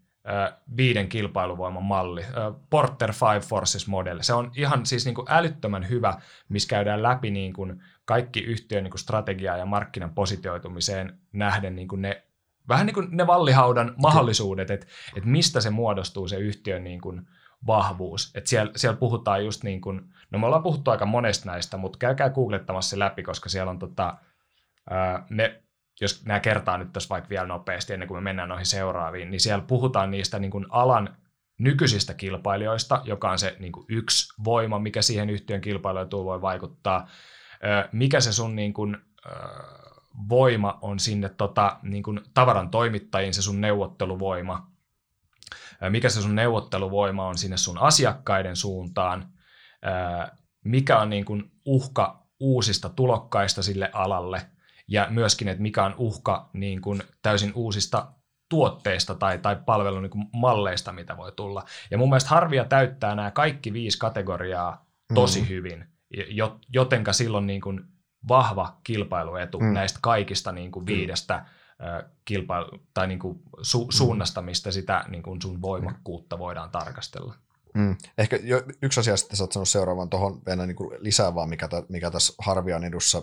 [0.77, 2.25] viiden kilpailuvoiman malli,
[2.69, 4.19] Porter Five Forces Model.
[4.21, 6.13] Se on ihan siis niin kuin älyttömän hyvä,
[6.49, 11.87] missä käydään läpi niin kuin kaikki yhtiön niin kuin strategiaa ja markkinan positioitumiseen nähden niin
[11.87, 12.23] kuin ne,
[12.67, 17.27] vähän niin kuin ne vallihaudan mahdollisuudet, että, että mistä se muodostuu se yhtiön niin kuin
[17.67, 18.31] vahvuus.
[18.35, 20.01] Että siellä, siellä puhutaan just niin kuin,
[20.31, 23.79] no me ollaan puhuttu aika monesta näistä, mutta käykää googlettamassa se läpi, koska siellä on
[23.79, 24.17] tota,
[25.29, 25.63] ne
[26.01, 29.41] jos nämä kertaa nyt tässä vaikka vielä nopeasti ennen kuin me mennään noihin seuraaviin, niin
[29.41, 31.17] siellä puhutaan niistä niin kuin alan
[31.59, 37.07] nykyisistä kilpailijoista, joka on se niin kuin yksi voima, mikä siihen yhtiön kilpailuetuun voi vaikuttaa.
[37.91, 38.97] Mikä se sun niin kuin,
[40.29, 44.71] voima on sinne tota, niin kuin tavaran toimittajiin, se sun neuvotteluvoima.
[45.89, 49.29] Mikä se sun neuvotteluvoima on sinne sun asiakkaiden suuntaan.
[50.63, 54.41] Mikä on niin kuin uhka uusista tulokkaista sille alalle–
[54.89, 58.11] ja myöskin, että mikä on uhka niin kuin täysin uusista
[58.49, 61.65] tuotteista tai, tai palvelun niin malleista, mitä voi tulla.
[61.91, 65.47] Ja mun mielestä Harvia täyttää nämä kaikki viisi kategoriaa tosi mm.
[65.47, 65.85] hyvin,
[66.73, 67.81] jotenka silloin niin kuin
[68.27, 69.73] vahva kilpailuetu mm.
[69.73, 71.45] näistä kaikista niin kuin viidestä
[72.25, 73.91] kilpailu- tai niin kuin su- mm.
[73.91, 77.35] suunnasta, mistä sitä niin kuin sun voimakkuutta voidaan tarkastella.
[77.73, 77.95] Mm.
[78.17, 81.67] Ehkä jo, yksi asia sitten sä oot sanonut seuraavan tuohon vielä niin lisää vaan, mikä,
[81.67, 83.21] ta, mikä tässä Harvian edussa,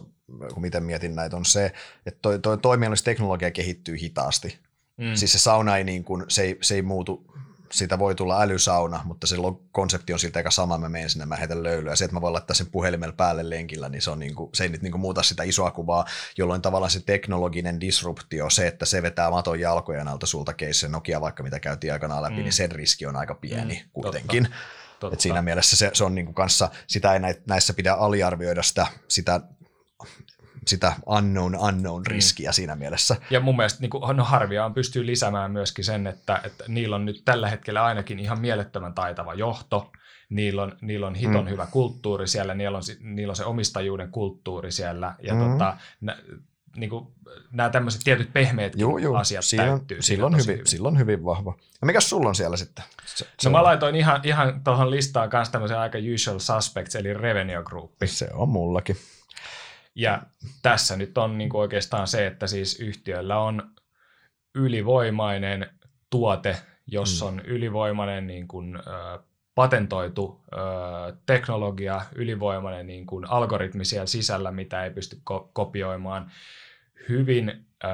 [0.54, 1.72] kun miten mietin näitä, on se,
[2.06, 4.58] että toi, toi toiminnallinen teknologia kehittyy hitaasti.
[4.96, 5.14] Mm.
[5.14, 7.26] Siis se sauna ei, niin kuin, se ei, se ei muutu
[7.72, 9.36] siitä voi tulla älysauna, mutta se
[9.72, 11.96] konsepti on siltä aika sama, mä menen sinne, mä heitän löylyä.
[11.96, 14.68] Se, että mä voin laittaa sen puhelimella päälle lenkillä, niin se, on niinku, se ei
[14.68, 16.04] nyt niinku muuta sitä isoa kuvaa,
[16.38, 21.20] jolloin tavallaan se teknologinen disruptio, se, että se vetää maton jalkojen alta sulta se Nokia
[21.20, 22.44] vaikka mitä käytiin aikanaan läpi, niin mm.
[22.44, 24.42] niin sen riski on aika pieni mm, kuitenkin.
[24.44, 24.58] Totta.
[25.00, 25.14] Totta.
[25.14, 29.40] Et siinä mielessä se, se on niinku kanssa, sitä ei näissä pidä aliarvioida sitä, sitä
[30.66, 32.10] sitä unknown unknown mm.
[32.10, 32.54] riskiä mm.
[32.54, 33.16] siinä mielessä.
[33.30, 36.96] Ja mun mielestä niin kuin, no Harvia on pystyy lisäämään myöskin sen, että, että niillä
[36.96, 39.92] on nyt tällä hetkellä ainakin ihan mielettömän taitava johto,
[40.28, 41.50] niillä on, niillä on hiton mm.
[41.50, 45.50] hyvä kulttuuri siellä, niillä on, niillä on se omistajuuden kulttuuri siellä, ja mm.
[45.50, 46.16] tota, nä,
[46.76, 47.06] niin kuin,
[47.52, 48.72] nämä tämmöiset tietyt pehmeät
[49.18, 50.02] asiat siinä, täyttyy.
[50.02, 50.66] Silloin, hyvin, hyvin.
[50.66, 51.54] silloin hyvin vahva.
[51.80, 52.84] Ja mikä sulla on siellä sitten?
[53.06, 57.62] Se, no mä laitoin ihan, ihan tuohon listaan kanssa tämmöisen aika usual suspects, eli Revenue
[57.62, 57.92] Group.
[58.04, 58.96] Se on mullakin.
[59.96, 60.22] Ja
[60.62, 63.70] tässä nyt on niin kuin oikeastaan se, että siis yhtiöllä on
[64.54, 65.70] ylivoimainen
[66.10, 66.56] tuote,
[66.86, 67.28] jos mm.
[67.28, 68.80] on ylivoimainen niin kuin, ö,
[69.54, 70.56] patentoitu ö,
[71.26, 76.30] teknologia, ylivoimainen niin kuin algoritmi siellä sisällä, mitä ei pysty ko- kopioimaan,
[77.08, 77.48] hyvin
[77.84, 77.88] ö,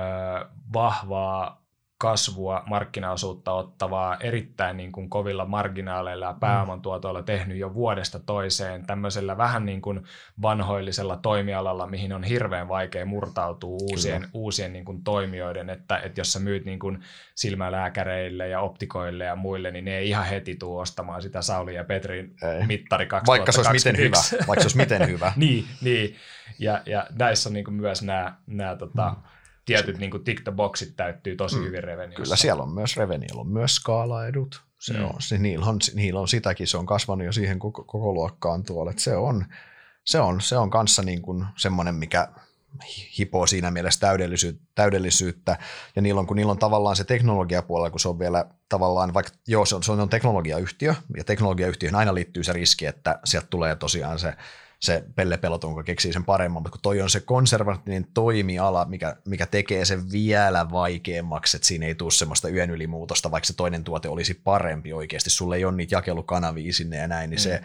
[0.72, 1.61] vahvaa
[2.02, 9.36] kasvua, markkinaosuutta ottavaa, erittäin niin kuin kovilla marginaaleilla ja pääomantuotoilla tehnyt jo vuodesta toiseen tämmöisellä
[9.36, 10.02] vähän niin kuin
[10.42, 16.32] vanhoillisella toimialalla, mihin on hirveän vaikea murtautua uusien, uusien niin kuin toimijoiden, että, että jos
[16.32, 16.98] sä myyt niin kuin
[17.34, 21.84] silmälääkäreille ja optikoille ja muille, niin ne ei ihan heti tuu ostamaan sitä Sauli ja
[21.84, 22.66] Petrin ei.
[22.66, 23.26] mittari 2021.
[23.26, 24.46] Vaikka se olisi miten hyvä.
[24.48, 25.32] Vaikka se olisi miten hyvä.
[25.46, 26.16] niin, niin.
[26.58, 29.32] Ja, ja näissä on niin kuin myös nämä, nämä tota, mm
[29.64, 31.64] tietyt niin kuin tick the boxit täyttyy tosi mm.
[31.64, 32.22] hyvin Reveniossa.
[32.22, 34.62] Kyllä siellä on myös Reveniolla on myös skaalaedut.
[34.78, 35.04] Se mm.
[35.04, 38.64] on, se, niillä, on, niillä on sitäkin, se on kasvanut jo siihen koko, koko luokkaan
[38.64, 38.90] tuolle.
[38.90, 39.44] Että se on,
[40.04, 42.28] se on, se on kanssa niin kuin semmoinen, mikä
[43.18, 45.58] hipoo siinä mielessä täydellisyyttä, täydellisyyttä.
[45.96, 49.32] Ja niillä on, kun niillä on tavallaan se teknologiapuolella, kun se on vielä tavallaan, vaikka
[49.46, 53.76] joo, se on, se on teknologiayhtiö, ja teknologiayhtiöön aina liittyy se riski, että sieltä tulee
[53.76, 54.34] tosiaan se
[54.82, 59.16] se Pelle Peloton, joka keksii sen paremman, mutta kun toi on se konservatiivinen toimiala, mikä,
[59.28, 63.84] mikä tekee sen vielä vaikeammaksi, että siinä ei tule semmoista yön ylimuutosta, vaikka se toinen
[63.84, 67.42] tuote olisi parempi oikeasti, sulle ei ole niitä jakelukanavia sinne ja näin, niin mm.
[67.42, 67.62] se,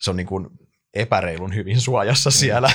[0.00, 0.48] se on niin kuin
[0.94, 2.34] epäreilun hyvin suojassa mm.
[2.34, 2.70] siellä.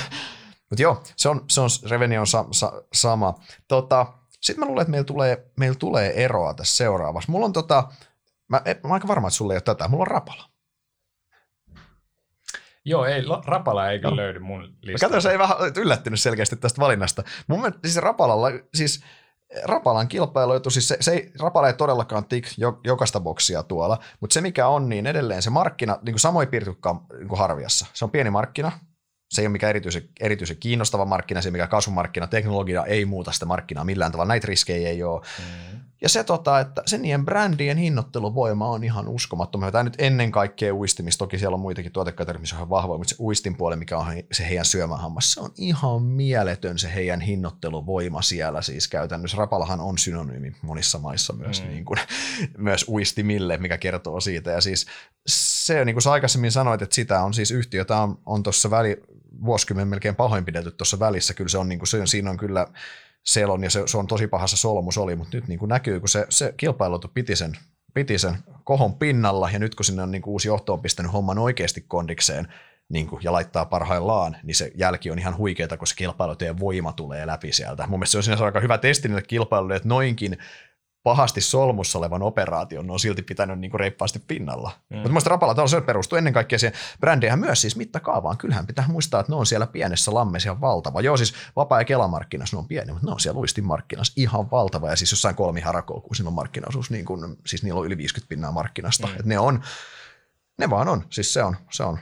[0.70, 3.34] Mutta joo, se on, se on Revenue on sa, sa, sama.
[3.68, 4.06] Tota,
[4.40, 7.32] Sitten mä luulen, että meillä tulee, meillä tulee eroa tässä seuraavassa.
[7.32, 7.88] Mulla on tota,
[8.48, 10.57] mä, mä aika varma, että sulle ei ole tätä, mulla on Rapala.
[12.88, 15.12] Joo, ei, Rapala ei kyllä löydy mun listalta.
[15.12, 17.22] Kato, se ei vähän yllättynyt selkeästi tästä valinnasta.
[17.46, 19.04] Mun mielestä siis Rapalalla, siis
[19.64, 24.34] Rapalan kilpailuetu, siis se, se ei, Rapala ei todellakaan tik jo, jokaista boksia tuolla, mutta
[24.34, 27.86] se mikä on, niin edelleen se markkina, niin kuin samoin piirtykkaan niin kuin Harviassa.
[27.92, 28.72] Se on pieni markkina,
[29.30, 33.46] se ei ole mikään erityisen, erityisen kiinnostava markkina, se mikä kasvumarkkina, teknologia ei muuta sitä
[33.46, 35.20] markkinaa millään tavalla, näitä riskejä ei ole.
[35.38, 35.80] Mm.
[36.02, 39.72] Ja se, tota, että se niiden brändien hinnoitteluvoima on ihan uskomattomia.
[39.72, 43.16] Tämä nyt ennen kaikkea uistimista, toki siellä on muitakin tuotekategorioita, missä on vahvoja, mutta se
[43.20, 48.62] uistin puoli, mikä on se heidän syömähammas, se on ihan mieletön se heidän hinnoitteluvoima siellä.
[48.62, 51.68] Siis käytännössä Rapalahan on synonyymi monissa maissa myös, mm.
[51.68, 51.98] niin kuin,
[52.58, 54.50] myös uistimille, mikä kertoo siitä.
[54.50, 54.86] Ja siis
[55.26, 58.70] se, niin kuin sä aikaisemmin sanoit, että sitä on siis yhtiö, tämä on, on tuossa
[58.70, 59.02] väli,
[59.44, 61.34] vuosikymmen melkein pahoinpidelty tuossa välissä.
[61.34, 62.66] Kyllä se on, niin kuin, se, siinä on kyllä
[63.28, 66.08] selon ja se, se on tosi pahassa solmus oli, mutta nyt niin kuin näkyy, kun
[66.08, 67.52] se, se kilpailutu piti sen,
[67.94, 71.12] piti sen kohon pinnalla ja nyt kun sinne on niin kuin uusi johto on pistänyt
[71.12, 72.48] homman oikeasti kondikseen
[72.88, 75.94] niin kuin, ja laittaa parhaillaan, niin se jälki on ihan huikeeta, kun se
[76.60, 77.86] voima tulee läpi sieltä.
[77.86, 80.38] Mun mielestä se on sinänsä aika hyvä testi niille kilpailuille, että noinkin
[81.08, 84.70] pahasti solmussa olevan operaation ne on silti pitänyt niin kuin reippaasti pinnalla.
[84.90, 84.96] Mm.
[84.96, 88.36] Mutta mielestäni Rapala se perustuu ennen kaikkea siihen brändiähän myös siis mittakaavaan.
[88.36, 91.00] Kyllähän pitää muistaa, että ne on siellä pienessä lammessa ihan valtava.
[91.00, 94.90] Joo, siis vapaa- ja kelamarkkinassa ne on pieni, mutta ne on siellä luistinmarkkinassa ihan valtava.
[94.90, 97.96] Ja siis jossain kolmi harakoa, kun siinä on markkinaosuus, niin kuin, siis niillä on yli
[97.96, 99.06] 50 pinnaa markkinasta.
[99.06, 99.14] Mm.
[99.20, 99.62] Et ne on,
[100.58, 101.98] ne vaan on, siis se on, se on.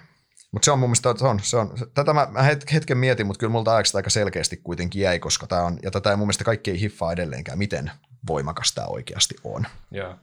[0.53, 2.43] Mutta se on mun mielestä, se on, se on, tätä mä, mä
[2.73, 6.17] hetken mietin, mutta kyllä multa aika selkeästi kuitenkin jäi, koska tämä on, ja tätä ei
[6.17, 7.91] mun mielestä kaikki ei hiffaa edelleenkään, miten
[8.27, 9.65] voimakas tämä oikeasti on.
[9.91, 10.15] Joo.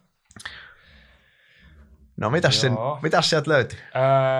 [2.17, 3.79] No mitäs, sen, mitäs sieltä löytyy?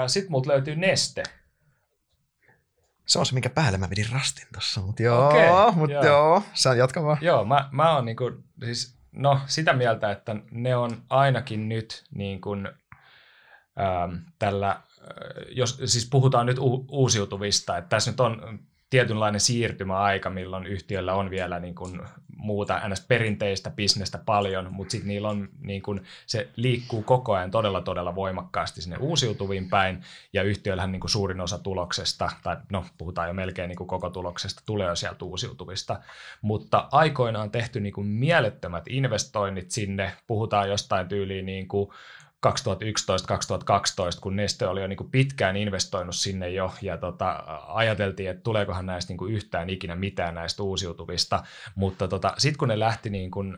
[0.07, 1.23] Sitten multa löytyy Neste.
[3.06, 6.06] Se on se, minkä päälle mä vedin rastin tuossa, mutta joo, okay, mut joo.
[6.06, 7.18] joo, sä jatka vaan.
[7.22, 8.31] Joo, mä, mä oon niinku,
[8.65, 12.68] siis, no, sitä mieltä, että ne on ainakin nyt niin kuin,
[13.80, 14.81] ähm, tällä,
[15.49, 18.60] jos siis puhutaan nyt u- uusiutuvista, että tässä nyt on
[18.94, 22.02] tietynlainen siirtymäaika, milloin yhtiöllä on vielä niin kuin
[22.38, 23.02] muuta ns.
[23.02, 28.15] perinteistä bisnestä paljon, mutta sitten niillä on niin kuin, se liikkuu koko ajan todella todella
[28.15, 30.02] voimakkaasti sinne uusiutuviin päin,
[30.34, 34.10] ja yhtiöillähän niin kuin suurin osa tuloksesta, tai no puhutaan jo melkein niin kuin koko
[34.10, 35.99] tuloksesta, tulee jo sieltä uusiutuvista,
[36.41, 41.90] mutta aikoinaan tehty niin kuin mielettömät investoinnit sinne, puhutaan jostain tyyliin niin kuin
[42.48, 42.49] 2011-2012,
[44.22, 48.86] kun Neste oli jo niin kuin pitkään investoinut sinne jo, ja tota, ajateltiin, että tuleekohan
[48.86, 51.44] näistä niin kuin yhtään ikinä mitään näistä uusiutuvista,
[51.76, 53.57] mutta tota, sitten kun ne lähti niin kuin,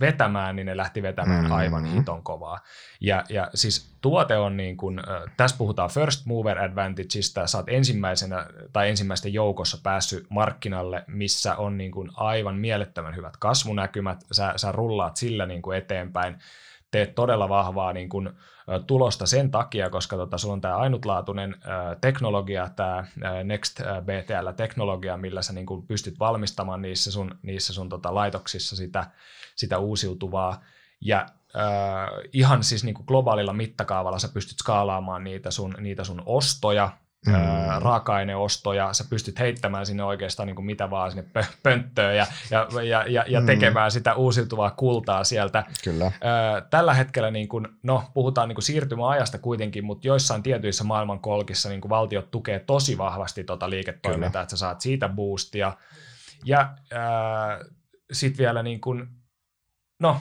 [0.00, 1.56] vetämään, niin ne lähti vetämään mm-hmm.
[1.56, 2.58] aivan hiton kovaa.
[3.00, 5.00] Ja, ja siis tuote on niin kuin,
[5.36, 11.78] tässä puhutaan first mover advantageista, sä oot ensimmäisenä tai ensimmäisten joukossa päässyt markkinalle, missä on
[11.78, 16.38] niin kuin aivan mielettömän hyvät kasvunäkymät, sä, sä rullaat sillä niin kuin eteenpäin,
[16.90, 18.30] teet todella vahvaa niin kuin,
[18.86, 23.04] tulosta sen takia, koska tota, sulla on tämä ainutlaatuinen ä, teknologia, tämä
[23.44, 29.10] Next BTL-teknologia, millä sä niin kuin, pystyt valmistamaan niissä sun, niissä sun tota, laitoksissa sitä,
[29.56, 30.64] sitä uusiutuvaa.
[31.00, 31.26] Ja
[31.56, 36.90] äh, ihan siis niin kuin globaalilla mittakaavalla sä pystyt skaalaamaan niitä sun, niitä sun ostoja,
[37.26, 37.34] mm.
[37.82, 41.24] raaka-aineostoja, sä pystyt heittämään sinne oikeastaan niin kuin mitä vaan sinne
[41.62, 43.46] pönttöön ja, ja, ja, ja, ja mm.
[43.46, 45.64] tekemään sitä uusiutuvaa kultaa sieltä.
[45.84, 46.12] Kyllä.
[46.70, 51.80] Tällä hetkellä, niin kuin, no puhutaan niin kuin siirtymäajasta kuitenkin, mutta joissain tietyissä maailmankolkissa niin
[51.80, 54.42] kuin valtiot tukee tosi vahvasti tuota liiketoimintaa, Kyllä.
[54.42, 55.76] että sä saat siitä boostia.
[56.44, 56.60] Ja
[56.92, 57.66] äh,
[58.12, 59.08] sitten vielä niin kuin,
[60.00, 60.20] no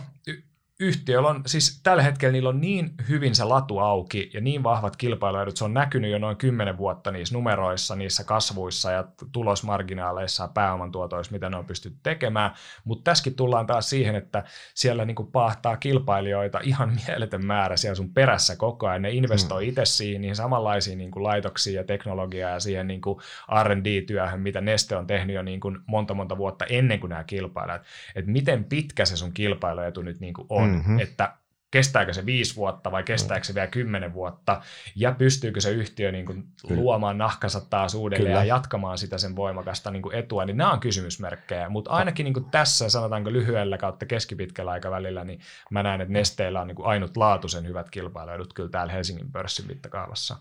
[0.79, 4.95] yhtiöllä on, siis tällä hetkellä niillä on niin hyvin se latu auki ja niin vahvat
[4.95, 10.47] kilpailuedut, se on näkynyt jo noin 10 vuotta niissä numeroissa, niissä kasvuissa ja tulosmarginaaleissa ja
[10.47, 12.51] pääomantuotoissa, mitä ne on pystytty tekemään,
[12.83, 14.43] mutta tässäkin tullaan taas siihen, että
[14.73, 19.69] siellä niinku pahtaa kilpailijoita ihan mieletön määrä siellä sun perässä koko ajan, ne investoi mm.
[19.69, 23.21] itse siihen niihin samanlaisiin niinku laitoksiin ja teknologiaan ja siihen niinku
[23.63, 27.81] R&D-työhön, mitä Neste on tehnyt jo niinku monta monta vuotta ennen kuin nämä kilpailijat,
[28.15, 30.99] että miten pitkä se sun kilpailuetu nyt niinku on, mm-hmm.
[30.99, 31.33] että
[31.71, 34.61] kestääkö se viisi vuotta vai kestääkö se vielä kymmenen vuotta,
[34.95, 38.39] ja pystyykö se yhtiö niin kuin luomaan nahkansa taas uudelleen Kyllä.
[38.39, 42.33] ja jatkamaan sitä sen voimakasta niin kuin etua, niin nämä on kysymysmerkkejä, mutta ainakin niin
[42.33, 45.39] kuin tässä, sanotaanko lyhyellä kautta keskipitkällä aikavälillä, niin
[45.71, 50.37] mä näen, että Nesteellä on niin kuin ainutlaatuisen hyvät kilpailuedut kyllä täällä Helsingin pörssin mittakaavassa.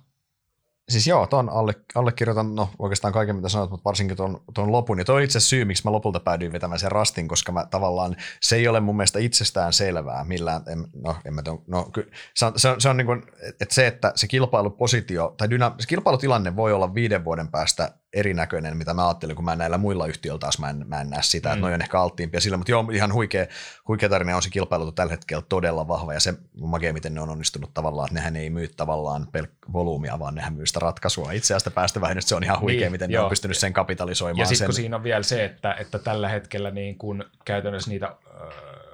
[0.89, 4.99] Siis joo, ton alle, allekirjoitan no, oikeastaan kaiken, mitä sanoit, mutta varsinkin tuon, tuon lopun.
[4.99, 8.17] Ja toi on itse syy, miksi mä lopulta päädyin vetämään sen rastin, koska mä tavallaan,
[8.41, 12.11] se ei ole mun mielestä itsestään selvää millään, en, no, en mä tuon, no, ky,
[12.35, 13.23] se on, se on, se on niin kuin,
[13.61, 18.77] että se, että se kilpailupositio, tai dyna, se kilpailutilanne voi olla viiden vuoden päästä erinäköinen,
[18.77, 21.49] mitä mä ajattelin, kun mä näillä muilla yhtiöillä taas mä en, mä en näe sitä,
[21.49, 21.53] mm.
[21.53, 23.47] että noi on ehkä alttiimpia sillä, mutta joo, ihan huikea,
[23.89, 27.31] huikea tarina on se kilpailu tällä hetkellä todella vahva, ja se makea, miten ne on
[27.31, 31.33] onnistunut tavallaan, että nehän ei myy tavallaan pelk- volyymia, vaan nehän myy sitä ratkaisua.
[31.33, 33.21] Itse asiassa päästövähennystä se on ihan huikea, niin, miten joo.
[33.21, 34.41] ne on pystynyt sen kapitalisoimaan.
[34.41, 38.17] Ja sitten kun siinä on vielä se, että, että tällä hetkellä niin kun käytännössä niitä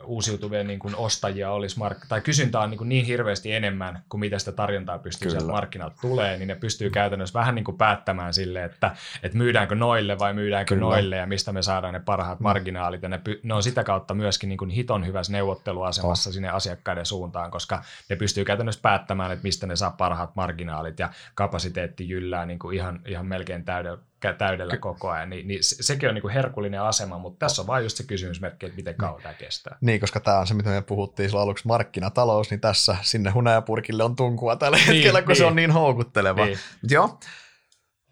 [0.05, 4.21] uusiutuvien niin kuin ostajia olisi, mark- tai kysyntää on niin, kuin niin hirveästi enemmän kuin
[4.21, 8.35] mitä sitä tarjontaa pystyy sieltä markkinalta tulee, niin ne pystyy käytännössä vähän niin kuin päättämään
[8.35, 10.87] sille, että, että myydäänkö noille vai myydäänkö Kyllä.
[10.87, 12.43] noille ja mistä me saadaan ne parhaat mm.
[12.43, 13.03] marginaalit.
[13.03, 16.35] Ja ne, py- ne on sitä kautta myöskin niin kuin hiton hyvässä neuvotteluasemassa oh.
[16.35, 21.11] sinne asiakkaiden suuntaan, koska ne pystyy käytännössä päättämään, että mistä ne saa parhaat marginaalit ja
[21.35, 23.99] kapasiteetti jyllää niin kuin ihan, ihan melkein täydellä
[24.33, 27.83] täydellä koko ajan, niin, niin sekin on niin kuin herkullinen asema, mutta tässä on vain
[27.83, 29.79] just se kysymysmerkki, että miten kauan tämä kestää.
[29.81, 34.05] Niin, koska tämä on se, mitä me puhuttiin silloin aluksi markkinatalous, niin tässä sinne hunajapurkille
[34.05, 35.37] on tunkua tällä niin, hetkellä, kun niin.
[35.37, 36.45] se on niin houkutteleva.
[36.45, 36.59] Niin.
[36.91, 37.19] joo,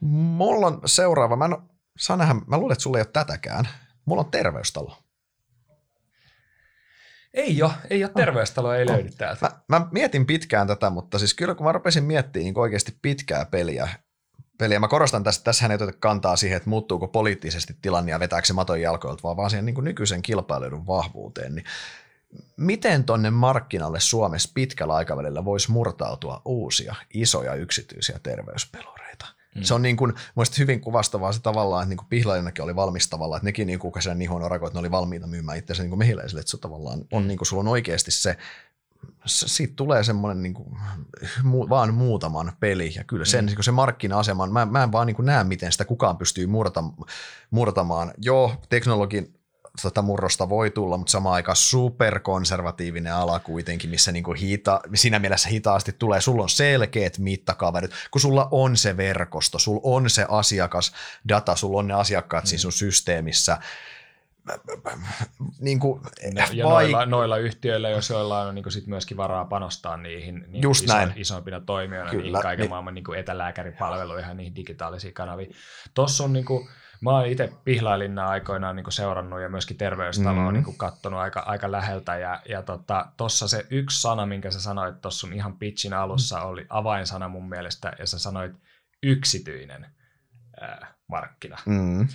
[0.01, 1.57] mulla on seuraava, mä, en,
[1.99, 3.69] saa nähdä, mä luulen, että sulla ei ole tätäkään.
[4.05, 4.97] Mulla on terveystalo.
[7.35, 9.51] Ei ole, ei ole terveystalo, ei löydy täältä.
[9.69, 13.45] Mä, mä, mietin pitkään tätä, mutta siis kyllä kun mä rupesin miettimään niin oikeasti pitkää
[13.47, 13.89] peliä,
[14.63, 14.81] peliä.
[14.81, 18.53] Mä korostan tässä, tässä ei oteta kantaa siihen, että muuttuuko poliittisesti tilanne ja vetääkö se
[18.53, 21.55] maton jalkoilta, vaan vaan siihen niin nykyisen kilpailun vahvuuteen.
[21.55, 21.65] Niin
[22.57, 29.27] miten tonne markkinalle Suomessa pitkällä aikavälillä voisi murtautua uusia isoja yksityisiä terveyspeloreita?
[29.55, 29.63] Mm.
[29.63, 30.13] Se on niin kuin,
[30.59, 34.19] hyvin kuvastavaa se tavallaan, että niin kuin Pihlajallakin oli valmistavalla, että nekin niin kuin sen
[34.19, 37.23] Nihon orakoit, että ne oli valmiita myymään itse niin kuin mehiläisille, että se tavallaan on,
[37.23, 37.29] mm.
[37.29, 38.37] niin kuin, sulla on oikeasti se
[39.27, 40.79] siitä tulee semmoinen niin kuin,
[41.43, 43.47] mu, vaan muutaman peli ja kyllä sen, mm.
[43.47, 46.93] Niinku se markkina-asema, mä, mä en vaan niin kuin näe, miten sitä kukaan pystyy murtam,
[47.51, 48.13] murtamaan.
[48.19, 49.35] Joo, teknologin
[49.83, 55.19] tota murrosta voi tulla, mutta samaan aikaan superkonservatiivinen ala kuitenkin, missä niin kuin hita, siinä
[55.19, 56.21] mielessä hitaasti tulee.
[56.21, 61.89] Sulla on selkeät mittakaaverit, kun sulla on se verkosto, sulla on se asiakasdata, sulla on
[61.89, 62.49] ne asiakkaat mm.
[62.49, 63.59] siinä sun systeemissä
[65.61, 66.01] niin kuin,
[66.53, 66.83] ja vai...
[66.85, 70.85] noilla, noilla yhtiöillä, jos joillain on niin kuin sit myöskin varaa panostaa niihin niin Just
[70.85, 71.13] iso, näin.
[71.17, 72.71] isompina toimijoina, Kyllä, niihin kaiken niin.
[72.71, 75.55] maailman niin kuin etälääkäripalveluihin ja niihin digitaalisiin kanaviin.
[75.95, 76.69] Tuossa on niin kuin,
[77.01, 80.55] mä oon itse Pihlailinna aikoinaan niin seurannut ja myöskin terveystaloa mm.
[80.55, 82.17] niin katsonut aika, aika läheltä.
[82.19, 82.63] Ja, ja
[83.17, 86.47] tuossa tota, se yksi sana, minkä sä sanoit tuossa sun ihan pitchin alussa, mm.
[86.47, 88.53] oli avainsana mun mielestä, ja sä sanoit
[89.03, 89.87] yksityinen
[90.61, 91.59] ää, markkina.
[91.67, 92.09] Mm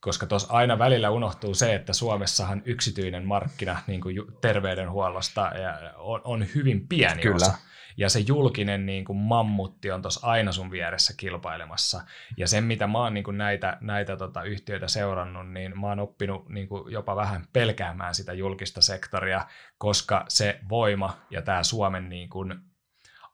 [0.00, 5.52] koska tuossa aina välillä unohtuu se, että Suomessahan yksityinen markkina niin kuin terveydenhuollosta
[5.96, 7.36] on, on hyvin pieni Kyllä.
[7.36, 7.54] osa.
[7.98, 12.00] Ja se julkinen niin kuin mammutti on tuossa aina sun vieressä kilpailemassa.
[12.36, 16.00] Ja sen, mitä mä oon niin kuin näitä, näitä tota, yhtiöitä seurannut, niin mä oon
[16.00, 19.46] oppinut niin kuin jopa vähän pelkäämään sitä julkista sektoria,
[19.78, 22.54] koska se voima ja tämä Suomen niin kuin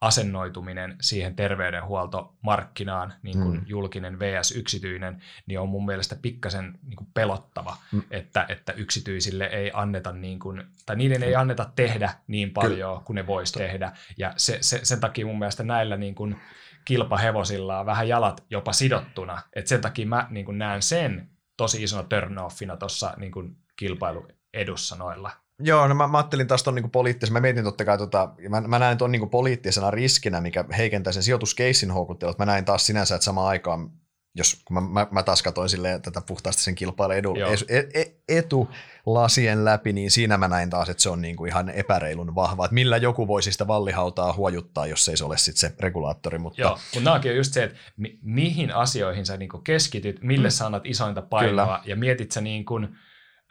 [0.03, 3.65] asennoituminen siihen terveydenhuoltomarkkinaan, niin kuin mm.
[3.66, 4.53] julkinen vs.
[4.57, 8.03] yksityinen, niin on mun mielestä pikkasen niin kuin pelottava, mm.
[8.11, 13.05] että, että yksityisille ei anneta, niin kuin, tai niiden ei anneta tehdä niin paljon Kyllä.
[13.05, 13.93] kuin ne voisi tehdä.
[14.19, 16.37] Ja se, se, sen takia mun mielestä näillä niin kuin
[16.85, 19.43] kilpahevosilla on vähän jalat jopa sidottuna.
[19.57, 23.33] Et sen takia mä niin kuin näen sen tosi isona turn-offina tuossa niin
[23.77, 25.31] kilpailuedussa noilla
[25.61, 28.61] Joo, no mä, mä ajattelin taas tuon niinku poliittisen, mä mietin totta kai, tota, mä,
[28.61, 32.35] mä näen tuon niinku poliittisena riskinä, mikä heikentää sen sijoituskeissin houkuttelua.
[32.39, 33.91] Mä näin taas sinänsä, että samaan aikaan,
[34.35, 37.35] jos kun mä, mä, mä taas katsoin silleen, tätä puhtaasti sen kilpailun edu,
[37.69, 38.69] et, et, etu
[39.07, 42.74] lasien läpi, niin siinä mä näin taas, että se on niinku ihan epäreilun vahva, että
[42.74, 46.39] millä joku voisi sitä vallihautaa huojuttaa, jos ei se ole sitten se regulaattori.
[46.39, 46.61] Mutta...
[46.61, 50.53] Joo, kun nämäkin on just se, että mi- mihin asioihin sä niinku keskityt, mille mm.
[50.53, 51.81] sä annat isointa painoa, Kyllä.
[51.85, 52.85] ja mietit sä niin kuin,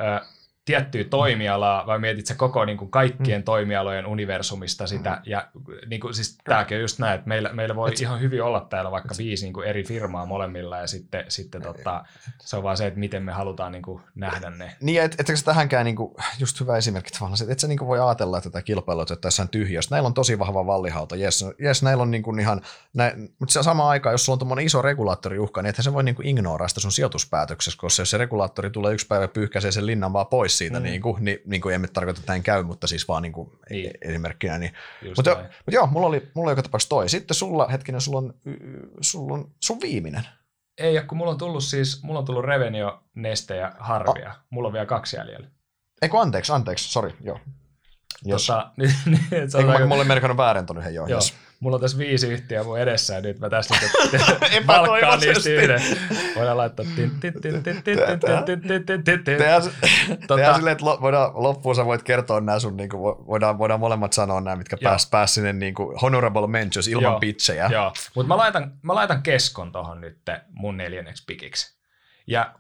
[0.02, 0.22] äh,
[0.72, 3.44] tiettyä toimialaa, vai mietit sä koko niin kuin kaikkien mm.
[3.44, 5.22] toimialojen universumista sitä, mm.
[5.26, 5.48] ja
[5.88, 8.68] niin kuin, siis tämäkin on just näin, että meillä, meillä voi Et, ihan hyvin olla
[8.70, 12.04] täällä vaikka viisi niin kuin eri firmaa molemmilla, ja sitten, sitten tota,
[12.40, 14.76] se on vaan se, että miten me halutaan niin kuin nähdä ne.
[14.82, 17.88] Niin, et, etkö tähänkään niin kuin, just hyvä esimerkki tavallaan, että et sä niin kuin
[17.88, 19.96] voi ajatella, että tätä kilpailua että tässä on tyhjöstä.
[19.96, 22.62] Näillä on tosi vahva vallihauta, jes, jes näillä on niin kuin ihan,
[22.94, 26.16] nä, mutta samaan aikaan, jos sulla on tuommoinen iso regulaattoriuhka, niin että se voi niin
[26.16, 30.14] kuin ignoraa sitä sun sijoituspäätöksessä, koska jos se regulaattori tulee yksi päivä pyyhkäisee sen linnan
[30.14, 30.84] vaan pois siitä, mm.
[30.84, 33.52] niin, kuin, niin, niin kuin emme tarkoita, että näin käy, mutta siis vaan niin kuin
[33.70, 33.92] niin.
[34.02, 34.58] esimerkkinä.
[34.58, 34.74] Niin.
[35.16, 37.10] Mutta, jo, mutta joo, mulla oli, mulla oli joka tapauksessa toi.
[37.10, 38.34] Sitten sulla, hetkinen, sulla on,
[39.02, 40.28] sulla on sun viimeinen.
[40.78, 44.30] Ei, kun mulla on tullut siis, mulla on tullut Revenio, Neste ja Harvia.
[44.30, 44.40] Ah.
[44.50, 45.48] Mulla on vielä kaksi jäljellä.
[46.02, 47.40] Eikö anteeksi, anteeksi, sori, joo.
[48.26, 48.48] Jos.
[48.48, 49.20] Tota, niin, niin,
[49.58, 51.08] Eikö mä, mulla merkannut väärin yhden, joo.
[51.08, 51.18] joo.
[51.18, 53.76] Jos mulla on tässä viisi yhtiöä mun edessä ja nyt mä tästä
[54.68, 55.82] valkkaan niistä yhden.
[56.36, 56.86] Voidaan laittaa
[60.28, 64.14] Tehdään silleen, että voidaan, loppuun sä voit kertoa nämä sun, niin kuin, voidaan, voidaan molemmat
[64.14, 67.70] sanoa nämä, mitkä pääs, pääs sinne niin kuin honorable mentions ilman pitchejä.
[67.72, 70.18] Joo, mutta mä laitan, mä laitan keskon tohon nyt
[70.50, 71.82] mun neljänneksi pikiksi.
[72.28, 72.54] Ja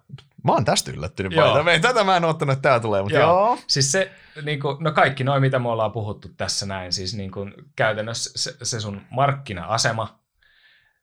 [0.43, 1.81] Mä oon tästä yllättynyt paljon.
[1.81, 3.29] Tätä mä en ottanut, että tää tulee, mutta joo.
[3.29, 3.57] joo.
[3.67, 4.11] Siis se,
[4.41, 8.31] niin kuin, no kaikki noin, mitä me ollaan puhuttu tässä näin, siis niin kuin, käytännössä
[8.35, 10.19] se, se sun markkina-asema,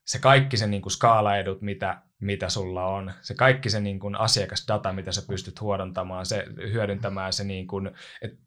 [0.05, 4.17] se kaikki se niin kuin skaalaedut, mitä, mitä sulla on, se kaikki se niin kuin
[4.17, 7.91] asiakasdata, mitä sä pystyt huodontamaan, se hyödyntämään se niin kuin,
[8.23, 8.39] et,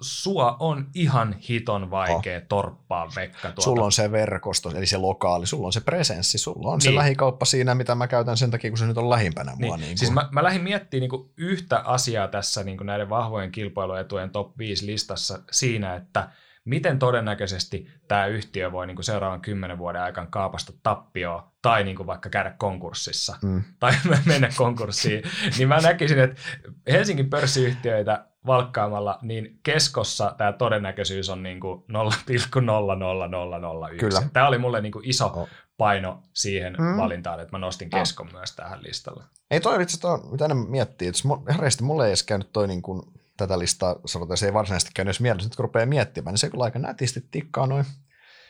[0.00, 2.44] sua on ihan hiton vaikea oh.
[2.48, 3.40] torppaa Vekka.
[3.40, 3.62] Tuota.
[3.62, 6.82] Sulla on se verkosto, eli se lokaali, sulla on se presenssi, sulla on niin.
[6.92, 9.66] se lähikauppa siinä, mitä mä käytän sen takia, kun se nyt on lähimpänä niin.
[9.66, 9.76] mua.
[9.76, 14.58] Niin siis mä, mä lähdin miettimään niin yhtä asiaa tässä niin näiden vahvojen kilpailuetujen top
[14.58, 16.28] 5 listassa siinä, että
[16.64, 21.96] miten todennäköisesti tämä yhtiö voi niin kuin seuraavan kymmenen vuoden aikana kaapasta tappioa tai niin
[21.96, 23.62] kuin vaikka käydä konkurssissa mm.
[23.80, 23.92] tai
[24.26, 25.22] mennä konkurssiin,
[25.58, 26.40] niin mä näkisin, että
[26.88, 33.98] Helsingin pörssiyhtiöitä valkkaamalla, niin keskossa tämä todennäköisyys on niin kuin 0,00001.
[33.98, 34.22] Kyllä.
[34.32, 35.48] Tämä oli mulle niin kuin iso oh.
[35.76, 36.96] paino siihen mm.
[36.96, 38.32] valintaan, että mä nostin keskon oh.
[38.32, 39.24] myös tähän listalle.
[39.50, 42.82] Ei toi itse asiassa, mitä enemmän miettii, että herreistä mulle ei edes käynyt toi niin
[42.82, 43.02] kuin,
[43.36, 46.50] tätä listaa, sanotaan, se ei varsinaisesti käynyt edes mielessä, nyt kun rupeaa miettimään, niin se
[46.50, 47.84] kyllä aika nätisti tikkaa noin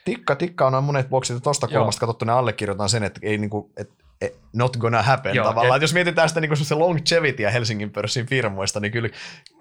[0.04, 3.72] Tikka, tikka on noin monet boksit, että tuosta kulmasta katsottuna allekirjoitan sen, että ei niinku,
[3.76, 3.90] et,
[4.20, 5.76] et, not gonna happen Joo, tavallaan.
[5.76, 9.08] Et, jos mietitään sitä niin se longevity Helsingin pörssin firmoista, niin kyllä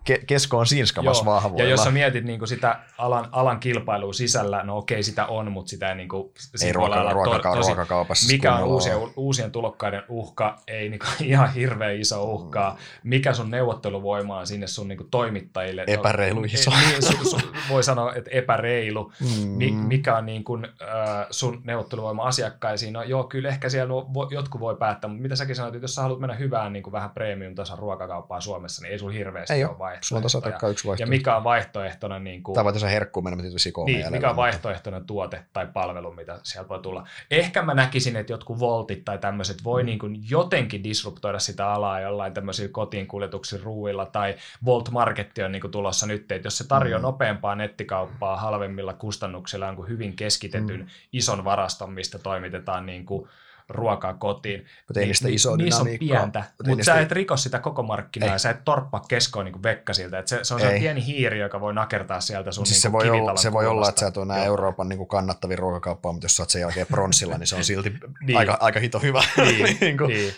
[0.09, 1.67] ke- kesko on siinskamas vahvuudella.
[1.67, 5.51] Ja jos sä mietit niin kuin sitä alan, alan kilpailua sisällä, no okei sitä on,
[5.51, 6.31] mutta sitä ei, niin kuin,
[6.63, 8.31] ei ruoka, ruokaka- to, tosi, ruokakaupassa.
[8.31, 12.69] Mikä on uusien, uusien tulokkaiden uhka, ei niin kuin, ihan hirveän iso uhkaa.
[12.69, 12.77] Mm.
[13.03, 15.83] Mikä sun neuvotteluvoima on sinne sun niin kuin, toimittajille?
[15.87, 16.71] Epäreilu no, iso.
[16.71, 17.37] Niin, su, su,
[17.69, 19.11] voi sanoa, että epäreilu.
[19.19, 19.47] Mm.
[19.47, 22.93] Mi, mikä on niin kuin, äh, sun neuvotteluvoima asiakkaisiin?
[22.93, 23.93] No joo, kyllä ehkä siellä
[24.31, 26.91] jotkut voi päättää, mutta mitä säkin sanoit, että jos sä haluat mennä hyvään niin kuin
[26.91, 29.79] vähän premium-tason ruokakauppaan Suomessa, niin ei sun hirveästi ei ole
[30.11, 30.59] vaihtoehtoja.
[30.63, 31.03] On yksi vaihtoehto.
[31.03, 32.19] Ja mikä on vaihtoehtona...
[32.19, 36.39] Niin kuin, tai voitaisiin herkkuun mennä tietysti niin, mikä on vaihtoehtona tuote tai palvelu, mitä
[36.43, 37.07] sieltä voi tulla.
[37.31, 39.85] Ehkä mä näkisin, että jotkut voltit tai tämmöiset voi mm.
[39.85, 45.51] niin kuin jotenkin disruptoida sitä alaa jollain tämmöisillä kotiin kuljetuksilla ruuilla tai Volt Marketti on
[45.51, 47.03] niin kuin tulossa nyt, että jos se tarjoaa mm.
[47.03, 50.87] nopeampaa nettikauppaa halvemmilla kustannuksilla kuin hyvin keskitetyn mm.
[51.13, 53.29] ison varaston, mistä toimitetaan niin kuin
[53.69, 54.65] ruokaa kotiin.
[54.87, 58.27] Mutta ei niistä isoa Niissä on pientä, mutta niistä- sä et riko sitä koko markkinaa
[58.29, 58.33] Ei.
[58.35, 60.19] ja sä et torppaa keskoa niin kuin vekka siltä.
[60.19, 62.89] Et se, se on se pieni hiiri, joka voi nakertaa sieltä sun Siis niin se,
[62.89, 64.45] kuin voi olla, se voi olla, että sä et ole.
[64.45, 67.63] Euroopan niin kuin kannattavin ruokakauppaa, mutta jos sä oot sen jälkeen pronssilla, niin se on
[67.63, 67.93] silti
[68.27, 68.37] Niin.
[68.37, 69.23] aika, aika hito hyvä.
[69.37, 70.33] Niin, niin kuin, niin.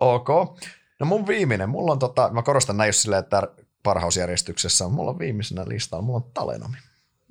[0.00, 0.28] Ok.
[1.00, 3.42] No mun viimeinen, mulla on tota, mä korostan näin just silleen, että
[3.82, 6.76] parhausjärjestyksessä on, mulla on viimeisenä listalla, mulla on Talenomi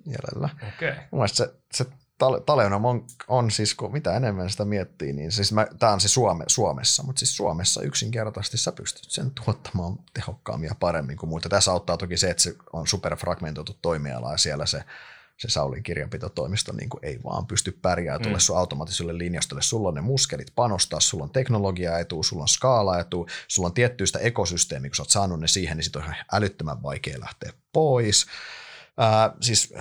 [0.06, 0.50] jäljellä.
[0.68, 0.90] Okei.
[0.90, 1.04] Okay.
[1.12, 1.86] Mun mielestä se, se
[2.24, 6.00] Tal- Talenom on, on siis, kun mitä enemmän sitä miettii, niin siis mä, tää on
[6.02, 11.30] se Suome, Suomessa, mutta siis Suomessa yksinkertaisesti sä pystyt sen tuottamaan tehokkaammin ja paremmin kuin
[11.30, 11.50] muita.
[11.50, 14.84] Tässä auttaa toki se, että se on superfragmentoitu toimiala ja siellä se,
[15.38, 18.42] se Saulin kirjanpitotoimisto niin kuin ei vaan pysty pärjää tuolle Mm.
[18.42, 19.62] sun automaattiselle linjastolle.
[19.62, 24.90] Sulla on ne muskelit panostaa, sulla on teknologiaetu, sulla on skaalaetu, sulla on tiettyistä ekosysteemi,
[24.90, 28.26] kun sä oot saanut ne siihen, niin sit on ihan älyttömän vaikea lähteä pois.
[29.02, 29.74] Ää, siis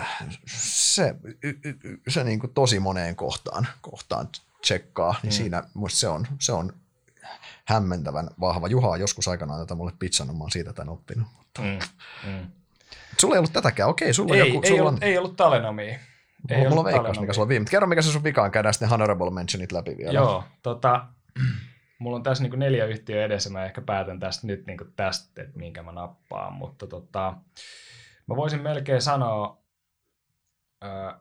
[0.56, 4.28] se, y, y- se niin kuin tosi moneen kohtaan, kohtaan
[4.62, 5.36] tsekkaa, niin Mm.
[5.36, 6.72] siinä musta se on, se on
[7.64, 8.68] hämmentävän vahva.
[8.68, 11.28] Juha on joskus aikanaan tätä mulle pizzannut, mä oon siitä tämän oppinut.
[11.58, 11.78] Mm.
[12.30, 12.46] Mm.
[13.20, 15.36] Sulla ei ollut tätäkään, okei, sulla Ei, on joku, ei, sulla ollut, on, ei ollut
[15.36, 15.98] Talenomia.
[16.48, 17.66] Ei mulla, mulla on veikkaus, mikä sulla on viime.
[17.70, 20.12] Kerro, mikä se sun vikaan, käydään sitten honorable mentionit läpi vielä.
[20.12, 21.06] Joo, tota,
[21.98, 25.58] mulla on tässä niin neljä yhtiöä edessä, mä ehkä päätän tästä nyt niin tästä, että
[25.58, 27.34] minkä mä nappaan, mutta tota,
[28.30, 29.62] mä voisin melkein sanoa,
[30.80, 31.20] ää,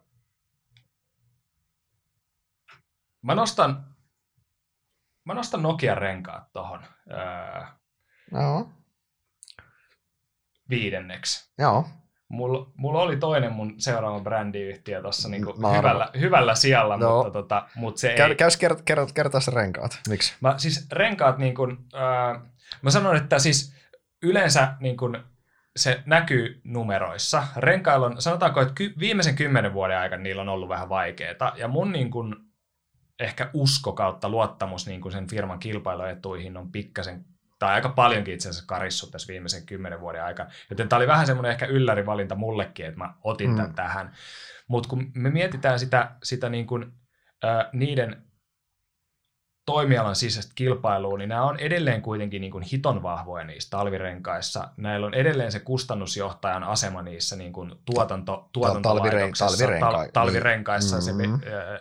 [3.22, 3.86] mä nostan,
[5.26, 7.78] mä nostan Nokian renkaat tohon ää,
[8.32, 8.70] Joo,
[10.70, 11.50] viidenneksi.
[11.58, 11.86] joo.
[12.32, 17.16] Mulla, mulla oli toinen mun seuraava brändiyhtiö tuossa niinku hyvällä, hyvällä sijalla, No.
[17.16, 18.36] mutta, tota, mutta se Käy, ei.
[18.36, 20.00] käys kert, kert, kertaa se renkaat.
[20.10, 20.34] Miksi?
[20.42, 22.42] Mä siis renkaat niin kuin, ää,
[22.82, 23.74] mä sanon, että siis
[24.24, 25.18] yleensä niin kuin,
[25.78, 27.44] se näkyy numeroissa.
[27.58, 31.54] Renkailla on, sanotaanko, että ky- viimeisen kymmenen vuoden aikana niillä on ollut vähän vaikeaa.
[31.56, 32.36] Ja mun niin kuin,
[33.20, 37.26] ehkä usko kautta luottamus niin kuin sen firman kilpailuetuihin on pikkasen
[37.60, 40.50] tai aika paljonkin itse asiassa karissut tässä viimeisen kymmenen vuoden aikana.
[40.70, 43.56] Joten tämä oli vähän semmoinen ehkä yllärivalinta mullekin, että mä otin Mm.
[43.56, 44.14] tämän tähän.
[44.68, 46.92] Mutta kun me mietitään sitä, sitä niin kuin,
[47.44, 48.29] ää, niiden
[49.70, 54.68] toimialan sisäistä kilpailua, niin nämä on edelleen kuitenkin niin kuin hiton vahvoja niissä talvirenkaissa.
[54.78, 61.02] Näillä on edelleen se kustannusjohtajan asema niissä niin kuin tuotanto, tuotantolaitoksessa, talvirenka- tal, talvirenkaissa.
[61.02, 61.34] Se, Mm.
[61.34, 61.80] ää,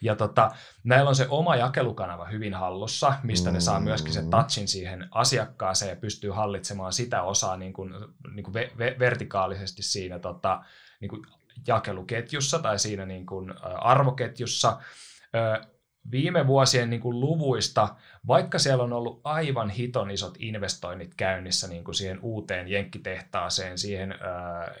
[0.00, 0.50] ja tota,
[0.84, 5.88] näillä on se oma jakelukanava hyvin hallussa, mistä ne saa myöskin sen touchin siihen asiakkaaseen
[5.88, 7.94] ja pystyy hallitsemaan sitä osaa niin kuin,
[8.34, 10.64] niin kuin ve, ve, vertikaalisesti siinä tota,
[11.00, 11.22] niin kuin
[11.66, 14.78] jakeluketjussa tai siinä niin kuin, arvoketjussa.
[16.10, 17.88] Viime vuosien niin kuin luvuista,
[18.26, 24.12] vaikka siellä on ollut aivan hiton isot investoinnit käynnissä niin kuin siihen uuteen jenkkitehtaaseen, siihen
[24.12, 24.16] ö,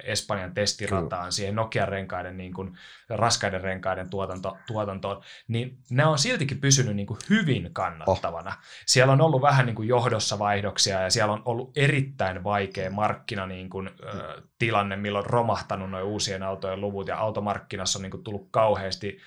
[0.04, 2.76] Espanjan testirataan, siihen Nokian renkaiden, niin kuin,
[3.08, 8.52] raskaiden renkaiden tuotanto, tuotantoon, niin nämä on siltikin pysynyt niin kuin hyvin kannattavana.
[8.86, 13.46] Siellä on ollut vähän niin kuin johdossa vaihdoksia ja siellä on ollut erittäin vaikea markkina
[13.46, 18.10] niin kuin, ö, tilanne, milloin on romahtanut noin uusien autojen luvut ja automarkkinassa on niin
[18.10, 19.18] kuin tullut kauheasti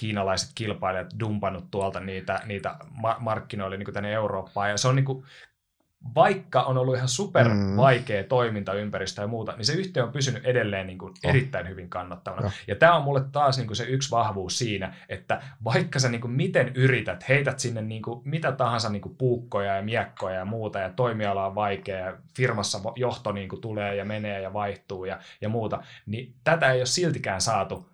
[0.00, 4.96] kiinalaiset kilpailijat dumpannut tuolta niitä, niitä ma- markkinoille niin kuin tänne Eurooppaan ja se on
[4.96, 5.24] niin kuin,
[6.14, 7.76] vaikka on ollut ihan super Mm.
[7.76, 11.30] vaikea toimintaympäristö ja muuta, niin se yhtiö on pysynyt edelleen niin kuin Oh.
[11.30, 12.42] erittäin hyvin kannattavana.
[12.42, 12.52] Joo.
[12.68, 16.20] Ja tämä on mulle taas niin kuin se yksi vahvuus siinä, että vaikka sä niin
[16.20, 20.44] kuin miten yrität, heität sinne niin kuin mitä tahansa niin kuin puukkoja ja miekkoja ja
[20.44, 25.04] muuta, ja toimiala on vaikea, ja firmassa johto niin kuin tulee ja menee ja vaihtuu
[25.04, 27.90] ja, ja muuta, niin tätä ei ole siltikään saatu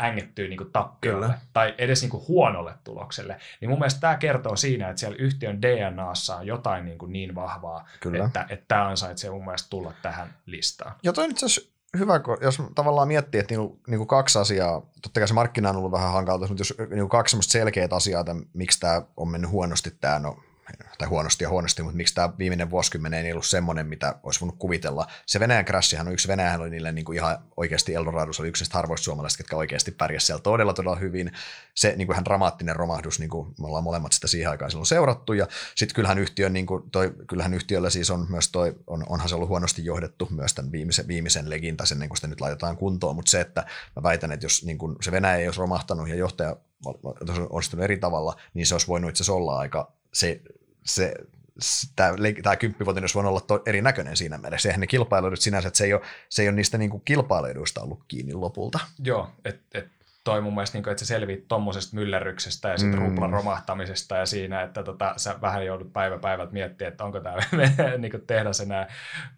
[0.00, 1.38] ängettyä niin kuin tappiolle Kyllä.
[1.52, 3.36] tai edes niin kuin huonolle tulokselle.
[3.60, 7.34] Niin mun mielestä tämä kertoo siinä, että siellä yhtiön DNAssa on jotain niin, kuin niin
[7.34, 8.24] vahvaa, Kyllä.
[8.24, 10.94] että, että tämä ansaitsee mun mielestä tulla tähän listaan.
[11.02, 15.20] Ja toi on itse asiassa hyvä, jos tavallaan miettii, että niinku, niinku kaksi asiaa, totta
[15.20, 18.36] kai se markkina on ollut vähän hankalta, mutta jos niinku kaksi semmoista selkeät asiaa, että
[18.52, 20.36] miksi tämä on mennyt huonosti, tämä no,
[20.98, 24.58] tai huonosti ja huonosti, mutta miksi tämä viimeinen vuosikymmen ei ollut semmoinen, mitä olisi voinut
[24.58, 25.06] kuvitella.
[25.26, 29.04] Se Venäjän crashihan on yksi, Venäjähän oli niille niinku ihan oikeasti Eldorados oli yksi harvoista
[29.04, 31.32] suomalaisista, jotka oikeasti pärjäsivät siellä todella todella hyvin.
[31.74, 35.32] Se niinku ihan dramaattinen romahdus, niin kuin me ollaan molemmat sitä siihen aikaan silloin seurattu,
[35.32, 39.34] ja sitten kyllähän, yhtiön, niinku, toi, kyllähän yhtiöllä siis on myös toi, on, onhan se
[39.34, 42.76] ollut huonosti johdettu myös tämän viimeisen, viimeisen legin, tai sen niin kuin sitä nyt laitetaan
[42.76, 43.64] kuntoon, mutta se, että
[43.96, 46.56] mä väitän, että jos niin kuin se Venäjä ei olisi romahtanut ja johtaja
[47.50, 50.40] onnistunut eri tavalla, niin se olisi voinut itse asiassa olla aika se,
[50.84, 51.14] se
[51.96, 52.12] tämä,
[52.42, 54.68] tämä kymppivuotinen olisi voinut olla to, erinäköinen siinä mielessä.
[54.68, 57.80] Eihän ne kilpailuidut sinänsä, että se ei ole, se ei ole niistä niin kuin kilpailuiduista
[57.82, 58.78] ollut kiinni lopulta.
[59.04, 59.88] Joo, että et
[60.24, 63.06] toi mun mielestä, niin että se selviit tuommoisesta myllerryksestä ja sitten Mm.
[63.06, 67.36] ruplan romahtamisesta ja siinä, että tota, sä vähän joudut päivä päivältä miettimään, että onko tämä
[67.98, 68.88] niin tehdas enää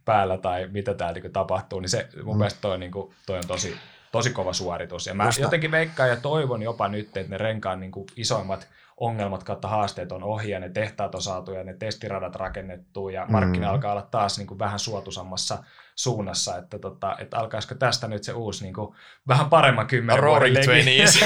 [0.05, 2.39] päällä tai mitä täällä niin tapahtuu, niin se mun Mm.
[2.39, 3.77] mielestä toi, niin kuin, toi on tosi,
[4.13, 5.07] tosi kova suoritus.
[5.07, 8.69] Ja mä Just jotenkin veikkaan ja toivon jopa nyt, että ne renkaan niin kuin isoimmat
[9.03, 13.27] ongelmat kautta haasteet on ohi ja ne tehtaat on saatu ja ne testiradat rakennettu ja
[13.29, 13.73] markkina mm.
[13.73, 15.65] alkaa olla taas niin kuin vähän suotusammassa
[15.95, 18.95] suunnassa, että, tota, että alkaisiko tästä nyt se uusi niin kuin,
[19.29, 21.21] vähän paremman kymmenen Roaring Twenties.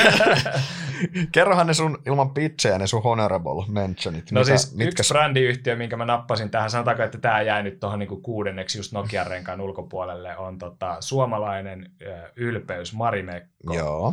[1.33, 4.33] Kerrohan ne sun ilman pitchejä, ne sun honorable mentionit.
[4.33, 4.89] No Mitä, siis mitkä...
[4.89, 8.93] yksi brändiyhtiö, minkä mä nappasin tähän, sanotaanko, että tämä jää nyt tuohon niin kuudenneksi just
[8.93, 11.91] Nokian renkaan ulkopuolelle, on tota, suomalainen
[12.37, 13.75] ylpeys Marimekko.
[13.75, 14.07] Joo,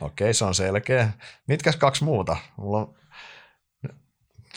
[0.00, 1.08] okei, okay, se on selkeä.
[1.46, 2.36] Mitkäs kaksi muuta?
[2.56, 2.94] Mulla on...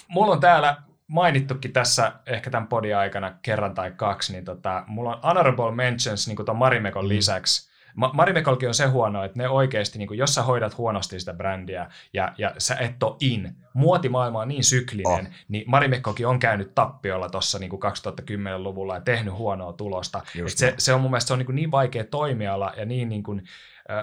[0.10, 0.78] Mulla on täällä
[1.08, 6.28] mainittukin tässä ehkä tämän podin aikana kerran tai kaksi, niin tota, mulla on honorable mentions
[6.28, 7.10] niin tuon Marimekon mm.
[7.10, 7.70] lisäksi.
[7.96, 11.34] Ma- Marimekolkin on se huono, että ne oikeasti, niin kuin, jos sä hoidat huonosti sitä
[11.34, 15.34] brändiä ja, ja sä et ole in, muotimaailma on niin syklinen, oh.
[15.48, 20.22] niin Marimekkokin on käynyt tappiolla tuossa niin 2010-luvulla ja tehnyt huonoa tulosta.
[20.48, 23.24] se, se on mun mielestä se on niin, kuin niin vaikea toimiala ja niin, niin
[23.24, 23.44] kuin,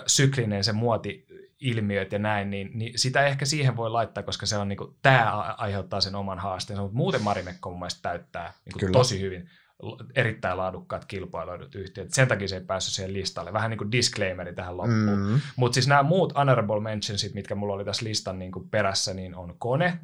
[0.06, 1.26] syklinen se muoti
[1.60, 4.94] ilmiöt ja näin, niin, niin sitä ehkä siihen voi laittaa, koska se on niin kuin,
[5.02, 9.50] tämä aiheuttaa sen oman haasteensa, mutta muuten Marimekko mun mielestä täyttää niin kuin tosi hyvin
[10.14, 12.12] erittäin laadukkaat kilpailuidut yhtiöt.
[12.12, 13.52] Sen takia se ei päässyt siihen listalle.
[13.52, 15.18] Vähän niin kuin disclaimeri tähän loppuun.
[15.18, 15.40] Mm.
[15.56, 19.34] Mutta siis nämä muut honorable mentionsit, mitkä mulla oli tässä listan niin kuin perässä, niin
[19.34, 20.00] on Kone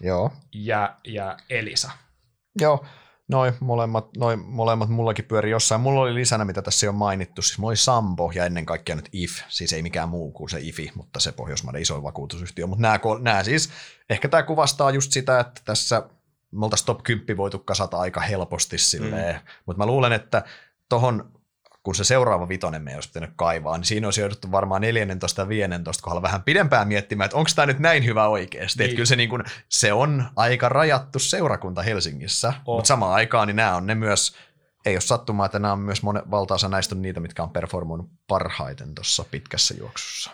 [0.00, 0.32] Joo.
[0.54, 1.90] Ja, ja Elisa.
[2.60, 2.84] Joo,
[3.30, 5.80] Noin molemmat, noi molemmat mullakin pyöri jossain.
[5.80, 7.42] Mulla oli lisänä, mitä tässä on mainittu.
[7.42, 10.60] Siis mulla oli Sampo ja ennen kaikkea nyt IF, siis ei mikään muu kuin se
[10.60, 12.66] IFI, mutta se Pohjoismaiden isoin vakuutusyhtiö.
[12.66, 13.70] Mutta nämä, nämä siis,
[14.10, 16.02] ehkä tämä kuvastaa just sitä, että tässä
[16.50, 19.34] me oltaisiin top 10 voitu kasata aika helposti silleen.
[19.34, 19.40] Mm.
[19.66, 20.44] Mutta mä luulen, että
[20.88, 21.32] tohon
[21.82, 25.48] kun se seuraava vitonen me olisi pitänyt kaivaa, niin siinä olisi jouduttu varmaan 14 ja
[25.48, 28.78] 15 kohdalla vähän pidempään miettimään, että onko tämä nyt näin hyvä oikeasti.
[28.78, 28.84] Niin.
[28.84, 32.76] Että kyllä se, niin kuin, se on aika rajattu seurakunta Helsingissä, oh.
[32.76, 34.36] mutta samaan aikaan niin nämä on ne myös,
[34.86, 38.10] ei ole sattumaa, että nämä on myös monen, valtaosa näistä on niitä, mitkä on performoinut
[38.26, 40.30] parhaiten tuossa pitkässä juoksussa.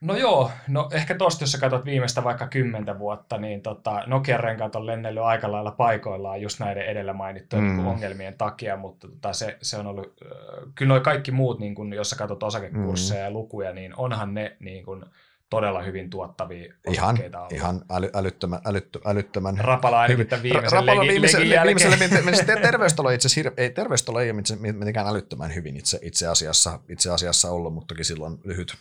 [0.00, 4.40] No joo, no ehkä tosta, jos sä katsot viimeistä vaikka kymmentä vuotta, niin tota, Nokian
[4.40, 7.86] renkaat on lennellyt aika lailla paikoillaan just näiden edellä mainittujen mm.
[7.86, 10.14] ongelmien takia, mutta tota, se, se on ollut,
[10.74, 13.24] kyllä noi kaikki muut, niin kun, jos sä katsot osakekursseja mm.
[13.24, 15.06] ja lukuja, niin onhan ne niin kun,
[15.50, 17.52] todella hyvin tuottavia ihan, ollut.
[17.52, 20.28] Ihan äly, älyttömän, älyttö, älyttömän Rapala hyvin.
[20.42, 25.98] viimeisen Rapala viimeisen, viimeiselle, viimeiselle terveystalo, itse, ei, terveystalo ei ole mitenkään älyttömän hyvin itse,
[26.02, 28.74] itse, asiassa, itse asiassa ollut, mutta toki silloin lyhyt,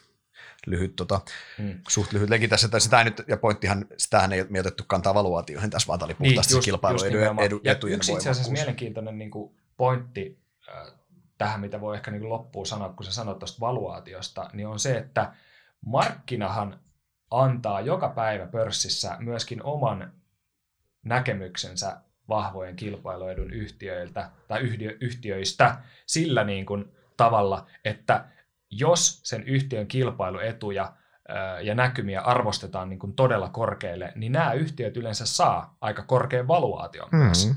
[0.67, 1.21] lyhyt, tota,
[1.57, 1.79] mm.
[1.89, 2.67] suht lyhyt leiki tässä.
[2.67, 6.15] Tai sitä nyt, ja pointtihan, sitähän ei ole otettu kantaa valuaatioihin tässä, vaan tämä oli
[6.19, 10.93] niin, puhtaasti niin, kilpailuedujen edu, etujen Yksi itse asiassa mielenkiintoinen niin kuin pointti äh,
[11.37, 14.79] tähän, mitä voi ehkä niin kuin loppuun sanoa, kun sä sanot tuosta valuaatiosta, niin on
[14.79, 15.33] se, että
[15.85, 16.79] markkinahan
[17.31, 20.13] antaa joka päivä pörssissä myöskin oman
[21.03, 21.97] näkemyksensä
[22.29, 24.61] vahvojen kilpailuedun yhtiöiltä tai
[24.99, 28.25] yhtiöistä sillä niin kuin tavalla, että
[28.71, 30.93] jos sen yhtiön kilpailuetuja
[31.61, 37.09] ja näkymiä arvostetaan niin kuin todella korkealle, niin nämä yhtiöt yleensä saa aika korkean valuaation
[37.11, 37.25] mm-hmm.
[37.25, 37.51] myös.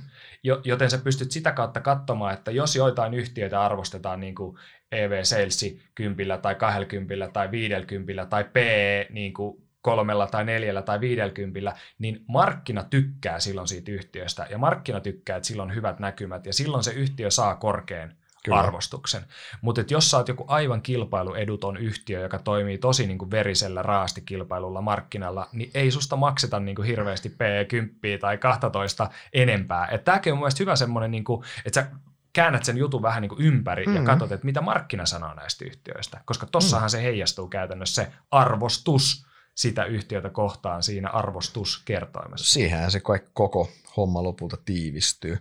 [0.64, 4.58] Joten sä pystyt sitä kautta katsomaan, että jos joitain yhtiöitä arvostetaan niin kuin
[4.92, 11.00] EV Sales 10 tai 20 tai 50 tai PE niin kuin kolmella tai neljällä tai
[11.00, 16.46] viidelkympillä, niin markkina tykkää silloin siitä yhtiöstä ja markkina tykkää, että silloin on hyvät näkymät
[16.46, 18.14] ja silloin se yhtiö saa korkean
[18.44, 18.60] Kyllä.
[18.60, 19.22] arvostuksen.
[19.60, 24.80] Mutta jos sä oot joku aivan kilpailueduton yhtiö, joka toimii tosi niin kuin verisellä raastikilpailulla
[24.80, 29.98] markkinalla, niin ei susta makseta niin kuin hirveästi P10 tai 12 enempää.
[30.04, 31.90] Tämäkin on mun hyvä semmoinen, niin kuin, että sä
[32.32, 33.96] käännät sen jutun vähän niin kuin ympäri mm.
[33.96, 36.20] ja katsot, että mitä markkina sanoo näistä yhtiöistä.
[36.24, 36.90] Koska tossahan mm.
[36.90, 42.52] se heijastuu käytännössä se arvostus sitä yhtiötä kohtaan siinä arvostuskertoimessa.
[42.52, 43.00] Siihen se
[43.32, 45.38] koko homma lopulta tiivistyy.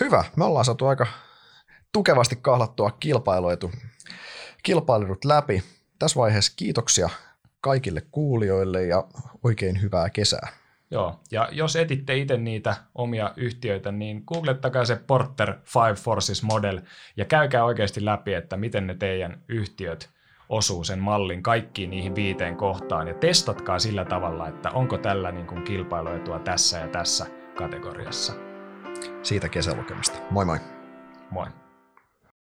[0.00, 1.06] Hyvä, me ollaan saatu aika
[1.96, 3.72] tukevasti kahlattua kilpailuetu,
[4.62, 5.62] kilpailut läpi.
[5.98, 7.10] Tässä vaiheessa kiitoksia
[7.60, 9.04] kaikille kuulijoille ja
[9.42, 10.48] oikein hyvää kesää.
[10.90, 16.80] Joo, ja jos etitte itse niitä omia yhtiöitä, niin googlettakaa se Porter Five Forces Model
[17.16, 20.10] ja käykää oikeasti läpi, että miten ne teidän yhtiöt
[20.48, 25.46] osuu sen mallin kaikkiin niihin viiteen kohtaan ja testatkaa sillä tavalla, että onko tällä niin
[25.46, 27.26] kuin kilpailuetua tässä ja tässä
[27.58, 28.32] kategoriassa.
[29.22, 30.18] Siitä kesälukemista.
[30.30, 30.58] Moi moi.
[31.30, 31.46] Moi.